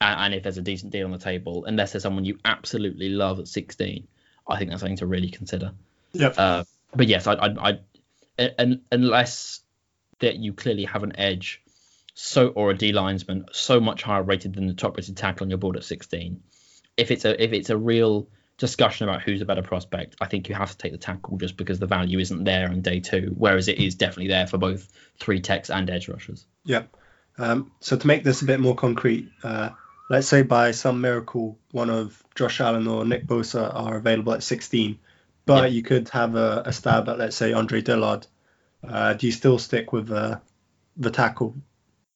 and, 0.01 0.21
and 0.21 0.35
if 0.35 0.43
there's 0.45 0.59
a 0.59 0.63
decent 0.63 0.93
deal 0.93 1.07
on 1.07 1.13
the 1.13 1.19
table, 1.19 1.65
unless 1.65 1.93
there's 1.93 2.03
someone 2.03 2.25
you 2.25 2.39
absolutely 2.45 3.09
love 3.09 3.39
at 3.41 3.49
16, 3.49 4.07
I 4.49 4.59
think 4.59 4.71
that's 4.71 4.81
something 4.81 4.97
to 4.99 5.07
really 5.07 5.31
consider. 5.31 5.73
Yep. 6.13 6.35
Uh, 6.39 6.65
but 6.95 7.07
yes, 7.07 7.27
I, 7.27 7.35
I, 7.35 7.79
I, 8.39 8.79
unless 8.91 9.61
that 10.21 10.37
you 10.37 10.53
clearly 10.53 10.85
have 10.85 11.03
an 11.03 11.19
edge, 11.19 11.63
so 12.15 12.49
or 12.49 12.71
a 12.71 12.77
D 12.77 12.93
linesman 12.93 13.47
so 13.53 13.81
much 13.81 14.03
higher 14.03 14.23
rated 14.23 14.55
than 14.55 14.67
the 14.67 14.75
top 14.75 14.97
rated 14.97 15.17
tackle 15.17 15.45
on 15.45 15.51
your 15.51 15.59
board 15.59 15.77
at 15.77 15.85
16. 15.85 16.43
If 16.97 17.11
it's 17.11 17.25
a 17.25 17.43
if 17.43 17.53
it's 17.53 17.71
a 17.71 17.77
real 17.77 18.29
discussion 18.57 19.09
about 19.09 19.23
who's 19.23 19.41
a 19.41 19.45
better 19.45 19.63
prospect, 19.63 20.17
I 20.21 20.27
think 20.27 20.49
you 20.49 20.55
have 20.55 20.73
to 20.73 20.77
take 20.77 20.93
the 20.93 20.99
tackle 20.99 21.37
just 21.39 21.57
because 21.57 21.79
the 21.79 21.87
value 21.87 22.19
isn't 22.19 22.43
there 22.43 22.69
on 22.69 22.81
day 22.81 23.01
two, 23.01 23.33
whereas 23.37 23.69
it 23.69 23.79
is 23.79 23.95
definitely 23.95 24.29
there 24.29 24.49
for 24.49 24.59
both 24.59 24.89
three 25.21 25.41
techs 25.41 25.71
and 25.71 25.89
edge 25.89 26.09
rushers. 26.09 26.45
Yep. 26.65 26.95
Um, 27.39 27.71
so 27.81 27.97
to 27.97 28.07
make 28.07 28.25
this 28.25 28.43
a 28.43 28.47
bit 28.47 28.59
more 28.59 28.75
concrete, 28.75 29.31
uh, 29.45 29.71
let's 30.09 30.27
say 30.29 30.43
by 30.43 30.71
some 30.73 31.01
miracle 31.01 31.59
one 31.73 31.91
of 31.91 32.23
Josh 32.35 32.61
Allen 32.61 32.87
or 32.87 33.05
Nick 33.05 33.27
Bosa 33.27 33.75
are 33.75 33.97
available 33.97 34.33
at 34.35 34.43
16, 34.43 34.99
but 35.47 35.65
Yeah. 35.65 35.69
you 35.69 35.83
could 35.83 36.09
have 36.11 36.35
a, 36.35 36.63
a 36.67 36.73
stab 36.73 37.09
at 37.09 37.19
let's 37.19 37.37
say 37.37 37.53
Andre 37.53 37.81
Dillard. 37.83 38.27
Uh, 38.87 39.15
do 39.15 39.27
you 39.27 39.33
still 39.33 39.59
stick 39.59 39.93
with 39.93 40.11
uh, 40.11 40.39
the 40.97 41.11
tackle? 41.11 41.55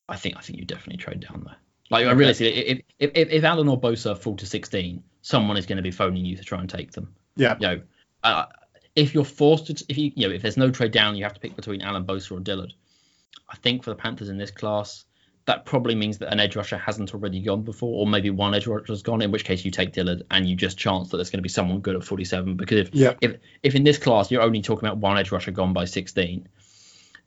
I 0.08 0.16
think 0.16 0.36
I 0.36 0.40
think 0.40 0.58
you 0.58 0.64
definitely 0.64 0.98
trade 1.02 1.20
down 1.28 1.42
there. 1.44 1.56
Like 1.90 2.06
I 2.06 2.12
realistically, 2.12 2.58
if, 2.68 2.78
if 2.98 3.10
if 3.14 3.30
if 3.30 3.44
Allen 3.44 3.68
or 3.68 3.80
Bosa 3.80 4.16
fall 4.16 4.36
to 4.36 4.46
16, 4.46 5.02
someone 5.22 5.56
is 5.56 5.66
going 5.66 5.76
to 5.76 5.82
be 5.82 5.90
phoning 5.90 6.24
you 6.24 6.36
to 6.36 6.42
try 6.44 6.60
and 6.60 6.68
take 6.70 6.92
them. 6.92 7.14
Yeah. 7.36 7.54
you 7.60 7.66
know, 7.66 7.80
uh, 8.22 8.46
if 8.94 9.14
you're 9.14 9.24
forced 9.24 9.66
to, 9.66 9.84
if 9.88 9.96
you, 9.98 10.12
you 10.14 10.28
know, 10.28 10.34
if 10.34 10.42
there's 10.42 10.56
no 10.56 10.70
trade 10.70 10.92
down, 10.92 11.16
you 11.16 11.24
have 11.24 11.34
to 11.34 11.40
pick 11.40 11.56
between 11.56 11.80
Allen 11.82 12.04
Bosa 12.04 12.32
or 12.32 12.40
Dillard. 12.40 12.72
I 13.48 13.56
think 13.56 13.82
for 13.84 13.90
the 13.90 13.96
Panthers 13.96 14.28
in 14.28 14.38
this 14.38 14.50
class, 14.50 15.04
that 15.44 15.64
probably 15.64 15.94
means 15.96 16.18
that 16.18 16.32
an 16.32 16.38
edge 16.38 16.54
rusher 16.54 16.78
hasn't 16.78 17.12
already 17.14 17.40
gone 17.40 17.62
before, 17.62 18.00
or 18.00 18.06
maybe 18.06 18.30
one 18.30 18.54
edge 18.54 18.66
rusher 18.66 18.84
has 18.92 19.02
gone. 19.02 19.22
In 19.22 19.30
which 19.32 19.44
case, 19.44 19.64
you 19.64 19.70
take 19.72 19.92
Dillard 19.92 20.22
and 20.30 20.48
you 20.48 20.54
just 20.54 20.78
chance 20.78 21.10
that 21.10 21.16
there's 21.16 21.30
going 21.30 21.38
to 21.38 21.42
be 21.42 21.48
someone 21.48 21.80
good 21.80 21.96
at 21.96 22.04
47. 22.04 22.56
Because 22.56 22.78
if 22.78 22.94
Yeah. 22.94 23.14
if 23.20 23.36
if 23.62 23.74
in 23.74 23.82
this 23.84 23.98
class 23.98 24.30
you're 24.30 24.42
only 24.42 24.62
talking 24.62 24.88
about 24.88 24.98
one 24.98 25.18
edge 25.18 25.32
rusher 25.32 25.50
gone 25.50 25.72
by 25.72 25.84
16, 25.84 26.46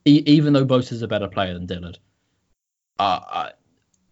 e- 0.06 0.24
even 0.26 0.54
though 0.54 0.66
Bosa's 0.66 1.02
a 1.02 1.08
better 1.08 1.28
player 1.28 1.54
than 1.54 1.66
Dillard, 1.66 2.00
uh, 3.00 3.20
uh, 3.30 3.50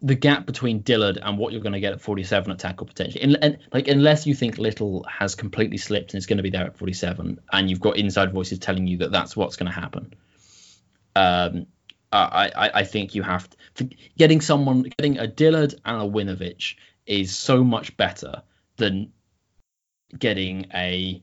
the 0.02 0.14
gap 0.14 0.44
between 0.44 0.80
Dillard 0.80 1.16
and 1.16 1.38
what 1.38 1.54
you're 1.54 1.62
going 1.62 1.72
to 1.72 1.80
get 1.80 1.94
at 1.94 2.00
47 2.02 2.52
at 2.52 2.58
tackle 2.58 2.86
potentially, 2.86 3.22
and, 3.24 3.38
and 3.40 3.58
like 3.72 3.88
unless 3.88 4.26
you 4.26 4.34
think 4.34 4.58
Little 4.58 5.04
has 5.04 5.34
completely 5.34 5.78
slipped 5.78 6.12
and 6.12 6.18
is 6.18 6.26
going 6.26 6.36
to 6.36 6.42
be 6.42 6.50
there 6.50 6.66
at 6.66 6.76
47, 6.76 7.40
and 7.50 7.70
you've 7.70 7.80
got 7.80 7.96
inside 7.96 8.32
voices 8.32 8.58
telling 8.58 8.86
you 8.86 8.98
that 8.98 9.12
that's 9.12 9.34
what's 9.34 9.56
going 9.56 9.72
to 9.72 9.80
happen. 9.80 10.12
Um, 11.16 11.66
I, 12.14 12.50
I, 12.54 12.70
I 12.80 12.84
think 12.84 13.14
you 13.14 13.22
have 13.22 13.48
to, 13.76 13.88
getting 14.16 14.40
someone 14.40 14.82
getting 14.82 15.18
a 15.18 15.26
Dillard 15.26 15.74
and 15.84 16.02
a 16.02 16.04
Winovich 16.04 16.76
is 17.06 17.36
so 17.36 17.64
much 17.64 17.96
better 17.96 18.42
than 18.76 19.12
getting 20.18 20.66
a 20.74 21.22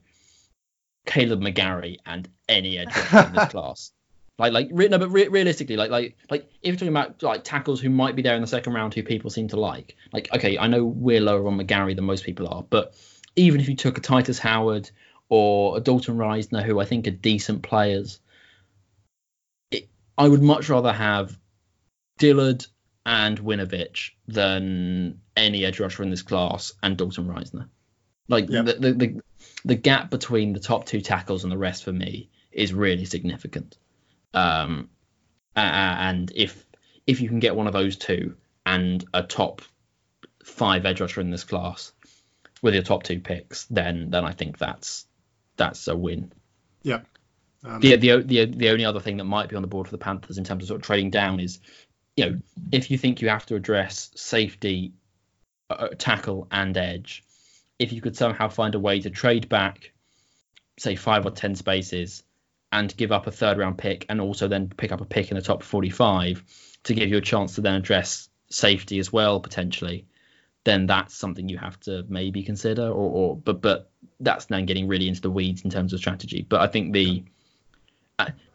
Kaleb 1.08 1.42
McGary 1.42 1.98
and 2.06 2.30
any 2.48 2.78
edge 2.78 2.96
in 3.14 3.34
this 3.34 3.50
class. 3.52 3.92
Like, 4.38 4.54
like, 4.54 4.72
no, 4.72 4.98
but 4.98 5.10
re- 5.10 5.28
realistically, 5.28 5.76
like, 5.76 5.92
like, 5.92 6.18
like, 6.30 6.50
if 6.62 6.70
you're 6.70 6.76
talking 6.76 6.88
about 6.88 7.22
like 7.22 7.44
tackles 7.44 7.80
who 7.80 7.89
might 7.89 8.16
be 8.16 8.22
there 8.22 8.36
in 8.36 8.42
the 8.42 8.48
second 8.48 8.74
round, 8.74 8.94
who 8.94 9.04
people 9.04 9.30
seem 9.30 9.50
to 9.50 9.60
like, 9.60 9.98
like, 10.14 10.34
okay, 10.34 10.58
I 10.58 10.68
know 10.68 10.84
we're 10.84 11.22
lower 11.22 11.48
on 11.48 11.60
McGarry 11.60 11.96
than 11.96 12.06
most 12.06 12.24
people 12.24 12.48
are, 12.48 12.64
but 12.64 12.96
even 13.36 13.62
if 13.62 13.70
you 13.70 13.76
took 13.76 13.98
a 13.98 14.02
Tytus 14.02 14.39
Howard 14.39 14.89
or 15.30 15.78
a 15.78 15.80
Dalton 15.80 16.18
Risner, 16.18 16.64
who 16.64 16.80
I 16.80 16.86
think 16.86 17.08
are 17.08 17.12
decent 17.12 17.62
players, 17.62 18.20
I 20.22 20.28
would 20.28 20.43
much 20.43 20.69
rather 20.69 20.93
have 20.93 21.36
Dillard 22.19 22.67
and 23.07 23.39
Winovich 23.39 24.11
than 24.28 25.19
any 25.36 25.65
edge 25.65 25.80
rusher 25.80 26.03
in 26.03 26.11
this 26.11 26.22
class 26.22 26.74
and 26.84 26.95
Dalton 26.95 27.26
Risner. 27.26 27.67
Like 28.28 28.45
the, 28.45 28.61
the 28.61 28.93
the 28.93 29.22
the 29.65 29.76
gap 29.76 30.11
between 30.11 30.53
the 30.53 30.59
top 30.59 30.86
two 30.86 31.01
tackles 31.01 31.43
and 31.43 31.51
the 31.51 31.57
rest 31.57 31.84
for 31.84 31.91
me 31.91 32.30
is 32.51 32.72
really 32.72 33.05
significant. 33.05 33.80
Um, 34.36 34.91
and 35.55 36.32
if 36.36 36.67
if 37.07 37.19
you 37.19 37.28
can 37.28 37.39
get 37.39 37.55
one 37.55 37.65
of 37.65 37.74
those 37.74 37.97
two 37.97 38.36
and 38.63 39.03
a 39.15 39.24
top 39.24 39.63
five 40.45 40.86
edge 40.86 41.01
rusher 41.01 41.22
in 41.22 41.32
this 41.32 41.45
class 41.45 41.93
with 42.61 42.76
your 42.76 42.84
top 42.84 43.01
two 43.01 43.22
picks, 43.22 43.65
then 43.65 44.11
then 44.11 44.24
I 44.24 44.34
think 44.34 44.59
that's 44.59 45.07
that's 45.57 45.88
a 45.88 45.97
win. 45.97 46.32
Yeah. 46.84 46.99
Um, 47.64 47.80
The, 47.80 47.95
the 47.95 48.24
the 48.24 48.45
the 48.45 48.70
only 48.70 48.86
other 48.86 48.99
thing 48.99 49.18
that 49.18 49.26
might 49.26 49.49
be 49.49 49.55
on 49.55 49.62
the 49.62 49.68
board 49.68 49.88
for 49.88 49.91
the 49.91 50.03
Panthers 50.03 50.38
in 50.38 50.43
terms 50.43 50.64
of 50.64 50.68
sort 50.68 50.82
of 50.82 50.86
trading 50.86 51.12
down 51.12 51.39
is, 51.39 51.59
you 52.16 52.26
know, 52.26 52.39
if 52.72 52.89
you 52.89 52.97
think 52.97 53.22
you 53.22 53.30
have 53.30 53.45
to 53.47 53.55
address 53.55 54.12
safety, 54.16 54.93
uh, 55.70 55.89
tackle, 55.97 56.47
and 56.51 56.76
edge, 56.76 57.24
if 57.78 57.93
you 57.93 58.01
could 58.01 58.18
somehow 58.18 58.49
find 58.49 58.76
a 58.76 58.80
way 58.80 58.99
to 59.01 59.09
trade 59.09 59.47
back, 59.47 59.91
say 60.80 60.95
five 60.95 61.26
or 61.26 61.32
ten 61.32 61.55
spaces, 61.55 62.24
and 62.72 62.95
give 62.97 63.12
up 63.12 63.28
a 63.28 63.32
third 63.32 63.57
round 63.57 63.78
pick, 63.78 64.05
and 64.09 64.22
also 64.22 64.47
then 64.47 64.70
pick 64.70 64.91
up 64.91 65.01
a 65.01 65.05
pick 65.05 65.30
in 65.30 65.36
the 65.36 65.43
top 65.43 65.62
forty-five 65.62 66.43
to 66.84 66.93
give 66.95 67.09
you 67.09 67.18
a 67.18 67.22
chance 67.22 67.55
to 67.55 67.62
then 67.62 67.76
address 67.76 68.30
safety 68.49 68.99
as 68.99 69.14
well 69.14 69.39
potentially, 69.39 70.05
then 70.64 70.88
that's 70.88 71.16
something 71.16 71.47
you 71.47 71.57
have 71.57 71.80
to 71.80 72.03
maybe 72.09 72.43
consider. 72.43 72.88
Or, 72.88 73.12
or 73.12 73.38
but 73.38 73.62
but 73.62 73.91
that's 74.20 74.45
then 74.45 74.66
getting 74.66 74.88
really 74.88 75.07
into 75.07 75.22
the 75.22 75.30
weeds 75.30 75.62
in 75.62 75.70
terms 75.70 75.93
of 75.93 75.99
strategy. 75.99 76.45
But 76.49 76.62
I 76.62 76.68
think 76.68 76.93
the 76.93 77.24
uh, 77.24 77.30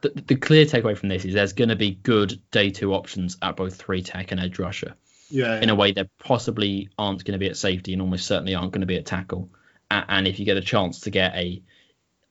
the, 0.01 0.23
the 0.27 0.37
clear 0.37 0.65
takeaway 0.67 0.97
from 0.97 1.09
this 1.09 1.25
is 1.25 1.35
there's 1.35 1.53
going 1.53 1.69
to 1.69 1.77
be 1.77 1.93
good 1.93 2.41
day 2.51 2.71
two 2.71 2.95
options 2.95 3.37
at 3.43 3.57
both 3.57 3.77
three 3.77 4.03
tech 4.03 4.33
and 4.33 4.41
edge 4.41 4.59
rusher 4.59 4.95
yeah. 5.31 5.61
in 5.61 5.71
a 5.71 5.75
way 5.75 5.93
there 5.93 6.09
possibly 6.19 6.89
aren't 6.99 7.25
going 7.25 7.33
to 7.33 7.39
be 7.39 7.49
at 7.49 7.57
safety 7.57 7.93
and 7.93 8.03
almost 8.03 8.27
certainly 8.27 8.55
aren't 8.55 8.73
going 8.73 8.81
to 8.81 8.87
be 8.87 8.97
at 8.97 9.07
tackle. 9.07 9.51
And 9.91 10.27
if 10.27 10.39
you 10.39 10.45
get 10.45 10.57
a 10.57 10.63
chance 10.63 11.01
to 11.01 11.11
get 11.11 11.35
a 11.35 11.63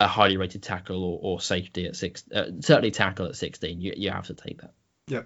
a 0.01 0.07
highly 0.07 0.35
rated 0.35 0.61
tackle 0.61 1.01
or, 1.01 1.19
or 1.21 1.39
safety 1.39 1.85
at 1.85 1.95
six, 1.95 2.25
uh, 2.33 2.47
certainly 2.59 2.91
tackle 2.91 3.27
at 3.27 3.35
16, 3.37 3.79
you, 3.79 3.93
you 3.95 4.11
have 4.11 4.27
to 4.27 4.33
take 4.33 4.61
that. 4.61 4.73
Yeah. 5.07 5.21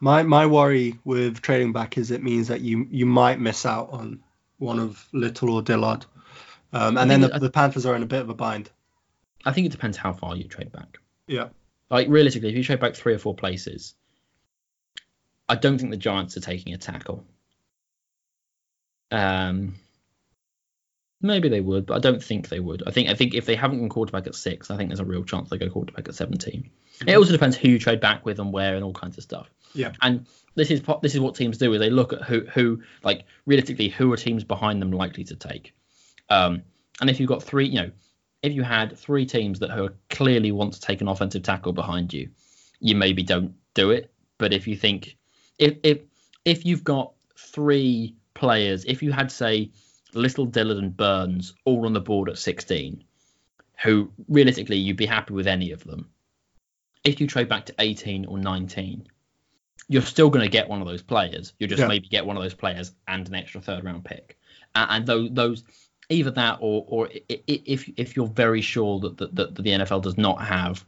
My 0.00 0.24
my 0.24 0.46
worry 0.46 0.98
with 1.04 1.40
trading 1.40 1.72
back 1.72 1.96
is 1.96 2.10
it 2.10 2.22
means 2.22 2.48
that 2.48 2.60
you 2.60 2.86
you 2.90 3.06
might 3.06 3.40
miss 3.40 3.64
out 3.64 3.90
on 3.92 4.20
one 4.58 4.78
of 4.78 5.06
Little 5.12 5.50
or 5.50 5.62
Dillard, 5.62 6.04
um, 6.72 6.98
I 6.98 7.02
and 7.02 7.10
then 7.10 7.20
the, 7.20 7.34
it- 7.34 7.40
the 7.40 7.50
Panthers 7.50 7.86
are 7.86 7.94
in 7.94 8.02
a 8.02 8.06
bit 8.06 8.20
of 8.20 8.28
a 8.28 8.34
bind. 8.34 8.70
I 9.44 9.52
think 9.52 9.66
it 9.66 9.72
depends 9.72 9.96
how 9.96 10.12
far 10.12 10.36
you 10.36 10.44
trade 10.44 10.72
back. 10.72 10.98
Yeah. 11.26 11.48
Like 11.90 12.08
realistically, 12.08 12.50
if 12.50 12.56
you 12.56 12.64
trade 12.64 12.80
back 12.80 12.94
three 12.94 13.14
or 13.14 13.18
four 13.18 13.34
places, 13.34 13.94
I 15.48 15.54
don't 15.54 15.78
think 15.78 15.90
the 15.90 15.96
Giants 15.96 16.36
are 16.36 16.40
taking 16.40 16.74
a 16.74 16.78
tackle. 16.78 17.24
Um, 19.12 19.74
maybe 21.20 21.48
they 21.48 21.60
would, 21.60 21.86
but 21.86 21.94
I 21.94 22.00
don't 22.00 22.22
think 22.22 22.48
they 22.48 22.60
would. 22.60 22.82
I 22.86 22.90
think 22.90 23.08
I 23.08 23.14
think 23.14 23.34
if 23.34 23.46
they 23.46 23.54
haven't 23.54 23.78
gone 23.78 23.88
quarterback 23.88 24.26
at 24.26 24.34
six, 24.34 24.70
I 24.70 24.76
think 24.76 24.90
there's 24.90 25.00
a 25.00 25.04
real 25.04 25.24
chance 25.24 25.48
they 25.48 25.58
go 25.58 25.70
quarterback 25.70 26.08
at 26.08 26.14
17. 26.14 26.62
Mm-hmm. 26.98 27.08
It 27.08 27.16
also 27.16 27.32
depends 27.32 27.56
who 27.56 27.68
you 27.68 27.78
trade 27.78 28.00
back 28.00 28.24
with 28.24 28.40
and 28.40 28.52
where 28.52 28.74
and 28.74 28.84
all 28.84 28.92
kinds 28.92 29.16
of 29.16 29.22
stuff. 29.22 29.48
Yeah. 29.74 29.92
And 30.02 30.26
this 30.54 30.70
is 30.70 30.82
this 31.02 31.14
is 31.14 31.20
what 31.20 31.34
teams 31.34 31.58
do 31.58 31.72
is 31.72 31.78
they 31.78 31.90
look 31.90 32.12
at 32.12 32.22
who 32.22 32.40
who 32.46 32.82
like 33.02 33.24
realistically 33.44 33.88
who 33.88 34.12
are 34.12 34.16
teams 34.16 34.42
behind 34.42 34.82
them 34.82 34.90
likely 34.90 35.24
to 35.24 35.36
take. 35.36 35.74
Um, 36.28 36.62
and 37.00 37.10
if 37.10 37.20
you've 37.20 37.28
got 37.28 37.42
three, 37.42 37.68
you 37.68 37.82
know, 37.82 37.90
if 38.46 38.52
you 38.52 38.62
had 38.62 38.96
three 38.96 39.26
teams 39.26 39.58
that 39.58 39.70
who 39.70 39.90
clearly 40.08 40.52
want 40.52 40.74
to 40.74 40.80
take 40.80 41.00
an 41.00 41.08
offensive 41.08 41.42
tackle 41.42 41.72
behind 41.72 42.12
you, 42.12 42.30
you 42.78 42.94
maybe 42.94 43.22
don't 43.22 43.54
do 43.74 43.90
it. 43.90 44.12
But 44.38 44.52
if 44.52 44.68
you 44.68 44.76
think 44.76 45.16
if 45.58 45.78
if 45.82 45.98
if 46.44 46.64
you've 46.64 46.84
got 46.84 47.12
three 47.36 48.14
players, 48.34 48.84
if 48.84 49.02
you 49.02 49.10
had 49.10 49.32
say 49.32 49.70
Little 50.14 50.46
Dillard 50.46 50.78
and 50.78 50.96
Burns 50.96 51.54
all 51.64 51.86
on 51.86 51.92
the 51.92 52.00
board 52.00 52.28
at 52.28 52.38
16, 52.38 53.02
who 53.82 54.10
realistically 54.28 54.76
you'd 54.76 54.96
be 54.96 55.06
happy 55.06 55.34
with 55.34 55.46
any 55.46 55.72
of 55.72 55.82
them. 55.84 56.08
If 57.04 57.20
you 57.20 57.26
trade 57.26 57.48
back 57.48 57.66
to 57.66 57.74
18 57.78 58.26
or 58.26 58.38
19, 58.38 59.06
you're 59.88 60.02
still 60.02 60.30
going 60.30 60.44
to 60.44 60.50
get 60.50 60.68
one 60.68 60.80
of 60.80 60.86
those 60.86 61.02
players. 61.02 61.52
You'll 61.58 61.68
just 61.68 61.80
yeah. 61.80 61.88
maybe 61.88 62.08
get 62.08 62.26
one 62.26 62.36
of 62.36 62.42
those 62.42 62.54
players 62.54 62.92
and 63.06 63.26
an 63.28 63.34
extra 63.34 63.60
third 63.60 63.84
round 63.84 64.04
pick. 64.04 64.38
And, 64.74 64.90
and 64.90 65.06
those, 65.06 65.30
those 65.32 65.64
either 66.08 66.30
that 66.32 66.58
or 66.60 66.84
or 66.88 67.08
if 67.28 67.88
if 67.96 68.16
you're 68.16 68.26
very 68.26 68.60
sure 68.60 69.00
that 69.00 69.18
that, 69.18 69.34
that 69.34 69.54
the 69.54 69.70
NFL 69.70 70.02
does 70.02 70.16
not 70.16 70.42
have 70.42 70.84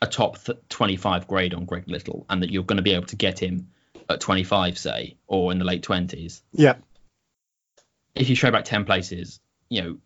a 0.00 0.06
top 0.06 0.38
25 0.68 1.26
grade 1.26 1.54
on 1.54 1.64
Greg 1.64 1.84
Little 1.88 2.24
and 2.28 2.42
that 2.42 2.50
you're 2.50 2.64
going 2.64 2.76
to 2.76 2.82
be 2.82 2.92
able 2.92 3.06
to 3.06 3.16
get 3.16 3.38
him 3.38 3.68
at 4.08 4.20
25 4.20 4.78
say 4.78 5.16
or 5.26 5.50
in 5.50 5.58
the 5.58 5.64
late 5.64 5.82
20s. 5.82 6.40
Yeah. 6.52 6.76
If 8.14 8.28
you 8.28 8.36
show 8.36 8.50
back 8.50 8.64
10 8.64 8.84
places, 8.84 9.40
you 9.68 9.82
know 9.82 9.98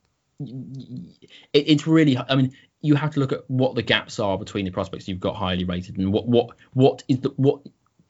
it, 1.53 1.65
it's 1.69 1.87
really 1.87 2.17
I 2.17 2.35
mean 2.37 2.53
you 2.81 2.95
have 2.95 3.11
to 3.13 3.21
look 3.21 3.33
at 3.33 3.49
what 3.49 3.75
the 3.75 3.83
gaps 3.83 4.19
are 4.19 4.39
between 4.39 4.65
the 4.65 4.71
prospects 4.71 5.07
you've 5.07 5.21
got 5.21 5.37
highly 5.37 5.65
rated 5.65 5.99
and 5.99 6.13
what 6.13 6.27
what 6.27 6.57
what 6.73 7.03
is 7.09 7.21
the 7.21 7.31
what 7.37 7.61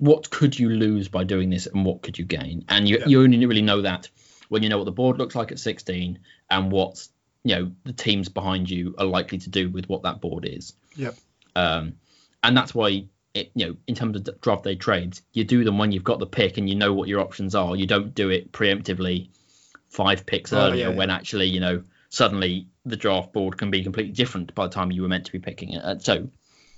what 0.03 0.31
could 0.31 0.59
you 0.59 0.69
lose 0.69 1.07
by 1.07 1.23
doing 1.23 1.49
this 1.49 1.67
and 1.67 1.85
what 1.85 2.03
could 2.03 2.19
you 2.19 2.25
gain? 2.25 2.65
And 2.69 2.89
you, 2.89 2.99
yeah. 2.99 3.07
you 3.07 3.23
only 3.23 3.47
really 3.47 3.63
know 3.63 3.83
that 3.83 4.09
when 4.53 4.63
you 4.63 4.69
know 4.69 4.77
what 4.77 4.85
the 4.85 4.93
board 4.93 5.17
looks 5.17 5.35
like 5.35 5.51
at 5.51 5.59
16 5.59 6.19
and 6.51 6.71
what 6.71 7.09
you 7.43 7.55
know 7.55 7.73
the 7.85 7.93
teams 7.95 8.29
behind 8.29 8.69
you 8.69 8.95
are 8.99 9.07
likely 9.07 9.39
to 9.39 9.49
do 9.49 9.71
with 9.71 9.89
what 9.89 10.03
that 10.03 10.21
board 10.21 10.45
is. 10.45 10.75
Yep. 10.95 11.15
Um, 11.57 11.95
and 12.43 12.55
that's 12.55 12.75
why 12.75 13.07
it, 13.33 13.51
you 13.55 13.67
know 13.67 13.77
in 13.87 13.95
terms 13.95 14.15
of 14.15 14.41
draft 14.43 14.65
day 14.65 14.75
trades, 14.75 15.23
you 15.33 15.45
do 15.45 15.65
them 15.65 15.79
when 15.79 15.91
you've 15.91 16.05
got 16.05 16.19
the 16.19 16.27
pick 16.27 16.59
and 16.59 16.69
you 16.69 16.75
know 16.75 16.93
what 16.93 17.09
your 17.09 17.21
options 17.21 17.55
are. 17.55 17.75
You 17.75 17.87
don't 17.87 18.15
do 18.15 18.29
it 18.29 18.53
preemptively 18.53 19.31
five 19.89 20.27
picks 20.27 20.53
oh, 20.53 20.59
earlier 20.59 20.91
yeah, 20.91 20.97
when 20.97 21.09
actually 21.09 21.47
you 21.47 21.61
know 21.61 21.83
suddenly 22.11 22.67
the 22.85 22.97
draft 22.97 23.33
board 23.33 23.57
can 23.57 23.71
be 23.71 23.83
completely 23.83 24.13
different 24.13 24.55
by 24.55 24.67
the 24.67 24.75
time 24.75 24.91
you 24.91 25.01
were 25.01 25.09
meant 25.09 25.25
to 25.25 25.33
be 25.33 25.39
picking 25.39 25.73
it. 25.73 26.03
So 26.03 26.29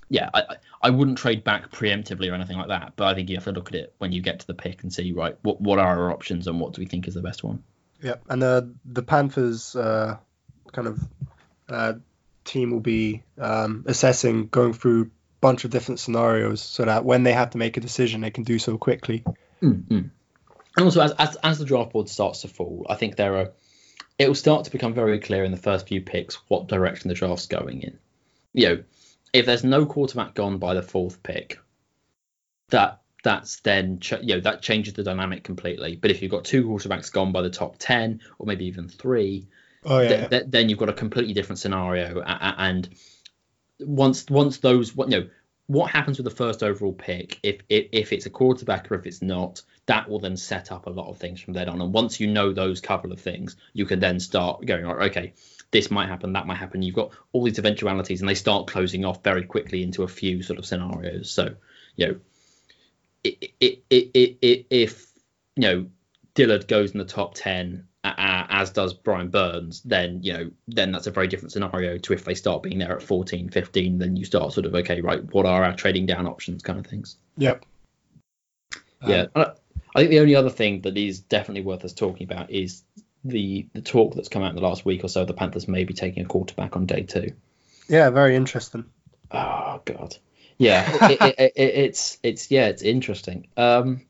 yeah, 0.09 0.31
I, 0.33 0.57
I 0.83 0.91
wouldn't 0.91 1.19
trade 1.19 1.45
back 1.45 1.71
preemptively 1.71 2.31
or 2.31 2.35
anything 2.35 2.59
like 2.59 2.69
that, 2.69 2.93
but 2.97 3.07
I 3.07 3.15
think 3.15 3.29
you 3.31 3.37
have 3.37 3.45
to 3.45 3.53
look 3.53 3.69
at 3.69 3.75
it 3.75 3.95
when 3.99 4.13
you 4.13 4.21
get 4.21 4.41
to 4.41 4.47
the 4.47 4.55
pick 4.55 4.83
and 4.83 4.93
see 4.93 5.13
right 5.13 5.37
what 5.43 5.61
what 5.61 5.79
are 5.79 5.99
our 5.99 6.13
options 6.13 6.47
and 6.47 6.61
what 6.61 6.75
do 6.75 6.81
we 6.81 6.87
think 6.87 7.09
is 7.09 7.15
the 7.15 7.23
best 7.23 7.43
one. 7.43 7.63
Yeah, 8.03 8.17
and 8.29 8.43
uh, 8.43 8.63
the 8.85 9.03
Panthers 9.03 9.75
uh, 9.75 10.19
kind 10.73 10.89
of 10.89 11.01
uh, 11.69 11.95
team 12.45 12.71
will 12.71 12.81
be 12.81 13.23
um, 13.39 13.85
assessing, 13.87 14.49
going 14.49 14.75
through 14.75 15.05
a 15.05 15.11
bunch 15.41 15.65
of 15.65 15.71
different 15.71 16.01
scenarios, 16.01 16.61
so 16.61 16.85
that 16.85 17.05
when 17.05 17.23
they 17.23 17.33
have 17.33 17.51
to 17.51 17.59
make 17.59 17.77
a 17.77 17.81
decision, 17.81 18.21
they 18.21 18.31
can 18.31 18.45
do 18.45 18.59
so 18.59 18.77
quickly. 18.77 19.25
Mm-hmm. 19.63 20.09
And 20.77 20.85
also, 20.85 21.01
as, 21.01 21.13
as 21.13 21.37
as 21.37 21.59
the 21.59 21.65
draft 21.65 21.93
board 21.93 22.09
starts 22.09 22.43
to 22.43 22.49
fall, 22.49 22.87
I 22.91 22.97
think 22.97 23.17
there 23.17 23.37
are 23.37 23.53
it 24.19 24.29
will 24.29 24.35
start 24.35 24.65
to 24.65 24.71
become 24.71 24.95
very 24.95 25.19
clear 25.19 25.45
in 25.45 25.51
the 25.51 25.59
first 25.59 25.89
few 25.89 26.01
picks 26.01 26.37
what 26.49 26.69
direction 26.69 27.09
the 27.09 27.15
draft's 27.15 27.47
going 27.47 27.83
in. 27.83 27.99
You 28.53 28.69
know, 28.69 28.85
if 29.35 29.45
there's 29.45 29.65
no 29.65 29.85
quarterback 29.85 30.35
gone 30.35 30.59
by 30.59 30.73
the 30.73 30.83
fourth 30.83 31.23
pick, 31.23 31.59
that 32.71 33.03
that's 33.25 33.61
then 33.61 33.99
ch- 33.99 34.15
you 34.23 34.37
know 34.37 34.41
that 34.41 34.63
changes 34.63 34.95
the 34.95 35.03
dynamic 35.03 35.43
completely. 35.43 35.97
But 35.97 36.13
if 36.13 36.23
you've 36.23 36.31
got 36.31 36.45
two 36.45 36.65
quarterbacks 36.65 37.13
gone 37.13 37.33
by 37.33 37.43
the 37.43 37.51
top 37.51 37.77
ten, 37.79 38.21
or 38.39 38.47
maybe 38.47 38.65
even 38.65 38.89
three, 38.89 39.49
oh, 39.85 40.01
yeah, 40.01 40.09
th- 40.09 40.21
yeah. 40.21 40.29
Th- 40.29 40.45
then 40.47 40.69
you've 40.69 40.79
got 40.79 40.89
a 40.89 40.95
completely 40.95 41.35
different 41.35 41.59
scenario. 41.59 42.21
And 42.23 42.89
once 43.81 44.25
once 44.31 44.59
those 44.59 44.95
what 44.95 45.11
you 45.11 45.21
know 45.21 45.29
what 45.67 45.91
happens 45.91 46.17
with 46.17 46.27
the 46.27 46.31
first 46.31 46.63
overall 46.63 46.93
pick 46.93 47.41
if, 47.43 47.61
if 47.69 47.89
if 47.91 48.13
it's 48.13 48.27
a 48.27 48.31
quarterback 48.31 48.91
or 48.91 48.95
if 48.95 49.07
it's 49.07 49.21
not 49.21 49.63
that 49.87 50.09
will 50.09 50.19
then 50.19 50.37
set 50.37 50.73
up 50.73 50.87
a 50.87 50.91
lot 50.91 51.09
of 51.09 51.19
things 51.19 51.41
from 51.41 51.55
then 51.55 51.69
on 51.69 51.81
and 51.81 51.93
once 51.93 52.21
you 52.21 52.27
know 52.27 52.53
those 52.53 52.81
couple 52.81 53.13
of 53.13 53.21
things 53.21 53.57
you 53.73 53.85
can 53.85 54.01
then 54.01 54.19
start 54.19 54.65
going 54.65 54.85
right 54.85 55.11
okay 55.11 55.33
this 55.75 55.91
might 55.91 56.09
happen, 56.09 56.35
that 56.35 56.47
might 56.47 56.57
happen. 56.57 56.83
You've 56.83 56.95
got 56.95 57.11
all 57.33 57.43
these 57.43 57.59
eventualities, 57.59 58.21
and 58.21 58.29
they 58.29 58.37
start 58.37 58.69
closing 58.69 59.05
off 59.05 59.25
very 59.25 59.43
quickly 59.45 59.83
into 59.83 60.05
a 60.05 60.09
few 60.09 60.41
sort 60.41 60.61
of 60.61 60.65
scenarios. 60.65 61.29
So, 61.31 61.57
you 61.97 62.07
know, 62.07 62.17
it, 63.25 63.53
it, 63.61 63.83
it, 63.91 64.39
it, 64.41 64.67
if 64.71 65.11
you 65.57 65.63
know 65.63 65.87
Dillard 66.35 66.69
goes 66.69 66.93
in 66.93 66.99
the 66.99 67.05
top 67.05 67.35
ten, 67.35 67.89
uh, 68.05 68.47
as 68.51 68.71
does 68.71 68.95
Brian 68.95 69.31
Burns, 69.31 69.83
then 69.83 70.23
you 70.23 70.33
know, 70.33 70.51
then 70.69 70.93
that's 70.93 71.09
a 71.09 71.11
very 71.11 71.27
different 71.27 71.51
scenario 71.51 71.99
to 71.99 72.13
if 72.13 72.25
they 72.25 72.35
start 72.35 72.63
being 72.63 72.79
there 72.79 72.95
at 72.95 73.03
14, 73.03 73.49
15. 73.49 73.99
Then 73.99 74.15
you 74.15 74.25
start 74.25 74.53
sort 74.53 74.67
of 74.67 74.77
okay, 74.77 75.01
right, 75.01 75.25
what 75.35 75.45
are 75.45 75.65
our 75.65 75.75
trading 75.75 76.07
down 76.07 76.29
options, 76.29 76.63
kind 76.63 76.79
of 76.79 76.87
things. 76.87 77.17
Yep. 77.37 77.67
Yeah, 79.05 79.27
um, 79.35 79.47
I 79.95 80.01
think 80.01 80.11
the 80.11 80.21
only 80.21 80.35
other 80.35 80.51
thing 80.51 80.81
that 80.83 80.97
is 80.97 81.21
definitely 81.21 81.63
worth 81.63 81.85
us 81.85 81.93
talking 81.93 82.25
about 82.25 82.51
is 82.51 82.83
the 83.25 83.67
the 83.73 83.81
talk 83.81 84.15
that's 84.15 84.29
come 84.29 84.43
out 84.43 84.51
in 84.51 84.57
the 84.57 84.63
last 84.63 84.85
week 84.85 85.05
or 85.05 85.09
so, 85.09 85.25
the 85.25 85.35
Panthers 85.35 85.69
may 85.69 85.85
be 85.85 85.95
taking 85.95 86.25
a 86.25 86.29
quarterback 86.29 86.77
on 86.77 86.87
day 86.87 87.03
two. 87.03 87.33
Yeah, 87.89 88.11
very 88.11 88.37
interesting. 88.37 88.85
Oh 89.31 89.81
God, 89.85 90.17
yeah, 90.59 91.09
it, 91.11 91.21
it, 91.21 91.35
it, 91.39 91.53
it's 91.57 92.19
it's 92.23 92.51
yeah, 92.51 92.67
it's 92.67 92.83
interesting. 92.83 93.49
Um, 93.57 94.03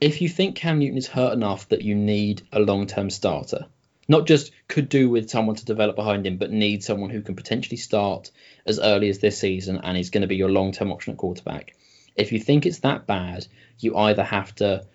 if 0.00 0.22
you 0.22 0.28
think 0.28 0.56
Cam 0.56 0.78
Newton 0.78 0.96
is 0.96 1.06
hurt 1.06 1.34
enough 1.34 1.68
that 1.68 1.82
you 1.82 1.94
need 1.94 2.42
a 2.52 2.60
long 2.60 2.86
term 2.86 3.10
starter, 3.10 3.66
not 4.08 4.26
just 4.26 4.52
could 4.66 4.88
do 4.88 5.10
with 5.10 5.30
someone 5.30 5.56
to 5.56 5.64
develop 5.64 5.94
behind 5.94 6.26
him, 6.26 6.38
but 6.38 6.50
need 6.50 6.82
someone 6.82 7.10
who 7.10 7.20
can 7.20 7.36
potentially 7.36 7.76
start 7.76 8.30
as 8.66 8.80
early 8.80 9.10
as 9.10 9.18
this 9.18 9.38
season 9.38 9.78
and 9.82 9.98
is 9.98 10.10
going 10.10 10.22
to 10.22 10.26
be 10.26 10.36
your 10.36 10.50
long 10.50 10.72
term 10.72 10.90
option 10.90 11.12
at 11.12 11.18
quarterback. 11.18 11.74
If 12.16 12.32
you 12.32 12.40
think 12.40 12.66
it's 12.66 12.80
that 12.80 13.06
bad, 13.06 13.46
you 13.78 13.96
either 13.96 14.22
have 14.22 14.54
to 14.56 14.86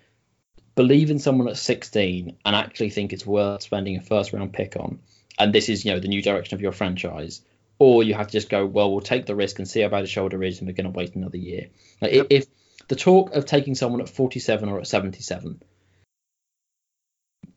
believe 0.74 1.10
in 1.10 1.18
someone 1.18 1.48
at 1.48 1.56
16 1.56 2.36
and 2.44 2.56
actually 2.56 2.90
think 2.90 3.12
it's 3.12 3.26
worth 3.26 3.62
spending 3.62 3.96
a 3.96 4.00
first 4.00 4.32
round 4.32 4.52
pick 4.52 4.76
on, 4.76 5.00
and 5.38 5.52
this 5.52 5.68
is 5.68 5.84
you 5.84 5.92
know 5.92 6.00
the 6.00 6.08
new 6.08 6.22
direction 6.22 6.54
of 6.54 6.60
your 6.60 6.72
franchise, 6.72 7.42
or 7.78 8.02
you 8.02 8.14
have 8.14 8.26
to 8.26 8.32
just 8.32 8.48
go, 8.48 8.64
well, 8.64 8.90
we'll 8.90 9.00
take 9.00 9.26
the 9.26 9.34
risk 9.34 9.58
and 9.58 9.68
see 9.68 9.80
how 9.80 9.88
bad 9.88 10.04
the 10.04 10.08
shoulder 10.08 10.42
is, 10.42 10.58
and 10.58 10.66
we're 10.66 10.74
going 10.74 10.90
to 10.90 10.96
wait 10.96 11.14
another 11.14 11.36
year. 11.36 11.68
Like, 12.00 12.12
yep. 12.12 12.26
If 12.30 12.46
the 12.88 12.96
talk 12.96 13.34
of 13.34 13.46
taking 13.46 13.74
someone 13.74 14.00
at 14.00 14.08
47 14.08 14.68
or 14.68 14.80
at 14.80 14.86
77, 14.86 15.60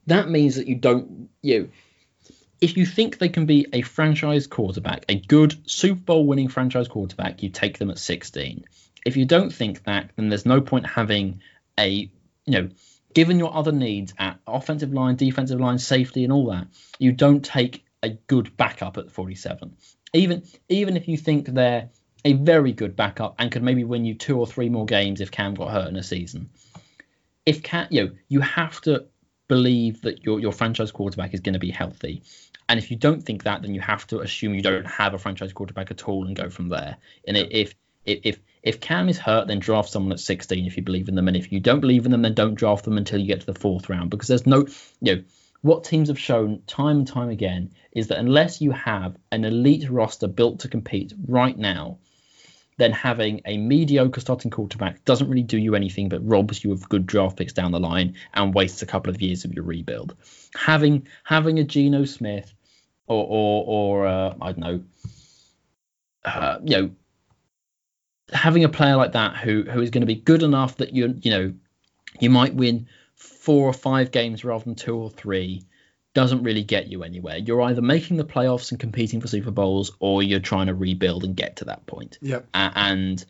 that 0.07 0.29
means 0.29 0.55
that 0.55 0.67
you 0.67 0.75
don't 0.75 1.29
you. 1.41 1.61
Know, 1.61 1.69
if 2.61 2.75
you 2.75 2.85
think 2.85 3.17
they 3.17 3.29
can 3.29 3.45
be 3.45 3.67
a 3.71 3.81
franchise 3.81 4.45
quarterback, 4.47 5.05
a 5.07 5.15
good 5.15 5.55
Super 5.69 6.01
Bowl 6.01 6.27
winning 6.27 6.49
franchise 6.49 6.89
quarterback, 6.89 7.41
you 7.41 7.49
take 7.49 7.77
them 7.77 7.89
at 7.89 7.97
16. 7.97 8.65
If 9.05 9.17
you 9.17 9.25
don't 9.25 9.51
think 9.51 9.83
that, 9.83 10.11
then 10.15 10.29
there's 10.29 10.45
no 10.45 10.61
point 10.61 10.85
having 10.85 11.41
a 11.79 11.89
you 11.89 12.09
know 12.47 12.69
given 13.13 13.39
your 13.39 13.53
other 13.53 13.71
needs 13.71 14.13
at 14.17 14.39
offensive 14.47 14.93
line, 14.93 15.15
defensive 15.15 15.59
line, 15.59 15.79
safety, 15.79 16.23
and 16.23 16.33
all 16.33 16.47
that, 16.47 16.67
you 16.99 17.11
don't 17.11 17.43
take 17.43 17.83
a 18.03 18.09
good 18.09 18.55
backup 18.55 18.97
at 18.97 19.11
47. 19.11 19.75
Even 20.13 20.43
even 20.69 20.97
if 20.97 21.07
you 21.07 21.17
think 21.17 21.47
they're 21.47 21.89
a 22.25 22.33
very 22.33 22.73
good 22.73 22.95
backup 22.95 23.35
and 23.39 23.51
could 23.51 23.63
maybe 23.63 23.83
win 23.83 24.05
you 24.05 24.13
two 24.13 24.37
or 24.37 24.47
three 24.47 24.69
more 24.69 24.85
games 24.85 25.21
if 25.21 25.31
Cam 25.31 25.53
got 25.53 25.71
hurt 25.71 25.87
in 25.87 25.95
a 25.95 26.03
season. 26.03 26.49
If 27.45 27.63
Cam, 27.63 27.87
you 27.89 28.03
know, 28.05 28.11
you 28.27 28.41
have 28.41 28.81
to 28.81 29.05
believe 29.47 30.01
that 30.01 30.23
your 30.23 30.39
your 30.39 30.51
franchise 30.51 30.91
quarterback 30.91 31.33
is 31.33 31.39
going 31.39 31.53
to 31.53 31.59
be 31.59 31.71
healthy. 31.71 32.23
And 32.67 32.77
if 32.77 32.91
you 32.91 32.97
don't 32.97 33.21
think 33.21 33.43
that, 33.43 33.61
then 33.63 33.73
you 33.73 33.81
have 33.81 34.05
to 34.07 34.19
assume 34.19 34.53
you 34.53 34.61
don't 34.61 34.85
have 34.85 35.13
a 35.13 35.17
franchise 35.17 35.53
quarterback 35.53 35.89
at 35.89 36.07
all 36.07 36.25
and 36.25 36.35
go 36.35 36.49
from 36.49 36.69
there. 36.69 36.97
And 37.27 37.37
if 37.37 37.73
if 38.05 38.19
if 38.23 38.39
Cam 38.81 39.09
is 39.09 39.17
hurt, 39.17 39.47
then 39.47 39.59
draft 39.59 39.89
someone 39.89 40.11
at 40.11 40.19
16 40.19 40.65
if 40.65 40.77
you 40.77 40.83
believe 40.83 41.07
in 41.07 41.15
them, 41.15 41.27
and 41.27 41.37
if 41.37 41.51
you 41.51 41.59
don't 41.59 41.79
believe 41.79 42.05
in 42.05 42.11
them, 42.11 42.21
then 42.21 42.33
don't 42.33 42.55
draft 42.55 42.85
them 42.85 42.97
until 42.97 43.19
you 43.19 43.27
get 43.27 43.41
to 43.41 43.45
the 43.45 43.59
fourth 43.59 43.89
round 43.89 44.09
because 44.09 44.27
there's 44.27 44.45
no, 44.45 44.65
you 45.01 45.15
know, 45.15 45.23
what 45.61 45.83
teams 45.83 46.07
have 46.07 46.19
shown 46.19 46.61
time 46.67 46.99
and 46.99 47.07
time 47.07 47.29
again 47.29 47.71
is 47.91 48.07
that 48.07 48.17
unless 48.17 48.61
you 48.61 48.71
have 48.71 49.17
an 49.31 49.43
elite 49.43 49.89
roster 49.89 50.27
built 50.27 50.59
to 50.59 50.69
compete 50.69 51.13
right 51.27 51.57
now, 51.57 51.97
then 52.77 52.93
having 52.93 53.41
a 53.43 53.57
mediocre 53.57 54.21
starting 54.21 54.51
quarterback 54.51 55.03
doesn't 55.03 55.29
really 55.29 55.43
do 55.43 55.57
you 55.57 55.75
anything 55.75 56.07
but 56.07 56.25
robs 56.25 56.63
you 56.63 56.71
of 56.71 56.87
good 56.87 57.05
draft 57.05 57.35
picks 57.35 57.51
down 57.51 57.73
the 57.73 57.79
line 57.79 58.15
and 58.33 58.53
wastes 58.53 58.81
a 58.81 58.85
couple 58.85 59.09
of 59.09 59.21
years 59.21 59.43
of 59.43 59.53
your 59.53 59.65
rebuild. 59.65 60.15
Having 60.55 61.07
having 61.25 61.59
a 61.59 61.65
Geno 61.65 62.05
Smith 62.05 62.53
or 63.05 63.25
or, 63.27 63.63
or 63.67 64.07
uh, 64.07 64.35
I 64.41 64.51
don't 64.53 64.59
know 64.59 64.83
uh, 66.23 66.59
you 66.63 66.77
know, 66.77 66.91
having 68.33 68.63
a 68.63 68.69
player 68.69 68.95
like 68.95 69.13
that 69.13 69.35
who 69.37 69.63
who 69.63 69.81
is 69.81 69.89
going 69.89 70.01
to 70.01 70.07
be 70.07 70.15
good 70.15 70.43
enough 70.43 70.77
that 70.77 70.93
you 70.93 71.15
you 71.21 71.31
know 71.31 71.53
you 72.19 72.29
might 72.29 72.53
win 72.53 72.87
four 73.15 73.67
or 73.67 73.73
five 73.73 74.11
games 74.11 74.43
rather 74.43 74.63
than 74.63 74.75
two 74.75 74.95
or 74.95 75.09
three 75.09 75.63
doesn't 76.13 76.43
really 76.43 76.63
get 76.63 76.87
you 76.87 77.03
anywhere. 77.03 77.37
You're 77.37 77.61
either 77.61 77.81
making 77.81 78.17
the 78.17 78.25
playoffs 78.25 78.71
and 78.71 78.79
competing 78.79 79.21
for 79.21 79.27
Super 79.27 79.51
Bowls, 79.51 79.91
or 79.99 80.23
you're 80.23 80.39
trying 80.39 80.67
to 80.67 80.73
rebuild 80.73 81.23
and 81.23 81.35
get 81.35 81.57
to 81.57 81.65
that 81.65 81.85
point. 81.85 82.17
Yep. 82.21 82.47
and 82.53 83.23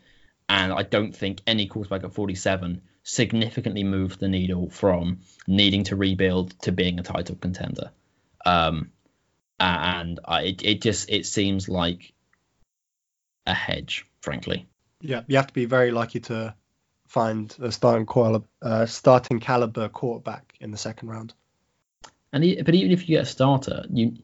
and 0.48 0.72
I 0.72 0.82
don't 0.82 1.14
think 1.14 1.42
any 1.46 1.66
quarterback 1.66 2.02
at 2.04 2.12
47 2.12 2.82
significantly 3.02 3.84
moved 3.84 4.18
the 4.18 4.28
needle 4.28 4.68
from 4.70 5.20
needing 5.46 5.84
to 5.84 5.96
rebuild 5.96 6.58
to 6.62 6.72
being 6.72 6.98
a 6.98 7.02
title 7.02 7.36
contender. 7.36 7.92
Um, 8.44 8.90
and 9.60 10.18
I, 10.24 10.42
it, 10.42 10.64
it 10.64 10.82
just 10.82 11.10
it 11.10 11.26
seems 11.26 11.68
like 11.68 12.12
a 13.46 13.54
hedge, 13.54 14.06
frankly. 14.22 14.66
Yeah, 15.00 15.22
you 15.26 15.36
have 15.36 15.46
to 15.46 15.54
be 15.54 15.64
very 15.64 15.90
lucky 15.90 16.20
to 16.20 16.54
find 17.08 17.54
a 17.60 17.72
starting 17.72 18.06
caliber, 18.06 18.46
uh, 18.62 18.86
starting 18.86 19.40
caliber 19.40 19.88
quarterback 19.88 20.54
in 20.60 20.70
the 20.70 20.76
second 20.76 21.08
round. 21.08 21.34
And 22.32 22.44
he, 22.44 22.62
but 22.62 22.74
even 22.74 22.92
if 22.92 23.08
you 23.08 23.16
get 23.16 23.24
a 23.24 23.26
starter, 23.26 23.84
you 23.90 24.18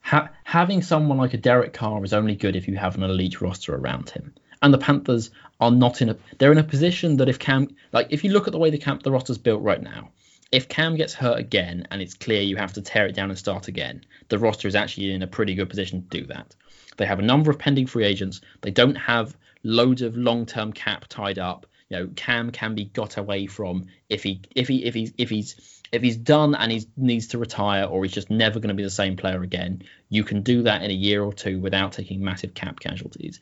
ha, 0.00 0.30
having 0.44 0.82
someone 0.82 1.18
like 1.18 1.34
a 1.34 1.38
Derek 1.38 1.72
Carr 1.72 2.02
is 2.04 2.12
only 2.12 2.36
good 2.36 2.56
if 2.56 2.68
you 2.68 2.76
have 2.76 2.94
an 2.94 3.02
elite 3.02 3.40
roster 3.40 3.74
around 3.74 4.10
him. 4.10 4.34
And 4.62 4.72
the 4.72 4.78
Panthers 4.78 5.30
are 5.60 5.70
not 5.70 6.00
in 6.00 6.08
a 6.08 6.16
they're 6.38 6.52
in 6.52 6.58
a 6.58 6.64
position 6.64 7.18
that 7.18 7.28
if 7.28 7.38
Cam 7.38 7.68
like 7.92 8.08
if 8.10 8.24
you 8.24 8.30
look 8.30 8.46
at 8.46 8.52
the 8.52 8.58
way 8.58 8.70
the 8.70 8.78
camp 8.78 9.02
the 9.02 9.12
roster's 9.12 9.38
built 9.38 9.62
right 9.62 9.82
now, 9.82 10.10
if 10.56 10.68
Cam 10.68 10.96
gets 10.96 11.12
hurt 11.12 11.38
again 11.38 11.86
and 11.90 12.00
it's 12.00 12.14
clear 12.14 12.40
you 12.40 12.56
have 12.56 12.72
to 12.72 12.80
tear 12.80 13.06
it 13.06 13.14
down 13.14 13.28
and 13.28 13.38
start 13.38 13.68
again, 13.68 14.02
the 14.30 14.38
roster 14.38 14.66
is 14.66 14.74
actually 14.74 15.12
in 15.12 15.22
a 15.22 15.26
pretty 15.26 15.54
good 15.54 15.68
position 15.68 16.00
to 16.00 16.20
do 16.20 16.26
that. 16.28 16.56
They 16.96 17.04
have 17.04 17.18
a 17.18 17.22
number 17.22 17.50
of 17.50 17.58
pending 17.58 17.88
free 17.88 18.06
agents. 18.06 18.40
They 18.62 18.70
don't 18.70 18.94
have 18.94 19.36
loads 19.64 20.00
of 20.00 20.16
long-term 20.16 20.72
cap 20.72 21.04
tied 21.10 21.38
up. 21.38 21.66
You 21.90 21.98
know, 21.98 22.08
Cam 22.16 22.52
can 22.52 22.74
be 22.74 22.86
got 22.86 23.18
away 23.18 23.46
from 23.46 23.84
if 24.08 24.22
he 24.22 24.40
if 24.54 24.66
he 24.66 24.82
if 24.86 24.94
he's 24.94 25.12
if 25.18 25.28
he's 25.28 25.82
if 25.92 26.00
he's 26.00 26.16
done 26.16 26.54
and 26.54 26.72
he 26.72 26.86
needs 26.96 27.26
to 27.28 27.38
retire 27.38 27.84
or 27.84 28.02
he's 28.02 28.14
just 28.14 28.30
never 28.30 28.58
going 28.58 28.68
to 28.68 28.74
be 28.74 28.82
the 28.82 28.88
same 28.88 29.14
player 29.14 29.42
again, 29.42 29.82
you 30.08 30.24
can 30.24 30.40
do 30.40 30.62
that 30.62 30.82
in 30.82 30.90
a 30.90 30.94
year 30.94 31.22
or 31.22 31.34
two 31.34 31.60
without 31.60 31.92
taking 31.92 32.24
massive 32.24 32.54
cap 32.54 32.80
casualties. 32.80 33.40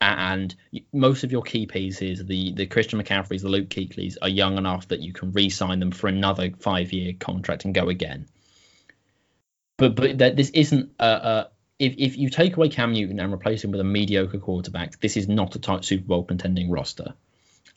And 0.00 0.54
most 0.92 1.24
of 1.24 1.32
your 1.32 1.42
key 1.42 1.66
pieces, 1.66 2.24
the 2.24 2.52
the 2.52 2.66
Christian 2.66 3.02
McCaffreys, 3.02 3.42
the 3.42 3.48
Luke 3.48 3.68
Kuechlys, 3.68 4.16
are 4.20 4.28
young 4.28 4.58
enough 4.58 4.88
that 4.88 5.00
you 5.00 5.12
can 5.12 5.32
re-sign 5.32 5.80
them 5.80 5.92
for 5.92 6.08
another 6.08 6.50
five-year 6.58 7.14
contract 7.18 7.64
and 7.64 7.74
go 7.74 7.88
again. 7.88 8.26
But 9.76 9.96
but 9.96 10.18
that 10.18 10.36
this 10.36 10.50
isn't 10.50 10.92
a, 10.98 11.06
a 11.06 11.48
if, 11.78 11.94
if 11.98 12.16
you 12.18 12.30
take 12.30 12.56
away 12.56 12.68
Cam 12.68 12.92
Newton 12.92 13.18
and 13.18 13.32
replace 13.32 13.64
him 13.64 13.70
with 13.70 13.80
a 13.80 13.84
mediocre 13.84 14.38
quarterback, 14.38 15.00
this 15.00 15.16
is 15.16 15.28
not 15.28 15.56
a 15.56 15.58
tight 15.58 15.84
Super 15.84 16.06
Bowl 16.06 16.24
contending 16.24 16.70
roster. 16.70 17.14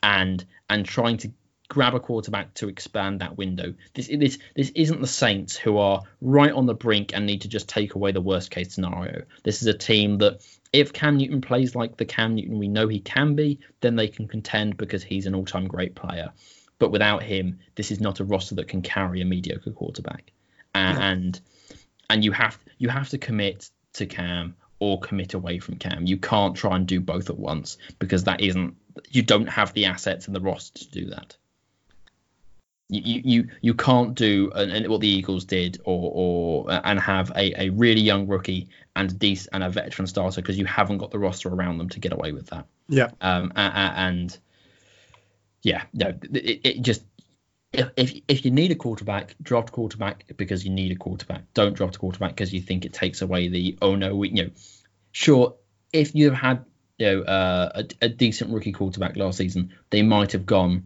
And 0.02 0.44
and 0.70 0.84
trying 0.84 1.16
to 1.18 1.32
grab 1.68 1.94
a 1.94 2.00
quarterback 2.00 2.54
to 2.54 2.68
expand 2.68 3.20
that 3.20 3.36
window. 3.36 3.74
This 3.94 4.08
this 4.08 4.38
this 4.54 4.70
isn't 4.74 5.00
the 5.00 5.06
Saints 5.06 5.56
who 5.56 5.78
are 5.78 6.02
right 6.20 6.52
on 6.52 6.66
the 6.66 6.74
brink 6.74 7.12
and 7.14 7.26
need 7.26 7.42
to 7.42 7.48
just 7.48 7.68
take 7.68 7.94
away 7.94 8.12
the 8.12 8.20
worst 8.20 8.50
case 8.50 8.74
scenario. 8.74 9.24
This 9.42 9.60
is 9.62 9.68
a 9.68 9.74
team 9.74 10.18
that 10.18 10.40
if 10.72 10.92
Cam 10.92 11.16
Newton 11.16 11.40
plays 11.40 11.74
like 11.74 11.96
the 11.96 12.04
Cam 12.04 12.34
Newton 12.34 12.58
we 12.58 12.68
know 12.68 12.88
he 12.88 13.00
can 13.00 13.34
be, 13.34 13.58
then 13.80 13.96
they 13.96 14.08
can 14.08 14.28
contend 14.28 14.76
because 14.76 15.02
he's 15.02 15.26
an 15.26 15.34
all-time 15.34 15.66
great 15.66 15.94
player. 15.94 16.30
But 16.78 16.90
without 16.90 17.22
him, 17.22 17.58
this 17.74 17.90
is 17.90 18.00
not 18.00 18.20
a 18.20 18.24
roster 18.24 18.54
that 18.56 18.68
can 18.68 18.82
carry 18.82 19.20
a 19.20 19.24
mediocre 19.24 19.72
quarterback. 19.72 20.32
And 20.74 21.40
yeah. 21.70 21.76
and 22.10 22.24
you 22.24 22.32
have 22.32 22.58
you 22.78 22.88
have 22.88 23.08
to 23.10 23.18
commit 23.18 23.70
to 23.94 24.06
Cam 24.06 24.54
or 24.78 25.00
commit 25.00 25.34
away 25.34 25.58
from 25.58 25.76
Cam. 25.76 26.06
You 26.06 26.18
can't 26.18 26.54
try 26.54 26.76
and 26.76 26.86
do 26.86 27.00
both 27.00 27.30
at 27.30 27.38
once 27.38 27.78
because 27.98 28.24
that 28.24 28.40
isn't 28.40 28.76
you 29.10 29.22
don't 29.22 29.48
have 29.48 29.72
the 29.74 29.86
assets 29.86 30.26
and 30.26 30.36
the 30.36 30.40
roster 30.40 30.78
to 30.80 30.90
do 30.90 31.06
that 31.06 31.36
you 32.90 33.20
you 33.24 33.48
you 33.60 33.74
can't 33.74 34.14
do 34.14 34.50
and 34.54 34.86
what 34.88 35.00
the 35.00 35.08
Eagles 35.08 35.44
did 35.44 35.78
or 35.84 36.10
or 36.66 36.80
and 36.84 36.98
have 36.98 37.30
a, 37.36 37.64
a 37.64 37.70
really 37.70 38.00
young 38.00 38.26
rookie 38.26 38.68
and 38.96 39.10
a 39.10 39.14
decent 39.14 39.50
and 39.52 39.62
a 39.62 39.68
veteran 39.68 40.06
starter 40.06 40.40
because 40.40 40.58
you 40.58 40.64
haven't 40.64 40.98
got 40.98 41.10
the 41.10 41.18
roster 41.18 41.50
around 41.50 41.78
them 41.78 41.90
to 41.90 42.00
get 42.00 42.12
away 42.12 42.32
with 42.32 42.46
that. 42.46 42.66
Yeah. 42.88 43.10
Um 43.20 43.52
and, 43.56 44.36
yeah, 45.62 45.82
no, 45.92 46.14
it, 46.32 46.60
it 46.64 46.82
just 46.82 47.02
if, 47.74 47.90
if 47.96 48.14
if 48.26 48.44
you 48.46 48.50
need 48.50 48.70
a 48.70 48.74
quarterback, 48.74 49.34
draft 49.42 49.70
quarterback 49.70 50.24
because 50.38 50.64
you 50.64 50.70
need 50.70 50.90
a 50.90 50.96
quarterback. 50.96 51.42
Don't 51.52 51.74
draft 51.74 51.96
a 51.96 51.98
quarterback 51.98 52.30
because 52.30 52.54
you 52.54 52.62
think 52.62 52.86
it 52.86 52.94
takes 52.94 53.20
away 53.20 53.48
the 53.48 53.76
oh 53.82 53.96
no, 53.96 54.16
we 54.16 54.30
you 54.30 54.44
know, 54.44 54.50
sure 55.12 55.56
if 55.92 56.14
you 56.14 56.30
have 56.30 56.38
had 56.38 56.64
you 56.96 57.06
know 57.06 57.22
uh, 57.22 57.82
a, 57.82 58.06
a 58.06 58.08
decent 58.08 58.50
rookie 58.50 58.72
quarterback 58.72 59.16
last 59.16 59.36
season, 59.36 59.74
they 59.90 60.00
might 60.00 60.32
have 60.32 60.46
gone 60.46 60.84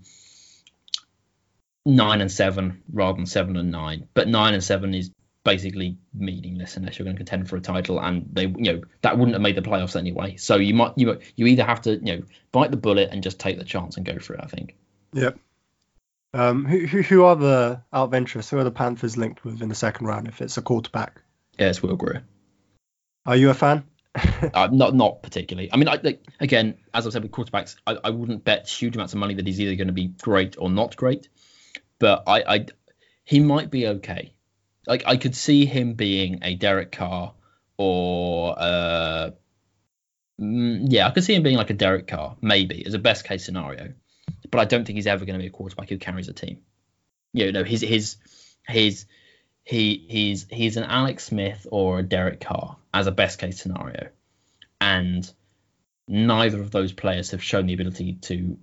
nine 1.85 2.20
and 2.20 2.30
seven 2.30 2.83
rather 2.93 3.16
than 3.16 3.26
seven 3.26 3.57
and 3.57 3.70
nine. 3.70 4.09
But 4.14 4.28
nine 4.28 4.55
and 4.55 4.62
seven 4.62 4.95
is 4.95 5.11
basically 5.45 5.99
meaningless 6.14 6.76
unless 6.76 6.99
you're 6.99 7.05
going 7.05 7.16
to 7.16 7.20
contend 7.20 7.49
for 7.49 7.57
a 7.57 7.61
title, 7.61 8.01
and 8.01 8.28
they, 8.33 8.47
you 8.47 8.72
know, 8.72 8.83
that 9.03 9.18
wouldn't 9.18 9.35
have 9.35 9.43
made 9.43 9.57
the 9.57 9.62
playoffs 9.62 9.97
anyway. 9.97 10.37
So 10.37 10.57
you 10.57 10.74
might, 10.74 10.93
you, 10.97 11.18
you 11.37 11.47
either 11.47 11.64
have 11.64 11.83
to, 11.83 11.93
you 11.97 12.16
know, 12.16 12.22
bite 12.53 12.70
the 12.70 12.76
bullet 12.76 13.11
and 13.12 13.22
just 13.22 13.39
take 13.39 13.59
the 13.59 13.64
chance 13.64 13.97
and 13.97 14.07
go 14.07 14.18
for 14.18 14.35
it. 14.35 14.41
I 14.43 14.47
think. 14.47 14.76
Yep. 15.12 15.39
Um, 16.35 16.64
who, 16.64 16.87
who, 16.87 17.03
who 17.03 17.24
are 17.24 17.37
the 17.37 17.83
out? 17.93 18.14
Who 18.14 18.59
are 18.59 18.64
the 18.64 18.70
Panthers 18.70 19.16
linked 19.16 19.45
with 19.45 19.61
in 19.61 19.68
the 19.68 19.74
second 19.74 20.07
round? 20.07 20.28
If 20.28 20.41
it's 20.41 20.57
a 20.57 20.62
quarterback. 20.62 21.20
Yeah, 21.59 21.68
it's 21.68 21.83
Will 21.83 21.97
Grier. 21.97 22.24
Are 23.26 23.37
you 23.37 23.51
a 23.51 23.55
fan? 23.55 23.85
uh, 24.55 24.68
not 24.72 24.95
not 24.95 25.22
particularly. 25.22 25.70
I 25.72 25.76
mean, 25.76 25.89
I, 25.89 25.99
like, 26.03 26.22
again, 26.41 26.78
as 26.93 27.07
I 27.07 27.11
said 27.11 27.22
with 27.22 27.33
quarterbacks, 27.33 27.76
I, 27.87 27.99
I 28.05 28.11
wouldn't 28.11 28.45
bet 28.45 28.68
huge 28.68 28.95
amounts 28.95 29.12
of 29.12 29.18
money 29.18 29.35
that 29.35 29.47
he's 29.47 29.61
either 29.61 29.74
going 29.74 29.89
to 29.89 29.93
be 29.93 30.09
great 30.09 30.57
or 30.59 30.70
not 30.70 30.97
great 30.97 31.28
but 32.03 32.24
I, 32.26 32.42
I 32.42 32.66
he 33.24 33.38
might 33.38 33.70
be 33.70 33.86
okay. 33.86 34.34
Like 34.88 35.05
I 35.07 35.16
could 35.16 35.36
see 35.36 35.66
him 35.66 35.94
being 35.94 36.40
a 36.42 36.57
Derek 36.57 36.90
Carr 36.90 37.32
or 37.78 38.57
uh, 38.59 39.30
mm, 40.40 40.86
yeah, 40.88 41.07
I 41.07 41.12
could 41.12 41.22
see 41.22 41.36
him 41.36 41.44
being 41.44 41.57
like 41.57 41.70
a 41.70 41.74
Derek 41.74 42.09
Carr, 42.09 42.36
maybe 42.42 42.84
as 42.84 42.94
a 42.94 42.98
best 42.98 43.24
case 43.24 43.44
scenario. 43.44 43.92
But 44.50 44.61
I 44.61 44.64
don't 44.64 44.84
think 44.84 44.96
he's 44.96 45.07
ever 45.07 45.24
going 45.24 45.38
to 45.38 45.42
be 45.42 45.46
a 45.46 45.50
quarterback 45.50 45.88
who 45.90 45.96
carries 45.96 46.26
a 46.26 46.32
team. 46.32 46.59
You 47.32 47.53
know, 47.53 47.62
his 47.62 47.82
his 47.82 48.16
his 48.66 49.07
he 49.62 50.05
he's 50.09 50.48
he's 50.50 50.76
an 50.76 50.84
Alex 50.84 51.26
Smith 51.26 51.68
or 51.70 52.00
a 52.00 52.03
Derek 52.03 52.40
Carr 52.40 52.78
as 52.92 53.07
a 53.07 53.12
best 53.12 53.38
case 53.38 53.62
scenario, 53.62 54.09
and 54.80 55.32
neither 56.09 56.61
of 56.61 56.72
those 56.72 56.92
players 56.92 57.30
have 57.30 57.44
shown 57.44 57.66
the 57.66 57.74
ability 57.74 58.14
to 58.22 58.59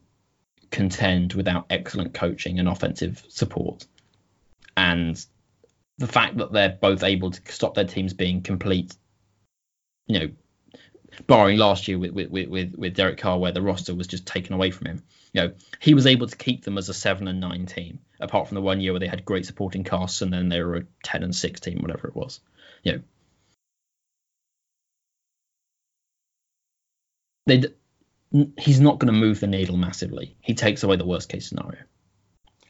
contend 0.71 1.33
without 1.33 1.65
excellent 1.69 2.13
coaching 2.13 2.59
and 2.59 2.67
offensive 2.67 3.23
support. 3.29 3.85
And 4.77 5.23
the 5.97 6.07
fact 6.07 6.37
that 6.37 6.51
they're 6.51 6.77
both 6.81 7.03
able 7.03 7.31
to 7.31 7.51
stop 7.51 7.75
their 7.75 7.85
teams 7.85 8.13
being 8.13 8.41
complete, 8.41 8.95
you 10.07 10.19
know, 10.19 10.29
barring 11.27 11.57
last 11.57 11.87
year 11.87 11.99
with 11.99 12.11
with 12.11 12.29
with, 12.29 12.75
with 12.75 12.95
Derek 12.95 13.17
Carr, 13.17 13.37
where 13.39 13.51
the 13.51 13.61
roster 13.61 13.93
was 13.95 14.07
just 14.07 14.25
taken 14.25 14.53
away 14.53 14.71
from 14.71 14.87
him. 14.87 15.03
You 15.33 15.41
know, 15.41 15.53
he 15.79 15.93
was 15.93 16.07
able 16.07 16.27
to 16.27 16.37
keep 16.37 16.63
them 16.63 16.77
as 16.77 16.89
a 16.89 16.93
seven 16.93 17.27
and 17.27 17.39
nine 17.39 17.65
team, 17.65 17.99
apart 18.19 18.47
from 18.47 18.55
the 18.55 18.61
one 18.61 18.81
year 18.81 18.93
where 18.93 18.99
they 18.99 19.07
had 19.07 19.25
great 19.25 19.45
supporting 19.45 19.83
casts 19.83 20.21
and 20.21 20.31
then 20.33 20.49
they 20.49 20.61
were 20.61 20.77
a 20.77 20.83
ten 21.03 21.23
and 21.23 21.35
six 21.35 21.59
team, 21.59 21.79
whatever 21.81 22.07
it 22.07 22.15
was. 22.15 22.39
You 22.83 22.93
know, 22.93 23.01
they 27.45 27.63
he's 28.57 28.79
not 28.79 28.99
going 28.99 29.11
to 29.13 29.19
move 29.19 29.39
the 29.39 29.47
needle 29.47 29.77
massively. 29.77 30.35
He 30.41 30.53
takes 30.53 30.83
away 30.83 30.95
the 30.95 31.05
worst 31.05 31.29
case 31.29 31.47
scenario, 31.49 31.81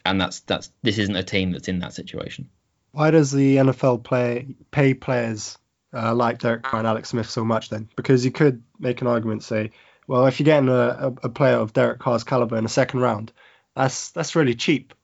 and 0.04 0.20
that's 0.20 0.40
that's 0.40 0.70
this 0.82 0.98
isn't 0.98 1.16
a 1.16 1.22
team 1.22 1.52
that's 1.52 1.68
in 1.68 1.80
that 1.80 1.92
situation. 1.92 2.48
Why 2.92 3.10
does 3.10 3.30
the 3.30 3.56
NFL 3.56 4.02
play 4.02 4.56
pay 4.70 4.94
players 4.94 5.58
uh, 5.92 6.14
like 6.14 6.38
Derek 6.38 6.62
Carr 6.62 6.80
and 6.80 6.88
Alex 6.88 7.10
Smith 7.10 7.30
so 7.30 7.44
much 7.44 7.68
then? 7.68 7.88
Because 7.96 8.24
you 8.24 8.30
could 8.30 8.62
make 8.78 9.00
an 9.00 9.06
argument, 9.06 9.42
say, 9.42 9.70
well, 10.06 10.26
if 10.26 10.40
you're 10.40 10.44
getting 10.46 10.68
a, 10.68 10.72
a, 10.72 11.06
a 11.24 11.28
player 11.28 11.56
of 11.56 11.72
Derek 11.72 12.00
Carr's 12.00 12.24
caliber 12.24 12.56
in 12.56 12.64
the 12.64 12.70
second 12.70 13.00
round, 13.00 13.32
that's 13.76 14.10
that's 14.10 14.34
really 14.34 14.54
cheap. 14.54 14.94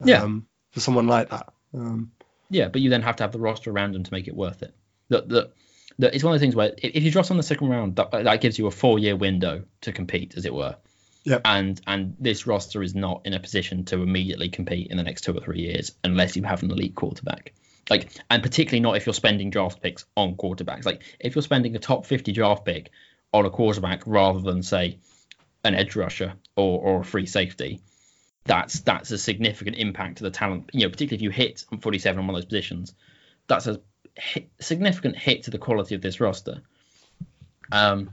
Um, 0.00 0.08
yeah. 0.08 0.26
For 0.70 0.80
someone 0.80 1.06
like 1.06 1.30
that. 1.30 1.52
Um, 1.74 2.12
yeah, 2.50 2.68
but 2.68 2.80
you 2.80 2.90
then 2.90 3.02
have 3.02 3.16
to 3.16 3.24
have 3.24 3.32
the 3.32 3.38
roster 3.38 3.70
around 3.70 3.94
him 3.96 4.04
to 4.04 4.12
make 4.12 4.28
it 4.28 4.36
worth 4.36 4.62
it. 4.62 4.74
That 5.08 5.28
that 5.30 5.52
that 5.98 6.14
it's 6.14 6.22
one 6.22 6.34
of 6.34 6.40
the 6.40 6.44
things 6.44 6.54
where 6.54 6.72
if 6.76 7.02
you 7.02 7.10
drop 7.10 7.30
on 7.30 7.36
the 7.36 7.42
second 7.42 7.68
round, 7.68 7.96
that, 7.96 8.10
that 8.10 8.40
gives 8.40 8.58
you 8.58 8.66
a 8.66 8.70
four 8.70 8.98
year 8.98 9.16
window 9.16 9.64
to 9.82 9.92
compete, 9.92 10.34
as 10.36 10.44
it 10.44 10.54
were. 10.54 10.76
Yeah. 11.24 11.40
And 11.44 11.80
and 11.86 12.16
this 12.20 12.46
roster 12.46 12.82
is 12.82 12.94
not 12.94 13.22
in 13.24 13.34
a 13.34 13.40
position 13.40 13.84
to 13.86 14.00
immediately 14.00 14.48
compete 14.48 14.88
in 14.90 14.96
the 14.96 15.02
next 15.02 15.22
two 15.22 15.36
or 15.36 15.40
three 15.40 15.60
years 15.60 15.92
unless 16.04 16.36
you 16.36 16.44
have 16.44 16.62
an 16.62 16.70
elite 16.70 16.94
quarterback. 16.94 17.52
Like, 17.90 18.10
and 18.30 18.42
particularly 18.42 18.80
not 18.80 18.96
if 18.96 19.06
you're 19.06 19.14
spending 19.14 19.50
draft 19.50 19.80
picks 19.80 20.04
on 20.16 20.36
quarterbacks. 20.36 20.84
Like, 20.84 21.02
if 21.20 21.34
you're 21.34 21.42
spending 21.42 21.76
a 21.76 21.78
top 21.78 22.06
50 22.06 22.32
draft 22.32 22.64
pick 22.64 22.90
on 23.32 23.46
a 23.46 23.50
quarterback 23.50 24.02
rather 24.06 24.40
than 24.40 24.62
say 24.62 24.98
an 25.64 25.74
edge 25.74 25.94
rusher 25.94 26.34
or, 26.56 26.80
or 26.80 27.00
a 27.00 27.04
free 27.04 27.26
safety, 27.26 27.80
that's 28.44 28.80
that's 28.80 29.10
a 29.10 29.18
significant 29.18 29.76
impact 29.76 30.18
to 30.18 30.24
the 30.24 30.30
talent. 30.30 30.70
You 30.72 30.82
know, 30.82 30.90
particularly 30.90 31.16
if 31.16 31.22
you 31.22 31.30
hit 31.30 31.64
on 31.72 31.78
47 31.78 32.18
on 32.18 32.26
one 32.26 32.34
of 32.36 32.42
those 32.42 32.46
positions, 32.46 32.94
that's 33.48 33.66
a 33.66 33.80
hit, 34.16 34.50
significant 34.60 35.16
hit 35.16 35.44
to 35.44 35.50
the 35.50 35.58
quality 35.58 35.94
of 35.94 36.02
this 36.02 36.20
roster. 36.20 36.62
Um, 37.70 38.10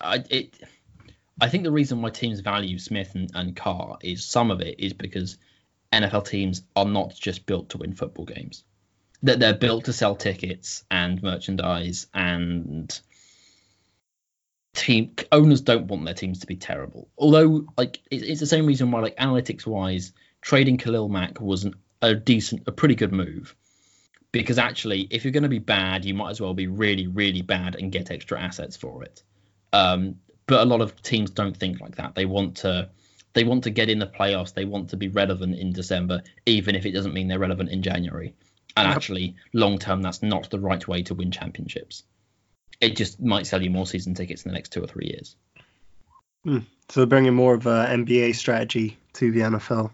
I 0.00 0.24
it. 0.30 0.54
I 1.40 1.48
think 1.48 1.64
the 1.64 1.70
reason 1.70 2.00
why 2.00 2.10
teams 2.10 2.40
value 2.40 2.78
Smith 2.78 3.14
and, 3.14 3.30
and 3.34 3.54
Carr 3.54 3.98
is 4.02 4.24
some 4.24 4.50
of 4.50 4.60
it 4.60 4.80
is 4.80 4.94
because 4.94 5.36
NFL 5.92 6.28
teams 6.28 6.62
are 6.74 6.86
not 6.86 7.14
just 7.14 7.46
built 7.46 7.70
to 7.70 7.78
win 7.78 7.92
football 7.92 8.24
games. 8.24 8.64
That 9.22 9.38
they're 9.38 9.54
built 9.54 9.86
to 9.86 9.92
sell 9.92 10.16
tickets 10.16 10.84
and 10.90 11.22
merchandise 11.22 12.06
and 12.14 12.98
team 14.74 15.14
owners 15.32 15.62
don't 15.62 15.86
want 15.86 16.04
their 16.04 16.14
teams 16.14 16.40
to 16.40 16.46
be 16.46 16.56
terrible. 16.56 17.08
Although 17.18 17.66
like 17.76 18.00
it's, 18.10 18.40
the 18.40 18.46
same 18.46 18.66
reason 18.66 18.90
why 18.90 19.00
like 19.00 19.16
analytics 19.16 19.66
wise 19.66 20.12
trading 20.40 20.76
Khalil 20.76 21.08
Mack 21.08 21.40
was 21.40 21.64
an, 21.64 21.74
a 22.02 22.14
decent 22.14 22.62
a 22.66 22.72
pretty 22.72 22.94
good 22.94 23.12
move 23.12 23.56
because 24.38 24.58
actually 24.58 25.08
if 25.10 25.24
you're 25.24 25.32
going 25.32 25.42
to 25.42 25.48
be 25.48 25.58
bad 25.58 26.04
you 26.04 26.14
might 26.14 26.30
as 26.30 26.40
well 26.40 26.54
be 26.54 26.66
really 26.66 27.06
really 27.06 27.42
bad 27.42 27.76
and 27.76 27.92
get 27.92 28.10
extra 28.10 28.40
assets 28.40 28.76
for 28.76 29.02
it. 29.02 29.22
Um, 29.72 30.16
but 30.46 30.60
a 30.60 30.64
lot 30.64 30.80
of 30.80 31.00
teams 31.02 31.30
don't 31.30 31.56
think 31.56 31.80
like 31.80 31.96
that. 31.96 32.14
They 32.14 32.24
want 32.24 32.58
to 32.58 32.88
they 33.34 33.44
want 33.44 33.64
to 33.64 33.70
get 33.70 33.90
in 33.90 33.98
the 33.98 34.06
playoffs. 34.06 34.54
They 34.54 34.64
want 34.64 34.90
to 34.90 34.96
be 34.96 35.08
relevant 35.08 35.56
in 35.56 35.72
December, 35.72 36.22
even 36.46 36.74
if 36.74 36.86
it 36.86 36.92
doesn't 36.92 37.12
mean 37.12 37.28
they're 37.28 37.38
relevant 37.38 37.70
in 37.70 37.82
January. 37.82 38.34
And 38.76 38.88
yep. 38.88 38.96
actually, 38.96 39.36
long 39.52 39.78
term, 39.78 40.00
that's 40.02 40.22
not 40.22 40.48
the 40.50 40.58
right 40.58 40.86
way 40.88 41.02
to 41.02 41.14
win 41.14 41.30
championships. 41.30 42.04
It 42.80 42.96
just 42.96 43.20
might 43.20 43.46
sell 43.46 43.62
you 43.62 43.70
more 43.70 43.86
season 43.86 44.14
tickets 44.14 44.44
in 44.44 44.50
the 44.50 44.54
next 44.54 44.72
two 44.72 44.82
or 44.82 44.86
three 44.86 45.06
years. 45.06 45.36
Mm. 46.46 46.64
So 46.88 47.04
bringing 47.04 47.34
more 47.34 47.54
of 47.54 47.66
an 47.66 48.06
NBA 48.06 48.36
strategy 48.36 48.96
to 49.14 49.30
the 49.30 49.40
NFL. 49.40 49.90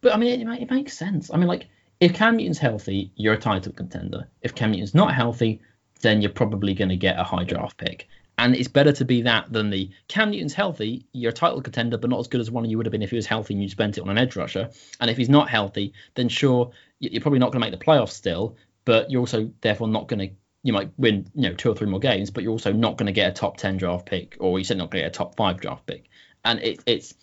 But 0.00 0.14
I 0.14 0.16
mean, 0.16 0.48
it, 0.48 0.62
it 0.62 0.70
makes 0.70 0.96
sense. 0.96 1.32
I 1.32 1.36
mean, 1.36 1.48
like 1.48 1.66
if 2.04 2.12
Cam 2.12 2.36
Newton's 2.36 2.58
healthy, 2.58 3.10
you're 3.16 3.32
a 3.32 3.38
title 3.38 3.72
contender. 3.72 4.28
If 4.42 4.54
Cam 4.54 4.72
Newton's 4.72 4.94
not 4.94 5.14
healthy, 5.14 5.62
then 6.02 6.20
you're 6.20 6.30
probably 6.30 6.74
going 6.74 6.90
to 6.90 6.96
get 6.96 7.18
a 7.18 7.24
high 7.24 7.44
draft 7.44 7.78
pick. 7.78 8.08
And 8.36 8.54
it's 8.54 8.68
better 8.68 8.92
to 8.92 9.06
be 9.06 9.22
that 9.22 9.50
than 9.50 9.70
the 9.70 9.88
Cam 10.06 10.30
Newton's 10.30 10.52
healthy, 10.52 11.06
you're 11.12 11.30
a 11.30 11.34
title 11.34 11.62
contender, 11.62 11.96
but 11.96 12.10
not 12.10 12.20
as 12.20 12.28
good 12.28 12.42
as 12.42 12.50
one 12.50 12.68
you 12.68 12.76
would 12.76 12.84
have 12.84 12.92
been 12.92 13.00
if 13.00 13.08
he 13.08 13.16
was 13.16 13.24
healthy 13.24 13.54
and 13.54 13.62
you 13.62 13.70
spent 13.70 13.96
it 13.96 14.02
on 14.02 14.10
an 14.10 14.18
edge 14.18 14.36
rusher. 14.36 14.68
And 15.00 15.08
if 15.08 15.16
he's 15.16 15.30
not 15.30 15.48
healthy, 15.48 15.94
then 16.14 16.28
sure, 16.28 16.72
you're 16.98 17.22
probably 17.22 17.38
not 17.38 17.52
going 17.52 17.62
to 17.62 17.70
make 17.70 17.78
the 17.78 17.82
playoffs 17.82 18.10
still, 18.10 18.58
but 18.84 19.10
you're 19.10 19.20
also 19.20 19.50
therefore 19.62 19.88
not 19.88 20.06
going 20.06 20.28
to. 20.28 20.34
You 20.62 20.74
might 20.74 20.90
win, 20.98 21.26
you 21.34 21.48
know, 21.48 21.54
two 21.54 21.70
or 21.70 21.74
three 21.74 21.88
more 21.88 22.00
games, 22.00 22.30
but 22.30 22.42
you're 22.42 22.52
also 22.52 22.72
not 22.72 22.98
going 22.98 23.06
to 23.06 23.12
get 23.12 23.30
a 23.30 23.32
top 23.32 23.56
ten 23.56 23.78
draft 23.78 24.04
pick, 24.06 24.36
or 24.40 24.58
you 24.58 24.64
said 24.64 24.76
not 24.76 24.90
going 24.90 25.02
to 25.02 25.08
get 25.08 25.14
a 25.14 25.18
top 25.18 25.36
five 25.36 25.58
draft 25.58 25.86
pick. 25.86 26.08
And 26.44 26.58
it, 26.60 26.80
it's 26.86 27.14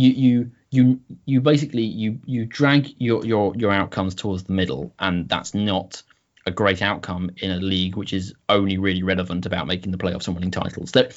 you 0.00 0.12
you 0.12 0.50
you 0.70 1.00
you 1.26 1.40
basically 1.40 1.82
you 1.82 2.20
you 2.24 2.46
drag 2.46 2.94
your 2.98 3.24
your 3.24 3.54
your 3.56 3.72
outcomes 3.72 4.14
towards 4.14 4.44
the 4.44 4.52
middle, 4.52 4.94
and 4.98 5.28
that's 5.28 5.54
not 5.54 6.02
a 6.46 6.50
great 6.50 6.80
outcome 6.80 7.30
in 7.38 7.50
a 7.50 7.56
league 7.56 7.96
which 7.96 8.12
is 8.12 8.34
only 8.48 8.78
really 8.78 9.02
relevant 9.02 9.44
about 9.44 9.66
making 9.66 9.92
the 9.92 9.98
playoffs 9.98 10.26
and 10.26 10.34
winning 10.34 10.50
titles. 10.50 10.92
There, 10.92 11.10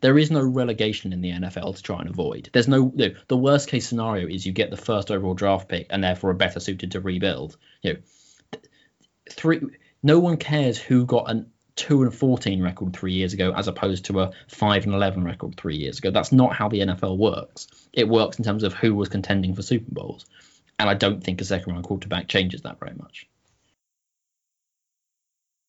there 0.00 0.16
is 0.16 0.30
no 0.30 0.44
relegation 0.44 1.12
in 1.12 1.20
the 1.20 1.32
NFL 1.32 1.74
to 1.76 1.82
try 1.82 1.98
and 1.98 2.08
avoid. 2.08 2.48
There's 2.52 2.68
no, 2.68 2.92
the 3.26 3.36
worst 3.36 3.68
case 3.68 3.88
scenario 3.88 4.28
is 4.28 4.46
you 4.46 4.52
get 4.52 4.70
the 4.70 4.76
first 4.76 5.10
overall 5.10 5.34
draft 5.34 5.68
pick 5.68 5.88
and 5.90 6.04
therefore 6.04 6.30
are 6.30 6.34
better 6.34 6.60
suited 6.60 6.92
to 6.92 7.00
rebuild. 7.00 7.56
You 7.82 7.94
know, 7.94 8.60
three. 9.28 9.60
No 10.04 10.20
one 10.20 10.36
cares 10.36 10.78
who 10.78 11.04
got 11.04 11.28
a 11.28 11.44
two 11.78 12.02
and 12.02 12.12
fourteen 12.12 12.60
record 12.60 12.92
three 12.92 13.12
years 13.12 13.32
ago 13.32 13.52
as 13.56 13.68
opposed 13.68 14.04
to 14.06 14.20
a 14.20 14.32
five 14.48 14.84
and 14.84 14.92
eleven 14.92 15.22
record 15.22 15.56
three 15.56 15.76
years 15.76 15.98
ago. 15.98 16.10
That's 16.10 16.32
not 16.32 16.52
how 16.52 16.68
the 16.68 16.80
NFL 16.80 17.16
works. 17.16 17.68
It 17.92 18.08
works 18.08 18.38
in 18.38 18.44
terms 18.44 18.64
of 18.64 18.74
who 18.74 18.94
was 18.94 19.08
contending 19.08 19.54
for 19.54 19.62
Super 19.62 19.90
Bowls, 19.90 20.26
and 20.78 20.90
I 20.90 20.94
don't 20.94 21.22
think 21.22 21.40
a 21.40 21.44
second 21.44 21.72
round 21.72 21.84
quarterback 21.84 22.26
changes 22.26 22.62
that 22.62 22.80
very 22.80 22.94
much. 22.96 23.28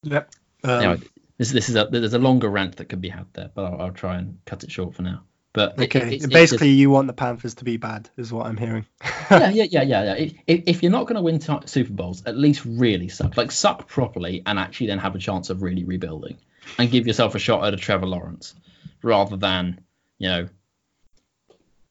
Yep. 0.03 0.32
Um, 0.64 0.70
anyway, 0.72 1.01
this 1.38 1.51
this 1.51 1.70
is 1.70 1.76
a 1.76 1.88
there's 1.91 2.14
a 2.14 2.20
longer 2.20 2.49
rant 2.49 2.78
that 2.78 2.89
could 2.89 3.01
be 3.01 3.10
had 3.10 3.28
there, 3.34 3.51
but 3.53 3.66
I'll, 3.66 3.82
I'll 3.82 3.91
try 3.91 4.18
and 4.18 4.39
cut 4.45 4.64
it 4.64 4.72
short 4.72 4.95
for 4.95 5.03
now. 5.03 5.22
But 5.51 5.79
okay, 5.79 6.15
it, 6.15 6.29
basically, 6.29 6.67
just, 6.67 6.77
you 6.77 6.91
want 6.91 7.07
the 7.07 7.13
Panthers 7.13 7.55
to 7.55 7.63
be 7.63 7.77
bad, 7.77 8.09
is 8.17 8.31
what 8.31 8.45
I'm 8.45 8.57
hearing. 8.57 8.85
yeah, 9.31 9.49
yeah, 9.49 9.63
yeah, 9.63 9.81
yeah, 9.81 10.03
yeah. 10.03 10.29
If, 10.45 10.63
if 10.67 10.83
you're 10.83 10.91
not 10.91 11.07
going 11.07 11.15
to 11.15 11.23
win 11.23 11.39
t- 11.39 11.65
Super 11.65 11.91
Bowls, 11.91 12.23
at 12.27 12.37
least 12.37 12.63
really 12.65 13.07
suck, 13.07 13.35
like 13.35 13.51
suck 13.51 13.87
properly, 13.87 14.43
and 14.45 14.59
actually 14.59 14.87
then 14.87 14.99
have 14.99 15.15
a 15.15 15.19
chance 15.19 15.49
of 15.49 15.63
really 15.63 15.83
rebuilding, 15.83 16.37
and 16.77 16.91
give 16.91 17.07
yourself 17.07 17.33
a 17.33 17.39
shot 17.39 17.65
at 17.65 17.73
a 17.73 17.77
Trevor 17.77 18.05
Lawrence, 18.05 18.53
rather 19.01 19.37
than 19.37 19.81
you 20.19 20.29
know, 20.29 20.49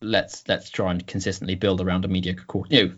let's 0.01 0.47
let's 0.47 0.71
try 0.71 0.93
and 0.93 1.05
consistently 1.05 1.57
build 1.57 1.81
around 1.81 2.05
a 2.05 2.09
mediocre 2.09 2.45
core. 2.45 2.65
You 2.69 2.85
know, 2.85 2.95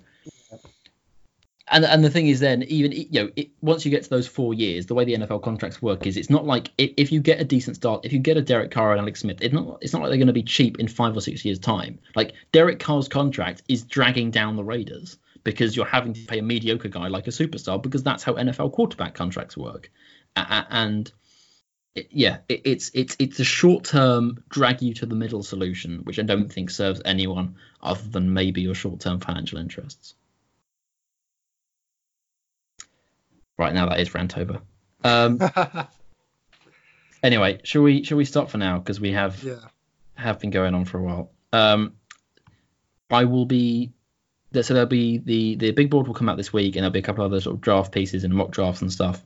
and 1.71 1.85
and 1.85 2.05
the 2.05 2.11
thing 2.11 2.27
is, 2.27 2.41
then 2.41 2.65
even 2.65 2.93
you 2.93 3.07
know, 3.13 3.31
it, 3.37 3.51
once 3.61 3.85
you 3.85 3.91
get 3.91 4.03
to 4.03 4.11
those 4.11 4.27
four 4.27 4.53
years, 4.53 4.87
the 4.87 4.95
way 4.95 5.05
the 5.05 5.15
NFL 5.15 5.43
contracts 5.43 5.81
work 5.81 6.07
is 6.07 6.17
it's 6.17 6.31
not 6.31 6.45
like 6.45 6.71
if, 6.77 6.93
if 6.97 7.13
you 7.13 7.21
get 7.21 7.41
a 7.41 7.45
decent 7.45 7.77
start, 7.77 8.05
if 8.05 8.13
you 8.13 8.19
get 8.19 8.37
a 8.37 8.43
Derek 8.43 8.71
Carr 8.71 8.93
and 8.93 9.01
Alex 9.01 9.21
Smith, 9.21 9.39
it's 9.41 9.55
not 9.55 9.79
it's 9.81 9.93
not 9.93 10.03
like 10.03 10.11
they're 10.11 10.19
going 10.19 10.27
to 10.27 10.33
be 10.33 10.43
cheap 10.43 10.81
in 10.81 10.89
five 10.89 11.17
or 11.17 11.21
six 11.21 11.45
years' 11.45 11.59
time. 11.59 12.01
Like 12.17 12.35
Derek 12.53 12.81
Carr's 12.81 13.09
contract 13.09 13.63
is 13.69 13.85
dragging 13.85 14.31
down 14.31 14.57
the 14.57 14.65
Raiders 14.65 15.19
because 15.45 15.77
you're 15.77 15.87
having 15.87 16.13
to 16.13 16.27
pay 16.27 16.41
a 16.41 16.43
mediocre 16.43 16.89
guy 16.89 17.09
like 17.09 17.29
a 17.29 17.31
superstar 17.31 17.81
because 17.81 18.03
that's 18.03 18.25
how 18.25 18.35
NFL 18.35 18.73
quarterback 18.73 19.15
contracts 19.15 19.57
work, 19.57 19.91
and 20.37 21.11
yeah, 22.11 22.39
it, 22.49 22.63
it's 22.65 22.91
it's 22.95 23.17
it's 23.19 23.39
a 23.39 23.45
short 23.45 23.85
term 23.85 24.43
drag 24.49 24.83
you 24.83 24.95
to 24.95 25.07
the 25.07 25.15
middle 25.15 25.43
solution, 25.43 26.01
which 26.01 26.19
I 26.19 26.23
don't 26.23 26.53
think 26.53 26.71
serves 26.71 27.01
anyone 27.05 27.57
other 27.83 28.09
than 28.09 28.33
maybe 28.35 28.61
your 28.61 28.75
short 28.75 29.01
term 29.01 29.21
financial 29.21 29.59
interests. 29.59 30.15
Right 33.61 33.75
now, 33.75 33.91
that 33.91 34.01
is 34.01 34.09
Rantober. 34.09 34.63
Um, 35.05 35.39
anyway, 37.23 37.61
shall 37.63 37.83
we 37.83 38.05
shall 38.05 38.17
we 38.17 38.25
stop 38.25 38.49
for 38.49 38.57
now 38.57 38.79
because 38.79 38.99
we 38.99 39.13
have 39.13 39.43
yeah. 39.43 39.57
have 40.15 40.41
been 40.41 40.49
going 40.49 40.75
on 40.75 40.87
for 40.87 40.99
a 40.99 41.03
while. 41.03 41.31
Um, 41.53 41.93
I 43.11 43.25
will 43.25 43.45
be 43.45 43.93
so 44.55 44.73
there'll 44.73 44.87
be 44.87 45.19
the 45.19 45.57
the 45.57 45.73
big 45.73 45.91
board 45.91 46.07
will 46.07 46.15
come 46.15 46.31
out 46.31 46.39
this 46.39 46.55
week, 46.55 46.75
and 46.75 46.83
there'll 46.83 46.91
be 46.91 47.01
a 47.01 47.03
couple 47.03 47.23
other 47.23 47.39
sort 47.39 47.55
of 47.55 47.61
draft 47.61 47.93
pieces 47.93 48.25
and 48.25 48.33
mock 48.33 48.51
drafts 48.51 48.81
and 48.81 48.91
stuff. 48.91 49.23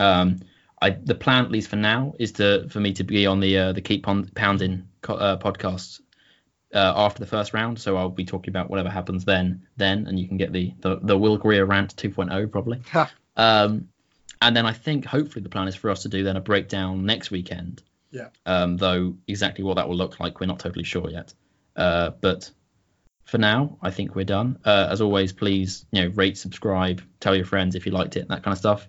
Um, 0.00 0.40
I 0.80 0.90
the 0.90 1.14
plan 1.14 1.44
at 1.44 1.50
least 1.50 1.68
for 1.68 1.76
now 1.76 2.14
is 2.18 2.32
to 2.32 2.66
for 2.70 2.80
me 2.80 2.94
to 2.94 3.04
be 3.04 3.26
on 3.26 3.40
the 3.40 3.58
uh, 3.58 3.72
the 3.72 3.82
keep 3.82 4.08
on 4.08 4.26
pounding 4.34 4.88
uh, 5.06 5.36
podcast 5.36 6.00
uh, 6.72 6.94
after 6.96 7.20
the 7.20 7.26
first 7.26 7.52
round. 7.52 7.78
So 7.78 7.98
I'll 7.98 8.08
be 8.08 8.24
talking 8.24 8.52
about 8.52 8.70
whatever 8.70 8.88
happens 8.88 9.26
then 9.26 9.66
then, 9.76 10.06
and 10.06 10.18
you 10.18 10.26
can 10.26 10.38
get 10.38 10.54
the 10.54 10.72
the, 10.80 10.98
the 11.02 11.18
Will 11.18 11.36
Grier 11.36 11.66
rant 11.66 11.94
2.0 11.96 12.50
probably. 12.50 12.80
Um, 13.36 13.88
and 14.40 14.56
then 14.56 14.66
I 14.66 14.72
think 14.72 15.04
hopefully 15.04 15.42
the 15.42 15.48
plan 15.48 15.68
is 15.68 15.74
for 15.74 15.90
us 15.90 16.02
to 16.02 16.08
do 16.08 16.22
then 16.22 16.36
a 16.36 16.40
breakdown 16.40 17.06
next 17.06 17.30
weekend. 17.30 17.82
Yeah. 18.10 18.28
Um, 18.44 18.76
though 18.76 19.16
exactly 19.26 19.64
what 19.64 19.74
that 19.74 19.88
will 19.88 19.96
look 19.96 20.20
like, 20.20 20.40
we're 20.40 20.46
not 20.46 20.58
totally 20.58 20.84
sure 20.84 21.10
yet. 21.10 21.34
Uh, 21.74 22.10
but 22.20 22.50
for 23.24 23.38
now, 23.38 23.78
I 23.82 23.90
think 23.90 24.14
we're 24.14 24.24
done. 24.24 24.58
Uh, 24.64 24.88
as 24.90 25.00
always, 25.00 25.32
please 25.32 25.84
you 25.90 26.02
know 26.02 26.08
rate, 26.14 26.38
subscribe, 26.38 27.02
tell 27.20 27.34
your 27.34 27.44
friends 27.44 27.74
if 27.74 27.86
you 27.86 27.92
liked 27.92 28.16
it, 28.16 28.28
that 28.28 28.42
kind 28.42 28.52
of 28.52 28.58
stuff. 28.58 28.88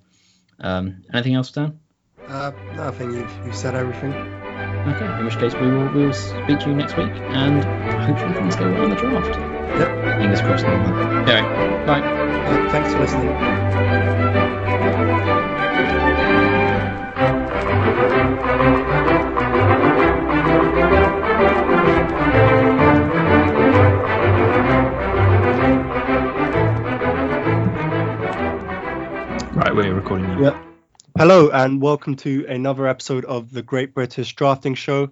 Um, 0.59 1.03
anything 1.13 1.35
else, 1.35 1.51
Dan? 1.51 1.79
Uh, 2.27 2.51
no, 2.75 2.87
I 2.87 2.91
think 2.91 3.13
you've, 3.13 3.45
you've 3.45 3.55
said 3.55 3.75
everything. 3.75 4.13
Okay, 4.13 5.19
in 5.19 5.25
which 5.25 5.37
case 5.37 5.53
we 5.55 5.69
will 5.69 5.89
we 5.89 6.05
will 6.05 6.13
speak 6.13 6.59
to 6.59 6.69
you 6.69 6.75
next 6.75 6.97
week, 6.97 7.11
and 7.11 7.63
hopefully 8.03 8.33
things 8.33 8.55
go 8.55 8.71
well 8.71 8.83
in 8.83 8.89
the 8.91 8.95
draft. 8.95 9.37
Yep. 9.79 10.19
Fingers 10.19 10.41
crossed. 10.41 10.65
Anyway, 10.65 11.85
bye. 11.85 12.16
Thanks 12.47 12.93
for 12.93 12.99
listening. 12.99 13.27
Right, 29.55 29.75
we're 29.75 29.93
recording 29.93 30.27
now. 30.27 30.39
Yeah. 30.39 30.63
Hello 31.17 31.49
and 31.49 31.81
welcome 31.81 32.15
to 32.17 32.45
another 32.47 32.87
episode 32.87 33.25
of 33.25 33.51
the 33.51 33.61
Great 33.61 33.93
British 33.93 34.35
Drafting 34.35 34.75
Show, 34.75 35.09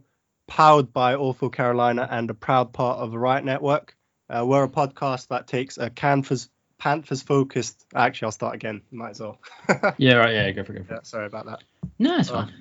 powered 0.48 0.94
by 0.94 1.16
Awful 1.16 1.50
Carolina 1.50 2.08
and 2.10 2.30
a 2.30 2.34
proud 2.34 2.72
part 2.72 3.00
of 3.00 3.12
the 3.12 3.20
Riot 3.20 3.44
Network. 3.44 3.98
Uh, 4.30 4.46
we're 4.46 4.64
a 4.64 4.70
podcast 4.70 5.28
that 5.28 5.48
takes 5.48 5.78
a 5.78 5.90
canvas 5.90 6.50
Panthers 6.78 7.22
focused. 7.22 7.86
Actually, 7.96 8.28
I'll 8.28 8.32
start 8.32 8.56
again. 8.56 8.82
Might 8.92 9.12
as 9.12 9.22
well. 9.22 9.40
yeah, 9.98 10.16
right. 10.16 10.34
Yeah, 10.34 10.52
go 10.52 10.64
for 10.64 10.74
it. 10.74 10.80
Go 10.80 10.84
for 10.86 10.94
it. 10.94 10.98
Yeah, 10.98 11.04
sorry 11.04 11.26
about 11.26 11.46
that. 11.46 11.64
No, 12.00 12.18
it's 12.18 12.30
oh. 12.30 12.34
fine. 12.34 12.54